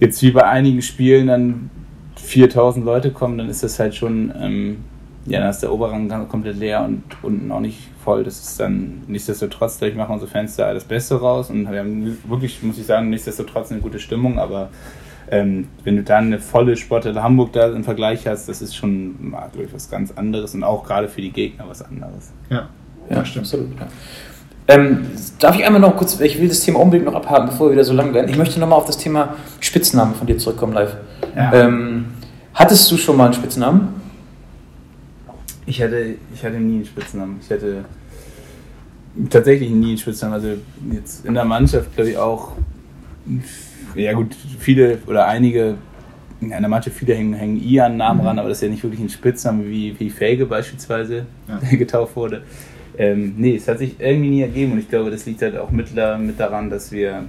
[0.00, 1.70] jetzt wie bei einigen Spielen dann
[2.24, 4.76] 4.000 Leute kommen, dann ist das halt schon, ähm,
[5.26, 8.24] ja, dann ist der Oberrang komplett leer und unten auch nicht voll.
[8.24, 12.18] Das ist dann nichtsdestotrotz, dadurch machen unsere Fans da das Beste raus und wir haben
[12.28, 14.68] wirklich, muss ich sagen, nichtsdestotrotz eine gute Stimmung, aber
[15.30, 19.30] ähm, wenn du dann eine volle Sporthalle Hamburg da im Vergleich hast, das ist schon
[19.30, 22.30] mal, glaub ich, was ganz anderes und auch gerade für die Gegner was anderes.
[22.50, 22.68] Ja.
[23.10, 23.46] Ja, stimmt.
[23.46, 23.86] Absolut, ja.
[24.66, 25.06] Ähm,
[25.38, 27.84] darf ich einmal noch kurz, ich will das Thema unbedingt noch abhaken, bevor wir wieder
[27.84, 28.30] so lang werden.
[28.30, 30.96] Ich möchte nochmal auf das Thema Spitznamen von dir zurückkommen live.
[31.36, 31.52] Ja.
[31.52, 32.06] Ähm,
[32.54, 34.03] hattest du schon mal einen Spitznamen?
[35.66, 37.36] Ich hatte, ich hatte nie einen Spitznamen.
[37.42, 37.84] Ich hatte
[39.30, 40.34] tatsächlich nie einen Spitznamen.
[40.34, 40.48] Also
[40.92, 42.52] jetzt in der Mannschaft glaube ich auch,
[43.94, 45.76] ja gut, viele oder einige,
[46.40, 49.00] in der Mannschaft viele hängen, hängen Ian Namen ran, aber das ist ja nicht wirklich
[49.00, 51.58] ein Spitzname wie, wie Felge beispielsweise, Ja.
[51.58, 52.42] der getauft wurde.
[52.96, 55.70] Ähm, nee, es hat sich irgendwie nie ergeben und ich glaube, das liegt halt auch
[55.70, 57.24] mit, mit daran, dass wir,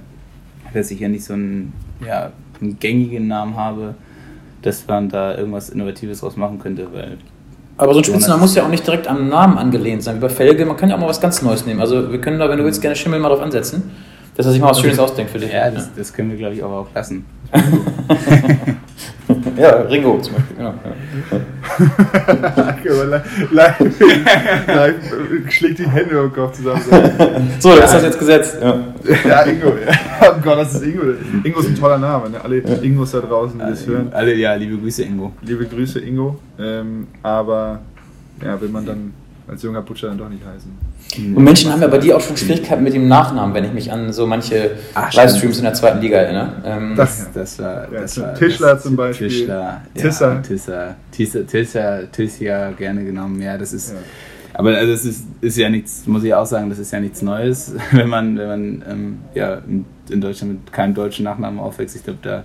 [0.74, 1.72] dass ich ja nicht so einen,
[2.06, 3.94] ja, einen gängigen Namen habe,
[4.62, 7.18] dass man da irgendwas Innovatives draus machen könnte, weil
[7.76, 8.04] Aber so ein.
[8.04, 10.64] Spitzname muss ja auch nicht direkt am Namen angelehnt sein, wie bei Felge.
[10.64, 11.80] Man kann ja auch mal was ganz Neues nehmen.
[11.80, 13.90] Also wir können da, wenn du willst, gerne Schimmel mal drauf ansetzen,
[14.34, 15.52] dass er sich mal was Schönes ausdenkt für dich.
[15.52, 17.26] Ja, das, das können wir, glaube ich, auch, auch lassen.
[19.56, 20.56] ja, Ringo zum Beispiel.
[20.56, 20.74] Genau.
[23.50, 23.78] Live,
[24.66, 24.94] live
[25.50, 26.82] schlägt die Hände im Kopf zusammen.
[27.58, 28.58] So, das ist das jetzt gesetzt.
[28.60, 28.78] Ja.
[29.28, 29.68] Ja, Ingo.
[29.68, 29.92] Ja.
[30.22, 31.02] Oh Gott, das ist Ingo.
[31.42, 32.30] Ingo ist ein toller Name.
[32.30, 32.40] Ne?
[32.42, 34.08] Alle Ingos da draußen, die das hören.
[34.12, 35.32] Alle, ja, liebe Grüße, Ingo.
[35.42, 36.38] Liebe Grüße, Ingo.
[36.58, 37.80] Ähm, aber
[38.42, 39.14] ja, will man dann
[39.48, 40.70] als junger Butcher dann doch nicht heißen.
[41.18, 43.90] Und Menschen haben ja bei dir auch schon Schwierigkeiten mit dem Nachnamen, wenn ich mich
[43.92, 45.12] an so manche Ach.
[45.14, 46.52] Livestreams in der zweiten Liga erinnere.
[46.64, 49.28] Ähm, Das- Das war, Ja, das war Tischler das, zum Beispiel.
[49.28, 50.34] Tischler, Tisser.
[50.34, 53.40] Ja, Tisser, Tisser, Tisser, Tisser gerne genommen.
[53.40, 53.92] Ja, das ist.
[53.92, 53.98] Ja.
[54.54, 57.22] Aber also es ist, ist ja nichts, muss ich auch sagen, das ist ja nichts
[57.22, 61.94] Neues, wenn man, wenn man ähm, ja, in, in Deutschland mit keinem deutschen Nachnamen aufwächst.
[61.96, 62.44] Ich glaube, da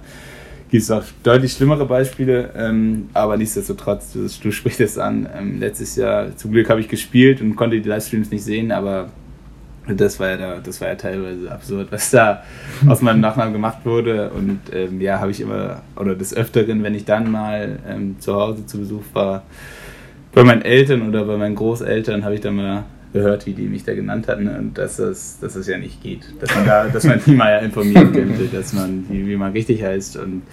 [0.72, 5.28] gibt es auch deutlich schlimmere Beispiele, ähm, aber nichtsdestotrotz, du, du sprichst es an.
[5.38, 9.10] Ähm, letztes Jahr, zum Glück habe ich gespielt und konnte die Livestreams nicht sehen, aber
[9.88, 12.44] das war ja, da, das war ja teilweise absurd, was da
[12.88, 14.30] aus meinem Nachnamen gemacht wurde.
[14.30, 18.34] Und ähm, ja, habe ich immer, oder des Öfteren, wenn ich dann mal ähm, zu
[18.34, 19.44] Hause zu Besuch war,
[20.34, 23.84] bei meinen Eltern oder bei meinen Großeltern, habe ich dann mal gehört, wie die mich
[23.84, 26.34] da genannt hatten und dass das, dass das ja nicht geht.
[26.40, 29.52] Dass man, da, dass man die mal ja informieren könnte, dass man, wie, wie man
[29.52, 30.18] richtig heißt.
[30.18, 30.44] Und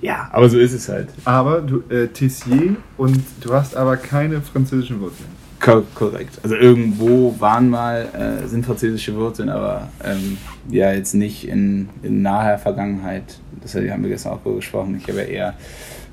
[0.00, 1.08] ja, aber so ist es halt.
[1.24, 5.39] Aber du, äh, Tessier und du hast aber keine französischen Wurzeln.
[5.60, 6.38] Ko korrekt.
[6.42, 10.38] Also irgendwo waren mal, äh, sind französische Wurzeln, aber ähm,
[10.70, 13.38] ja, jetzt nicht in, in naher Vergangenheit.
[13.62, 14.96] Das haben wir gestern auch gesprochen.
[14.98, 15.54] Ich habe ja eher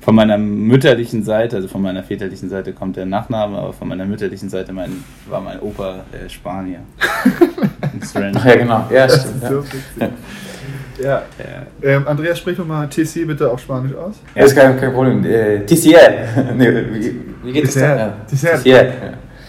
[0.00, 4.04] von meiner mütterlichen Seite, also von meiner väterlichen Seite kommt der Nachname, aber von meiner
[4.04, 6.80] mütterlichen Seite mein, war mein Opa äh, Spanier.
[8.34, 8.86] Ach ja, genau.
[8.90, 9.44] Ja, stimmt.
[9.48, 9.64] So
[11.02, 11.22] Ja.
[11.38, 11.66] Ja.
[11.82, 14.16] Ähm, Andreas, sprich doch mal Tessier bitte auf Spanisch aus.
[14.34, 15.24] Ja, ist kein, kein Problem.
[15.24, 15.98] Äh, Tissier.
[16.56, 18.64] nee, wie, wie geht das Dessert.
[18.64, 18.72] denn?
[18.72, 18.82] Ja.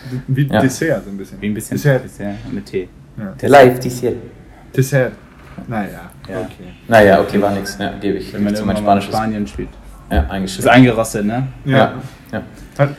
[0.09, 0.23] Dessert.
[0.27, 0.61] Wie Ja.
[0.61, 1.41] Dessert so ein bisschen.
[1.41, 2.03] Wie ein bisschen Dessert.
[2.03, 2.89] Dessert mit Tee.
[3.17, 3.47] Ja.
[3.47, 4.13] Live Tissier.
[4.75, 5.11] Dessert.
[5.67, 5.89] Naja,
[6.29, 6.39] Ja.
[6.41, 6.69] okay.
[6.87, 7.77] Naja, okay, war nix.
[7.79, 8.33] Ja, gebe ich.
[8.33, 9.13] Wenn man zu mein in Spanisches.
[9.13, 9.69] Spanien spielt.
[10.09, 10.69] Ja, Ist eingeschrieben.
[10.71, 11.47] eingerostet, ne?
[11.65, 11.93] Ja.
[12.31, 12.41] ja.
[12.77, 12.89] Hat,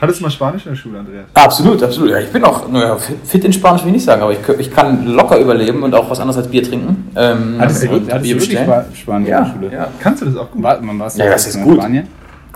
[0.00, 1.26] hattest du mal Spanisch in der Schule, Andreas?
[1.34, 2.10] Absolut, absolut.
[2.10, 4.74] Ja, ich bin auch naja, fit in Spanisch, will ich nicht sagen, aber ich, ich
[4.74, 7.10] kann locker überleben und auch was anderes als Bier trinken.
[7.14, 8.84] Ähm, Hattest du, hattest Bier du wirklich bestellen.
[8.94, 9.72] Spanisch in Ja, der Schule?
[9.72, 9.88] ja.
[10.00, 10.62] Kannst du das auch gut?
[10.62, 11.78] War, man warst Ja, das in ist gut.
[11.78, 12.08] Spanien?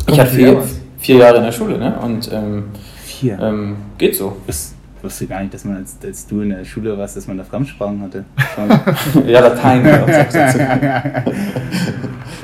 [0.09, 0.63] Ich hatte vier,
[0.99, 1.95] vier Jahre in der Schule ne?
[2.03, 2.65] und ähm,
[3.21, 3.39] Vier.
[3.41, 4.37] ähm, geht so.
[4.47, 4.57] Ich
[5.03, 7.45] wusste gar nicht, dass man, als, als du in der Schule warst, dass man da
[7.45, 8.25] Fremdsprachen hatte.
[9.27, 9.85] Ja, Latein.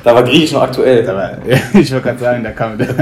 [0.04, 1.08] da war Griechisch noch aktuell.
[1.08, 1.38] Aber
[1.74, 2.84] ich wollte gerade sagen, da kam da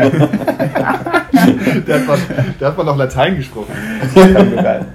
[1.87, 2.19] Da hat man,
[2.59, 3.73] da hat man noch Latein gesprochen.
[4.15, 4.87] sogar-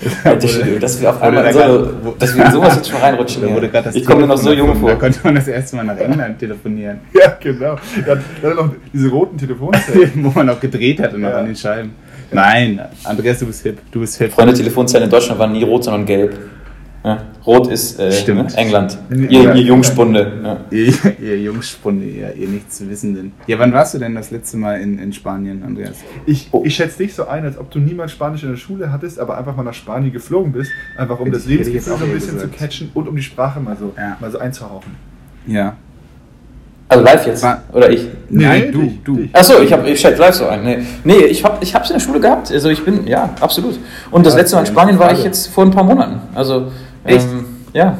[0.80, 3.42] Dass wir auf einmal so, grad- dass wir in sowas jetzt schon reinrutschen.
[3.94, 4.90] ich komme mir noch so jung vor.
[4.90, 7.00] Da konnte man das erste Mal nach England telefonieren.
[7.12, 7.76] Ja, genau.
[8.06, 10.12] Da hat da hat noch diese roten Telefonzellen.
[10.16, 11.38] Wo man auch gedreht hatte noch Ja.
[11.38, 11.92] an den Scheiben.
[12.32, 13.78] Nein, Andreas, du bist hip.
[13.90, 14.32] Du bist hip.
[14.32, 16.38] Freunde, Telefonzellen in Deutschland waren nie rot, sondern gelb.
[17.02, 17.22] Ja.
[17.46, 18.50] Rot ist äh, Stimmt.
[18.50, 18.56] ne?
[18.58, 18.98] England.
[19.10, 19.16] Ja.
[19.16, 20.32] Ihr, ihr Jungspunde.
[20.44, 20.56] Ja.
[20.70, 23.32] Ihr, ihr Jungspunde, ihr, ihr Nichtswissenden.
[23.46, 25.96] Ja, wann warst du denn das letzte Mal in, in Spanien, Andreas?
[26.26, 26.62] Ich, Oh.
[26.64, 29.38] ich schätze dich so ein, als ob du niemals Spanisch in der Schule hattest, aber
[29.38, 32.30] einfach mal nach Spanien geflogen bist, einfach um das ich- jetzt Lebensgefühl so ein bisschen
[32.38, 32.58] zu gesagt.
[32.58, 34.18] catchen und um die Sprache mal so, Ja.
[34.20, 34.94] mal so einzuhauchen.
[35.46, 35.76] Ja.
[36.88, 37.42] Also live jetzt?
[37.44, 38.04] War- Oder ich?
[38.28, 39.28] Nein, du, dich, du.
[39.32, 40.64] Achso, ich, hab- ich schätze live so ein.
[40.64, 42.50] Nee, nee ich habe ich hab's in der Schule gehabt.
[42.50, 43.78] Also ich bin, ja, absolut.
[44.10, 46.20] Und das Ja, letzte Mal in Spanien war ich jetzt vor ein paar Monaten.
[46.34, 46.72] Also,
[47.04, 47.26] Echt?
[47.26, 47.96] Ähm, ja.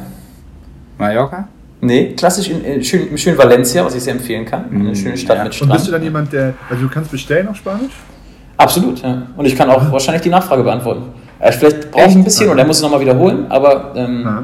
[0.97, 1.47] Mallorca?
[1.83, 4.65] Nee, klassisch in, in schön, in schön Valencia, was ich sehr empfehlen kann.
[4.69, 5.43] Eine Mm, schöne Stadt ja.
[5.43, 5.73] mit Und Strand.
[5.73, 7.93] bist du dann jemand, der, also du kannst bestellen auf Spanisch?
[8.57, 9.23] Absolut, ja.
[9.35, 11.05] Und ich kann auch wahrscheinlich die Nachfrage beantworten.
[11.39, 14.43] Äh, vielleicht brauche ich ein bisschen oder muss es nochmal wiederholen, aber ähm, Ja.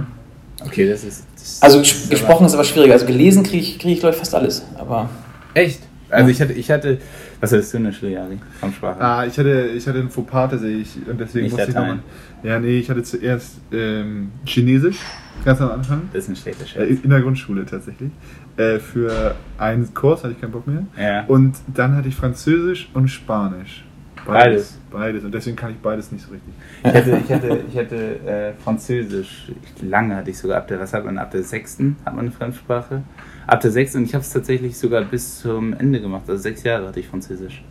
[0.65, 1.23] Okay, das ist.
[1.35, 2.93] Das also ist gesprochen ist aber schwieriger.
[2.93, 4.65] Also gelesen kriege ich, krieg ich glaube ich fast alles.
[4.79, 5.07] Aber
[5.53, 5.79] Echt?
[6.09, 6.97] Also ich hatte, ich hatte,
[7.41, 8.37] was hattest du in der Schule, Jari?
[8.61, 9.01] Kampfsprache.
[9.01, 11.97] Ah, ich hatte, ich hatte einen Fauxpas tatsächlich und deswegen Nicht musste ich Latein.
[11.97, 12.03] nochmal.
[12.43, 14.99] Ja, nee, ich hatte zuerst ähm, Chinesisch,
[15.43, 16.03] ganz am Anfang.
[16.13, 17.03] Das ist ein schlechter Äh, Scherz.
[17.03, 18.11] in der Grundschule tatsächlich.
[18.57, 20.83] Äh, für einen Kurs hatte ich keinen Bock mehr.
[20.97, 21.25] Ja.
[21.27, 23.83] Und dann hatte ich Französisch und Spanisch.
[24.25, 24.77] Beides.
[24.91, 25.23] Beides.
[25.23, 26.53] Und deswegen kann ich beides nicht so richtig.
[26.83, 27.95] Ich hatte, ich hatte, ich hatte
[28.25, 31.95] äh, Französisch, ich, lange hatte ich sogar ab der, was hat man, ab der sechsten
[32.05, 33.03] hat man eine Fremdsprache.
[33.47, 36.63] Ab der sechsten und ich habe es tatsächlich sogar bis zum Ende gemacht, also sechs
[36.63, 37.63] Jahre hatte ich Französisch.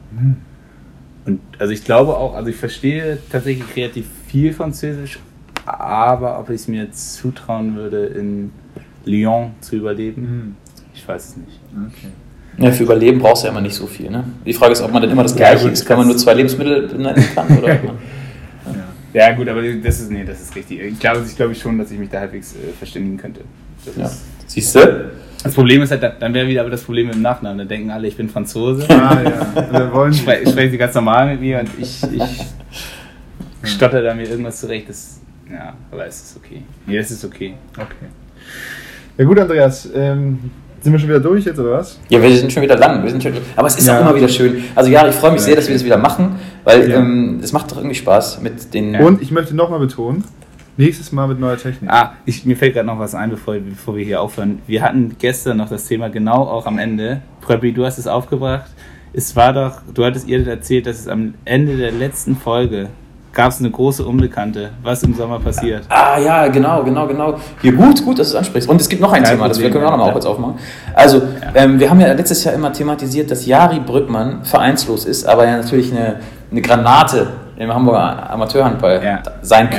[1.26, 5.18] Und also ich glaube auch, also ich verstehe tatsächlich relativ viel Französisch,
[5.66, 8.52] aber ob ich es mir zutrauen würde, in
[9.04, 10.56] Lyon zu überleben, Hm.
[10.94, 11.60] ich weiß es nicht.
[11.88, 12.08] Okay.
[12.64, 14.10] ja, für Überleben brauchst du ja immer nicht so viel.
[14.10, 14.24] Ne?
[14.46, 15.84] Die Frage ist, ob man dann immer das Ja, Gleiche gut, ist.
[15.84, 17.58] Kann man nur zwei Lebensmittel benennen kann?
[17.58, 17.78] Oder?
[19.14, 19.28] Ja.
[19.28, 20.80] Ja gut, aber das ist, nee, das ist richtig.
[20.80, 23.40] Ich glaube, ich glaube schon, dass ich mich da halbwegs äh, verständigen könnte.
[23.84, 24.04] Das ja.
[24.06, 25.10] ist, Siehst du?
[25.46, 27.58] Das Problem ist halt, da- dann wäre wieder aber das Problem im Nachnamen.
[27.58, 28.86] Dann denken alle, ich bin Franzose.
[28.90, 29.62] Ah, ja.
[29.72, 30.20] Dann wollen sie.
[30.20, 34.88] Spre sprechen sie ganz normal mit mir und ich, ich stotter da mir irgendwas zurecht.
[34.88, 35.20] Das,
[35.50, 36.62] ja, aber es ist okay.
[36.86, 37.54] Nee, das ist okay.
[37.74, 38.06] Okay.
[39.18, 39.88] Ja, gut, Andreas.
[39.94, 41.98] Ähm, sind wir schon wieder durch jetzt, oder was?
[42.08, 43.02] Ja, wir sind schon wieder lang.
[43.02, 43.96] Wir sind schon, aber es ist Ja.
[43.98, 44.62] auch immer wieder schön.
[44.74, 46.98] Also ja, ich freue mich sehr, dass wir das wieder machen, weil Ja.
[46.98, 48.94] ähm, es macht doch irgendwie Spaß mit den.
[48.96, 50.22] Und ich möchte nochmal betonen:
[50.76, 51.90] nächstes Mal mit neuer Technik.
[51.90, 54.60] Ah, ich, mir fällt gerade noch was ein, bevor, bevor wir hier aufhören.
[54.66, 57.22] Wir hatten gestern noch das Thema genau auch am Ende.
[57.40, 58.70] Pröppi, du hast es aufgebracht.
[59.12, 62.88] Es war doch, du hattest ihr erzählt, dass es am Ende der letzten Folge
[63.32, 65.84] gab es eine große Unbekannte, was im Sommer passiert.
[65.90, 67.34] Ah ja, genau, genau, genau.
[67.60, 68.68] Hier gut, gut, dass du es ansprichst.
[68.68, 70.06] Und es gibt noch ein Kein Thema, das wir Problem, können wir auch noch mal
[70.06, 70.12] ja.
[70.12, 70.54] kurz aufmachen.
[70.94, 71.20] Also,
[71.54, 75.58] ähm, wir haben ja letztes Jahr immer thematisiert, dass Jari Brückmann vereinslos ist, aber ja
[75.58, 76.20] natürlich eine,
[76.50, 79.22] eine Granate im Hamburger Amateurhandball Ja.
[79.42, 79.78] sein Ja.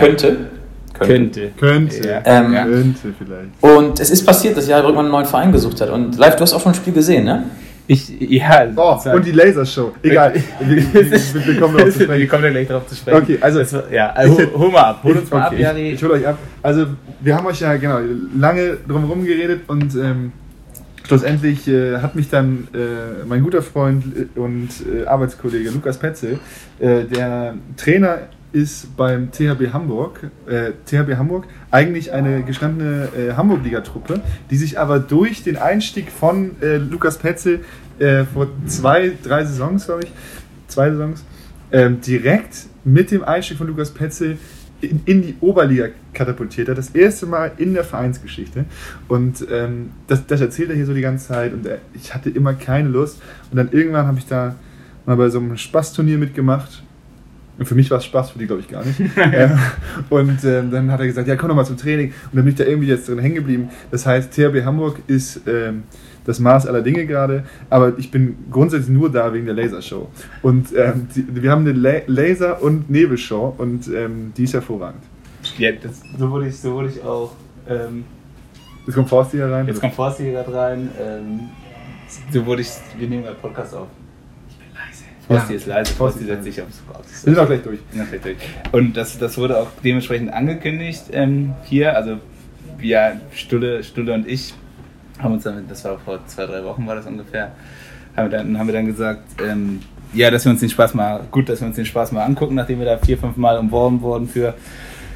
[0.99, 1.51] Könnte.
[1.57, 1.95] Könnte.
[1.95, 2.07] Könnte.
[2.09, 2.21] Ja.
[2.25, 2.65] Ähm, ja.
[2.65, 3.49] Könnte vielleicht.
[3.77, 5.89] Und es ist passiert, dass Jari Brückmann einen neuen Verein gesucht hat.
[5.89, 7.43] Und live, du hast auch schon ein Spiel gesehen, ne?
[7.89, 8.67] Ich, ja.
[8.75, 9.93] Oh, und die Lasershow.
[10.03, 10.33] Egal.
[10.59, 11.77] Wir, wir, wir, kommen
[12.19, 13.17] Wir kommen da gleich drauf zu sprechen.
[13.23, 14.99] Okay, also- Das war, ja, also hol, hol mal ab.
[15.03, 15.87] Hol uns mal ab, Okay, Jari.
[15.89, 16.37] Ich, ich hole euch ab.
[16.61, 16.87] Also,
[17.21, 17.99] wir haben euch ja genau
[18.37, 20.33] lange drumherum geredet und ähm,
[21.07, 24.03] schlussendlich äh, hat mich dann äh, mein guter Freund
[24.35, 26.39] und äh, Arbeitskollege Lukas Petzel,
[26.79, 28.17] äh, der Trainer
[28.53, 34.99] ist beim THB Hamburg, äh, THB Hamburg, eigentlich eine gestandene äh, Hamburg-Liga-Truppe, die sich aber
[34.99, 37.61] durch den Einstieg von äh, Lukas Petzel
[37.99, 40.11] äh, vor zwei, drei Saisons, glaube ich,
[40.67, 41.23] zwei Saisons,
[41.71, 44.37] ähm, direkt mit dem Einstieg von Lukas Petzel
[44.81, 46.77] in, in die Oberliga katapultiert hat.
[46.77, 48.65] Das erste Mal in der Vereinsgeschichte.
[49.07, 51.53] Und ähm, das, das erzählt er hier so die ganze Zeit.
[51.53, 53.21] Und er, ich hatte immer keine Lust.
[53.51, 54.55] Und dann irgendwann habe ich da
[55.05, 56.83] mal bei so einem Spaßturnier mitgemacht.
[57.57, 58.99] Und für mich war es Spaß, für die glaube ich gar nicht.
[60.09, 62.07] Und ähm, dann hat er gesagt, ja komm doch mal zum Training.
[62.31, 63.69] Und dann bin ich da irgendwie jetzt drin hängen geblieben.
[63.91, 65.83] Das heißt, THB Hamburg ist ähm,
[66.25, 70.09] das Maß aller Dinge gerade, aber ich bin grundsätzlich nur da wegen der Lasershow.
[70.41, 75.03] Und ähm, die, wir haben eine La Laser- und Nebelshow und ähm, die ist hervorragend.
[75.57, 77.33] Ja, das, so, wurde ich, so wurde ich auch.
[77.67, 78.03] Ähm,
[78.85, 79.67] Jetzt kommt Forst hier rein.
[79.67, 80.89] jetzt kommt Forsti hier gerade rein.
[80.97, 81.39] Ähm,
[82.31, 82.69] so wurde ich.
[82.97, 83.87] Wir nehmen gerade Podcast auf.
[85.27, 85.57] Forsti Ja.
[85.57, 85.91] ist leise.
[85.91, 86.81] Ist setzt sich aufs
[87.25, 87.79] Wir sind auch gleich durch.
[87.91, 88.37] Vielleicht durch.
[88.71, 91.95] Und das, das wurde auch dementsprechend angekündigt ähm, hier.
[91.95, 92.17] Also
[92.77, 94.53] wir, Stulle, Stulle und ich,
[95.19, 97.51] haben uns damit, das war vor zwei, drei Wochen war das ungefähr,
[98.15, 99.81] haben wir dann, haben wir dann gesagt, ähm,
[100.13, 102.55] ja, dass wir uns den Spaß mal, gut, dass wir uns den Spaß mal angucken,
[102.55, 104.53] nachdem wir da vier, fünf Mal umworben wurden für,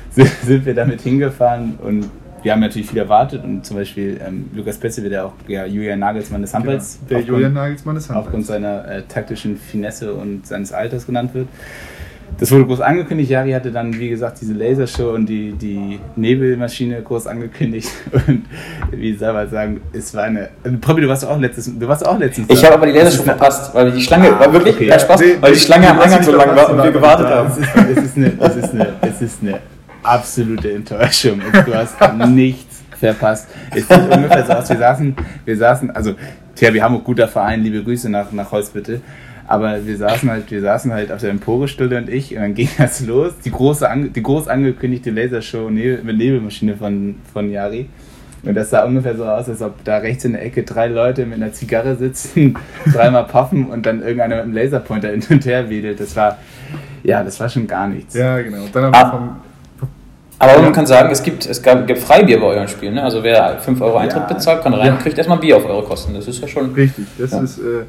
[0.09, 2.09] sind, sind wir damit hingefahren und
[2.43, 5.65] wir haben natürlich viel erwartet und zum Beispiel ähm, Lukas Petze wird ja auch ja,
[5.65, 6.97] Julian Nagelsmann des Handballs.
[6.99, 7.09] Genau.
[7.09, 8.43] Der aufgrund- Julian Nagelsmann ist aufgrund Handball.
[8.43, 11.47] seiner äh, taktischen Finesse und seines Alters genannt wird.
[12.39, 13.29] Das wurde groß angekündigt.
[13.29, 17.89] Jari hatte dann, wie gesagt, diese Lasershow und die, die Nebelmaschine groß angekündigt.
[18.27, 18.45] Und
[18.91, 20.47] wie soll man sagen, es war eine.
[20.79, 22.47] Probi, du warst auch letztes, du warst auch letztens.
[22.49, 24.97] Ich habe aber die Lasershow verpasst, weil die Schlange, war wirklich, okay.
[24.97, 27.49] Spaß, Nee, weil die Schlange am Eingang so lang war und wir gewartet haben.
[27.49, 29.59] Es ist, es, ist eine, es, ist eine, es ist eine
[30.03, 31.41] absolute Enttäuschung.
[31.65, 31.95] Du hast
[32.27, 33.47] nichts verpasst.
[33.75, 34.69] Es sieht ungefähr so aus.
[34.69, 36.13] Wir saßen, wir saßen, also
[36.55, 39.01] THW Hamburg, guter Verein, liebe Grüße nach, nach Holzbitte.
[39.47, 42.69] Aber wir saßen halt, wir saßen halt auf der Emporestunde und ich und dann ging
[42.77, 43.33] das los.
[43.43, 47.89] Die große, die groß angekündigte Lasershow Nebel, mit Nebelmaschine von, von Yari.
[48.43, 51.25] Und das sah ungefähr so aus, als ob da rechts in der Ecke drei Leute
[51.25, 52.55] mit einer Zigarre sitzen,
[52.93, 55.99] dreimal puffen und dann irgendeiner mit einem Laserpointer hin und her wedelt.
[55.99, 56.37] Das war,
[57.03, 58.15] ja, das war schon gar nichts.
[58.15, 58.63] Ja, genau.
[58.63, 59.03] Und dann haben Ah.
[59.03, 59.35] wir vom,
[60.41, 62.95] Aber man kann sagen, es gibt, es gab, gibt Freibier bei euren Spielen.
[62.95, 63.03] Ne?
[63.03, 64.33] Also wer 5 Euro Eintritt Ja.
[64.33, 64.93] bezahlt, kann rein Ja.
[64.93, 66.13] und kriegt erstmal Bier auf eure Kosten.
[66.15, 66.73] Das ist ja schon.
[66.73, 67.41] richtig, das Ja.
[67.41, 67.59] ist.
[67.59, 67.83] Äh,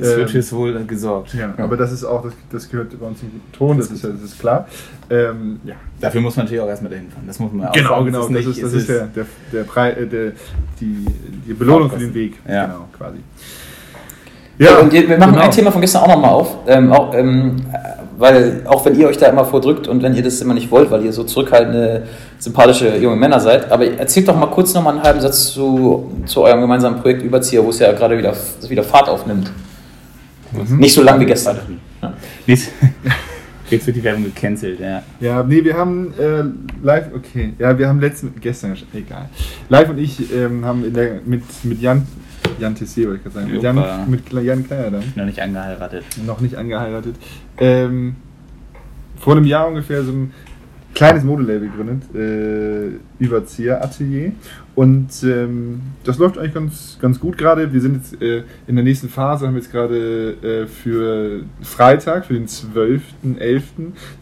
[0.00, 1.34] Es wird ähm, fürs Wohl gesorgt.
[1.34, 4.10] ja, aber das ist auch, das, das gehört bei uns zum Ton, das ist, ja-
[4.10, 4.66] das ist klar.
[5.08, 5.74] Ähm, ja.
[6.00, 7.22] Dafür muss man natürlich auch erstmal dahin fahren.
[7.28, 8.06] Das muss man auch Genau, sagen.
[8.06, 8.20] genau.
[8.22, 10.32] Das nicht- ist, das es ist der, der, der, Prei, äh, der
[10.80, 11.04] die,
[11.46, 12.40] die Belohnung für den Weg.
[12.48, 12.64] Ja.
[12.66, 13.18] Genau, quasi.
[14.58, 15.44] Ja, und wir machen genau.
[15.44, 16.56] ein Thema von gestern auch nochmal auf.
[16.66, 17.56] Ähm, auch, ähm,
[18.16, 20.90] weil, auch wenn ihr euch da immer vordrückt und wenn ihr das immer nicht wollt,
[20.90, 22.04] weil ihr so zurückhaltende,
[22.38, 23.72] sympathische junge Männer seid.
[23.72, 27.64] Aber erzählt doch mal kurz nochmal einen halben Satz zu, zu eurem gemeinsamen Projekt Überzieher,
[27.64, 28.32] wo es ja gerade wieder,
[28.68, 29.50] wieder Fahrt aufnimmt.
[30.52, 30.76] Mhm.
[30.78, 31.58] Nicht so lang wie gestern.
[32.02, 32.12] Ja.
[32.46, 32.70] Nicht-
[33.70, 35.02] Jetzt wird die Werbung gecancelt, ja.
[35.20, 36.44] Ja, nee, wir haben äh,
[36.84, 39.30] live, okay, ja, wir haben letzten, gestern, egal.
[39.70, 42.06] Live und ich ähm, haben in der, mit, mit Jan,
[42.58, 46.04] Jan Tessier wollte ich gerade sagen, mit Jan, mit Jan Kleierdam, Noch nicht angeheiratet.
[46.26, 47.16] noch nicht angeheiratet,
[47.58, 48.16] ähm,
[49.18, 50.32] vor einem Jahr ungefähr so ein
[50.94, 54.32] kleines Modelabel gegründet, äh, Überzieher Atelier.
[54.76, 57.72] Und ähm, das läuft eigentlich ganz, ganz gut gerade.
[57.72, 62.34] Wir sind jetzt äh, in der nächsten Phase, haben jetzt gerade äh, für Freitag, für
[62.34, 63.62] den 12.11.,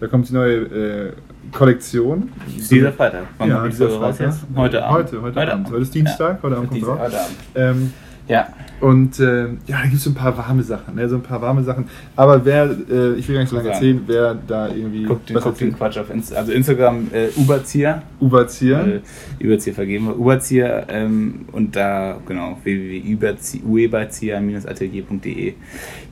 [0.00, 1.12] da kommt die neue äh,
[1.52, 2.30] Kollektion.
[2.70, 3.24] Dieser Freitag.
[3.38, 4.34] Wann Ja, dieser raus Freitag.
[4.56, 5.12] Heute Abend.
[5.12, 5.70] Heute, heute, Abend.
[5.70, 6.98] Heute ist Dienstag, heute Abend kommt drauf.
[6.98, 7.36] heute Abend.
[7.54, 7.92] Ähm,
[8.28, 8.46] Ja.
[8.80, 11.08] und äh, ja, da gibt es so ein paar warme Sachen, ne?
[11.08, 11.86] so ein paar warme Sachen.
[12.16, 15.36] Aber wer, äh, ich will gar nicht so lange erzählen, wer da irgendwie Guckt den,
[15.36, 15.76] was guckt den.
[15.76, 18.02] Quatsch auf Insta also Instagram äh, Uberzieher.
[18.20, 18.86] Uberzieher.
[18.86, 19.00] Äh,
[19.44, 20.18] Überzieher vergeben wir.
[20.18, 25.54] Uberzieher ähm, und da, genau, www.ueberzieher-atelier.de.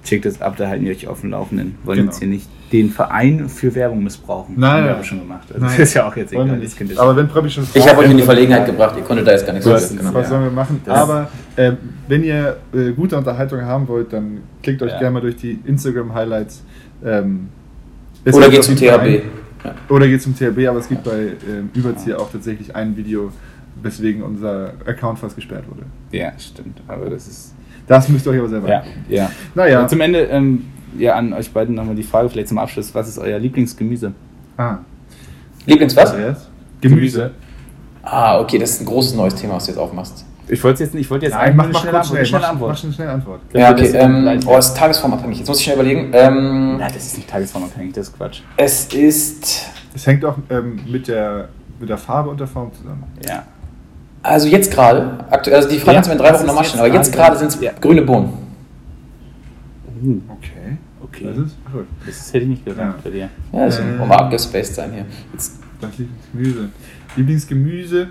[0.05, 1.77] Checkt das ab, da halten wir euch auf dem Laufenden.
[1.85, 2.11] Wollen Genau.
[2.11, 4.55] jetzt hier nicht den Verein für Werbung missbrauchen.
[4.57, 5.49] Nein, Haben wir aber schon gemacht.
[5.53, 5.75] Also Nein.
[5.79, 6.61] das ist ja auch jetzt egal.
[6.97, 9.45] Aber wenn Pröppi schon Ich habe euch in die Verlegenheit gebracht, ihr konntet da jetzt
[9.47, 10.01] gar nichts was, sagen.
[10.13, 10.81] was sollen wir machen?
[10.85, 11.73] Das- Aber äh,
[12.11, 14.99] wenn ihr äh, gute Unterhaltung haben wollt, dann klickt euch Ja.
[14.99, 16.63] gerne mal durch die Instagram-Highlights.
[17.05, 17.49] Ähm,
[18.33, 19.01] Oder geht zum THB.
[19.03, 19.23] ein-
[19.89, 23.31] Oder geht zum THB, aber es gibt bei ähm, Überzieher auch tatsächlich ein Video,
[23.83, 25.83] weswegen unser Account fast gesperrt wurde.
[26.13, 26.81] Ja, stimmt.
[26.89, 27.55] Aber das ist.
[27.87, 29.31] Das müsst ihr euch aber selber Ja, ja.
[29.55, 30.65] Naja, Und zum Ende, ähm,
[30.99, 32.95] ja, an euch beiden nochmal die Frage vielleicht zum Abschluss.
[32.95, 34.13] Was ist euer Lieblingsgemüse?
[34.57, 34.79] Ah,
[35.67, 36.11] Lieblings was?
[36.13, 36.49] Andreas?
[36.81, 37.31] Gemüse.
[38.03, 40.25] Ah, okay, das ist ein großes neues Thema, was du jetzt aufmachst.
[40.51, 42.07] Ich wollte jetzt nicht, ich wollte jetzt Nein, mach, eine mach schnelle Antwort.
[42.09, 42.19] schnell.
[42.19, 42.71] Eine schnelle Mach, Antwort.
[42.77, 43.41] mach eine schnelle Antwort.
[43.53, 45.39] Ja, das okay, ist ähm, oh, es ist tagesformabhängig.
[45.39, 46.11] Jetzt muss ich schnell überlegen.
[46.13, 48.41] Ähm, Nein, das ist nicht tagesformabhängig, das ist Quatsch.
[48.57, 51.49] es ist, Es hängt auch ähm, mit, der,
[51.79, 53.05] mit der Farbe und der Form zusammen.
[53.29, 53.45] Ja.
[54.23, 56.65] also jetzt gerade, aktuell, also die Frage Ja, kannst du mir in drei Wochen nochmal
[56.65, 57.73] stellen, aber jetzt gerade- sind es Ja.
[57.81, 58.33] grüne Bohnen.
[60.03, 60.77] Uh, Okay.
[61.03, 61.25] okay.
[61.27, 61.87] Das ist gut.
[62.07, 62.95] Das hätte ich nicht gedacht Ja.
[63.05, 63.29] bei dir.
[63.53, 63.83] Ja, das Äh.
[63.99, 65.05] wir abgespaced sein hier.
[65.33, 66.69] Jetzt, Das Lieblingsgemüse.
[67.17, 68.09] Lieblingsgemüse.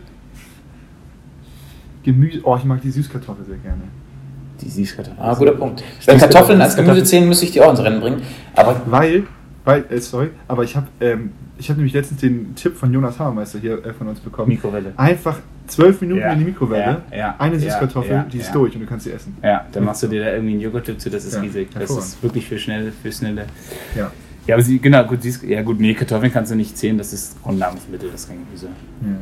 [2.03, 2.39] Gemüse.
[2.43, 3.81] Oh, ich mag die Süßkartoffel sehr gerne.
[4.61, 5.21] Die Süßkartoffel.
[5.21, 5.83] ah, guter Punkt.
[6.05, 8.21] Wenn Kartoffeln als Gemüse zählen, müsste ich die auch ins Rennen bringen.
[8.55, 9.23] Aber Weil,
[9.65, 13.19] weil, äh, sorry, aber ich habe ähm, ich hab nämlich letztens den Tipp von Jonas
[13.19, 14.47] Hammermeister hier äh, von uns bekommen.
[14.49, 14.93] Mikrowelle.
[14.95, 18.53] Einfach zwölf Minuten Ja, in die Mikrowelle, ja, ja, eine Süßkartoffel, ja, die ist ja.
[18.53, 19.37] durch und du kannst sie essen.
[19.43, 21.69] Ja, dann machst du dir da irgendwie einen Joghurt zu, das ist Ja, riesig.
[21.73, 23.45] Das ist wirklich für schnell, für schnelle.
[23.95, 24.11] Ja.
[24.49, 27.13] Ja, aber sie, genau, gut, siehst, ja gut, nee, Kartoffeln kannst du nicht zählen, das
[27.13, 28.67] ist Grundnahrungsmittel, das ist kein Gemüse.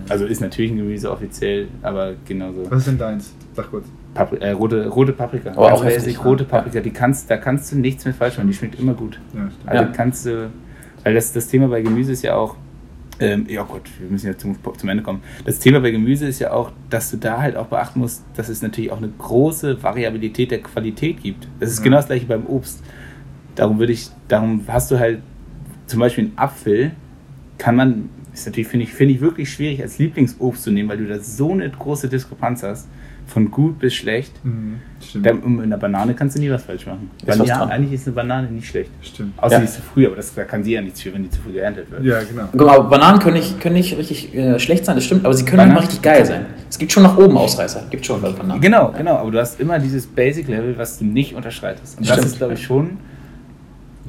[0.08, 2.64] Also ist natürlich ein Gemüse offiziell, aber genauso.
[2.72, 3.34] Was ist denn deins?
[3.54, 3.86] Sag kurz.
[4.14, 5.52] Papri äh, rote, rote Paprika.
[5.52, 6.50] Aber auch heftig, rote ja.
[6.50, 9.20] Paprika, die kannst, da kannst du nichts mit falsch machen, die schmeckt immer gut.
[9.36, 9.50] Ja.
[9.66, 9.90] Also Ja.
[9.92, 10.50] kannst du,
[11.04, 12.56] weil das, das Thema bei Gemüse ist ja auch,
[13.20, 15.22] ähm, ja Gott, wir müssen ja zum, zum Ende kommen.
[15.46, 18.48] Das Thema bei Gemüse ist ja auch, dass du da halt auch beachten musst, dass
[18.48, 21.48] es natürlich auch eine große Variabilität der Qualität gibt.
[21.60, 21.84] Das ist Ja.
[21.84, 22.82] genau das gleiche beim Obst.
[23.58, 25.20] Darum würde ich, darum hast du halt
[25.88, 26.92] zum Beispiel einen Apfel,
[27.58, 31.00] kann man, ist natürlich, finde ich, finde ich wirklich schwierig als Lieblingsobst zu nehmen, weil
[31.00, 32.88] du da so eine große Diskrepanz hast,
[33.26, 34.32] von gut bis schlecht.
[34.46, 34.76] Mhm,
[35.06, 35.26] stimmt.
[35.26, 37.12] Da, um, in einer Banane kannst du nie was falsch machen.
[37.26, 37.70] Ist was ja, dran.
[37.72, 38.90] eigentlich ist eine Banane nicht schlecht.
[39.02, 39.34] Stimmt.
[39.38, 39.60] Außer Ja.
[39.60, 41.42] die ist zu früh, aber das, da kann sie ja nichts für, wenn die zu
[41.42, 42.06] früh geerntet wird.
[42.06, 42.48] Ja, genau.
[42.54, 45.44] Guck mal, Bananen können nicht, können nicht richtig äh, schlecht sein, das stimmt, aber sie
[45.44, 46.46] können Bananen- immer richtig geil sein.
[46.70, 47.88] Es gibt schon nach oben Ausreißer.
[47.90, 48.62] Gibt schon bei Bananen.
[48.62, 51.98] Genau, genau, aber du hast immer dieses Basic-Level, was du nicht unterschreitest.
[51.98, 52.28] Und das Stimmt.
[52.32, 52.92] ist, glaube ich, schon.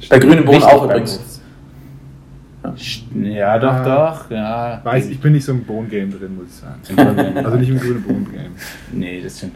[0.09, 1.41] Bei Bohnen wichtig auch übrigens.
[3.15, 4.81] Ja, doch, doch, ja.
[4.83, 7.37] Weiß, ich bin nicht so im Bohnen-Game drin, muss ich sagen.
[7.43, 8.51] Also nicht im grünen Bohnen-Game.
[8.91, 9.53] Nee, das stimmt.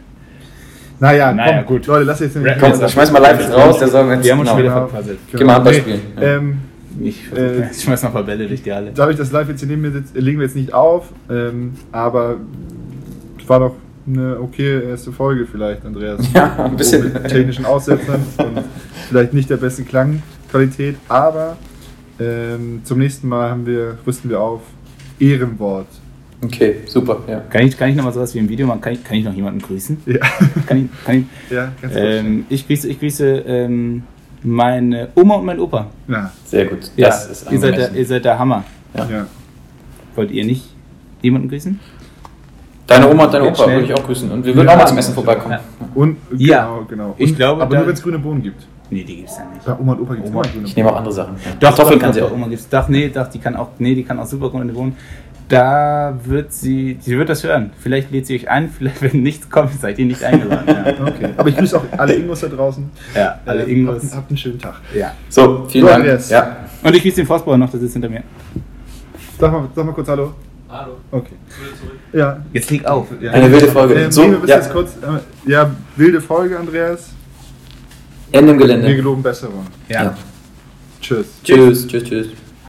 [1.00, 1.86] Naja, Naja, komm, gut.
[1.86, 4.24] Leute, lass jetzt nicht Komm, Komm, schmeiß mal live jetzt raus, der sagen wir jetzt.
[4.24, 4.86] Wir haben uns schon wieder genau.
[4.86, 5.18] verpasselt.
[5.32, 6.00] Geh mal Handball spielen.
[6.20, 6.58] Ähm,
[7.02, 8.90] Ich, Äh, ich schmeiß noch ein paar Bälle durch die Halle.
[8.94, 12.36] dadurch, dass live jetzt hier neben mir sitzt, legen wir jetzt nicht auf, ähm, aber
[13.40, 13.74] es war doch
[14.06, 16.20] eine okay erste Folge vielleicht, Andreas.
[16.32, 17.12] Ja, ein bisschen.
[17.12, 18.64] Mit technischen Aussetzern und
[19.08, 19.86] vielleicht nicht der besten
[20.58, 21.56] Klangqualität, aber
[22.20, 24.60] ähm, zum nächsten Mal haben wir, rüsten wir auf
[25.18, 25.86] Ehrenwort.
[26.42, 27.20] Okay, super.
[27.26, 27.40] Ja.
[27.50, 28.80] Kann ich, kann ich noch mal sowas wie im Video machen?
[28.80, 29.96] Kann ich, kann ich noch jemanden grüßen?
[30.06, 30.18] Ja,
[30.66, 34.02] Kann ich, kann ich, ja ganz ähm, ich grüße, ich grüße ähm,
[34.42, 35.86] meine Oma und meinen Opa.
[36.06, 36.90] Ja, Sehr gut.
[36.96, 38.64] Ja, Das ist ihr, seid der, ihr seid der Hammer.
[38.94, 39.26] ja.
[40.14, 40.64] Wollt ihr nicht
[41.22, 41.80] jemanden grüßen?
[42.86, 44.30] Deine Oma und dein Jetzt Opa würde ich auch grüßen.
[44.30, 45.52] Und wir würden auch mal zum Essen vorbeikommen.
[45.52, 45.60] Ja.
[45.94, 46.64] Und Ja.
[46.66, 47.14] genau, genau.
[47.18, 48.66] Ich und, glaube, aber nur wenn es grüne Bohnen gibt.
[48.90, 49.64] Nee, die gibt's ja nicht.
[49.64, 51.34] Bei Oma und Opa gibt es Oma- immer Ich nehme auch andere Sachen.
[51.58, 52.30] Doch, Kartoffeln kann sie auch.
[52.32, 52.68] Oma gibt's.
[52.68, 54.96] Doch, nee, doch, die kann auch, nee, die kann auch super gut wohnen.
[55.48, 57.70] Da wird sie, sie wird das hören.
[57.78, 60.64] Vielleicht lädt sie euch ein, vielleicht, wenn nichts kommt, seid ihr nicht eingeladen.
[60.98, 61.30] Ja, Okay.
[61.36, 62.90] Aber ich grüße auch alle Ingos da draußen.
[63.14, 64.02] ja alle Ähm, Ingos.
[64.04, 64.74] Habt, habt einen schönen Tag.
[64.94, 65.12] Ja.
[65.28, 66.00] So, vielen So, Dank.
[66.04, 66.30] Andreas.
[66.30, 66.56] Ja.
[66.82, 68.22] Und ich grüße den Forstbauer noch, der sitzt hinter mir.
[69.38, 70.32] Sag mal, sag mal kurz Hallo.
[70.70, 70.92] Hallo.
[71.10, 71.34] Okay.
[72.12, 72.38] Ja.
[72.52, 73.06] Jetzt leg auf.
[73.20, 73.30] ja.
[73.32, 73.94] Eine wilde Folge.
[73.94, 74.56] Ähm, So, nee, wir müssen ja.
[74.56, 74.92] jetzt kurz.
[74.96, 77.10] Äh, ja, wilde Folge, Andreas.
[78.34, 78.96] Ende im Wir Gelände.
[78.96, 79.66] geloben Besserung.
[79.88, 80.02] Ja.
[80.04, 80.16] Ja.
[81.00, 81.26] Tschüss.
[81.44, 82.26] Tschüss, tschüss, tschüss.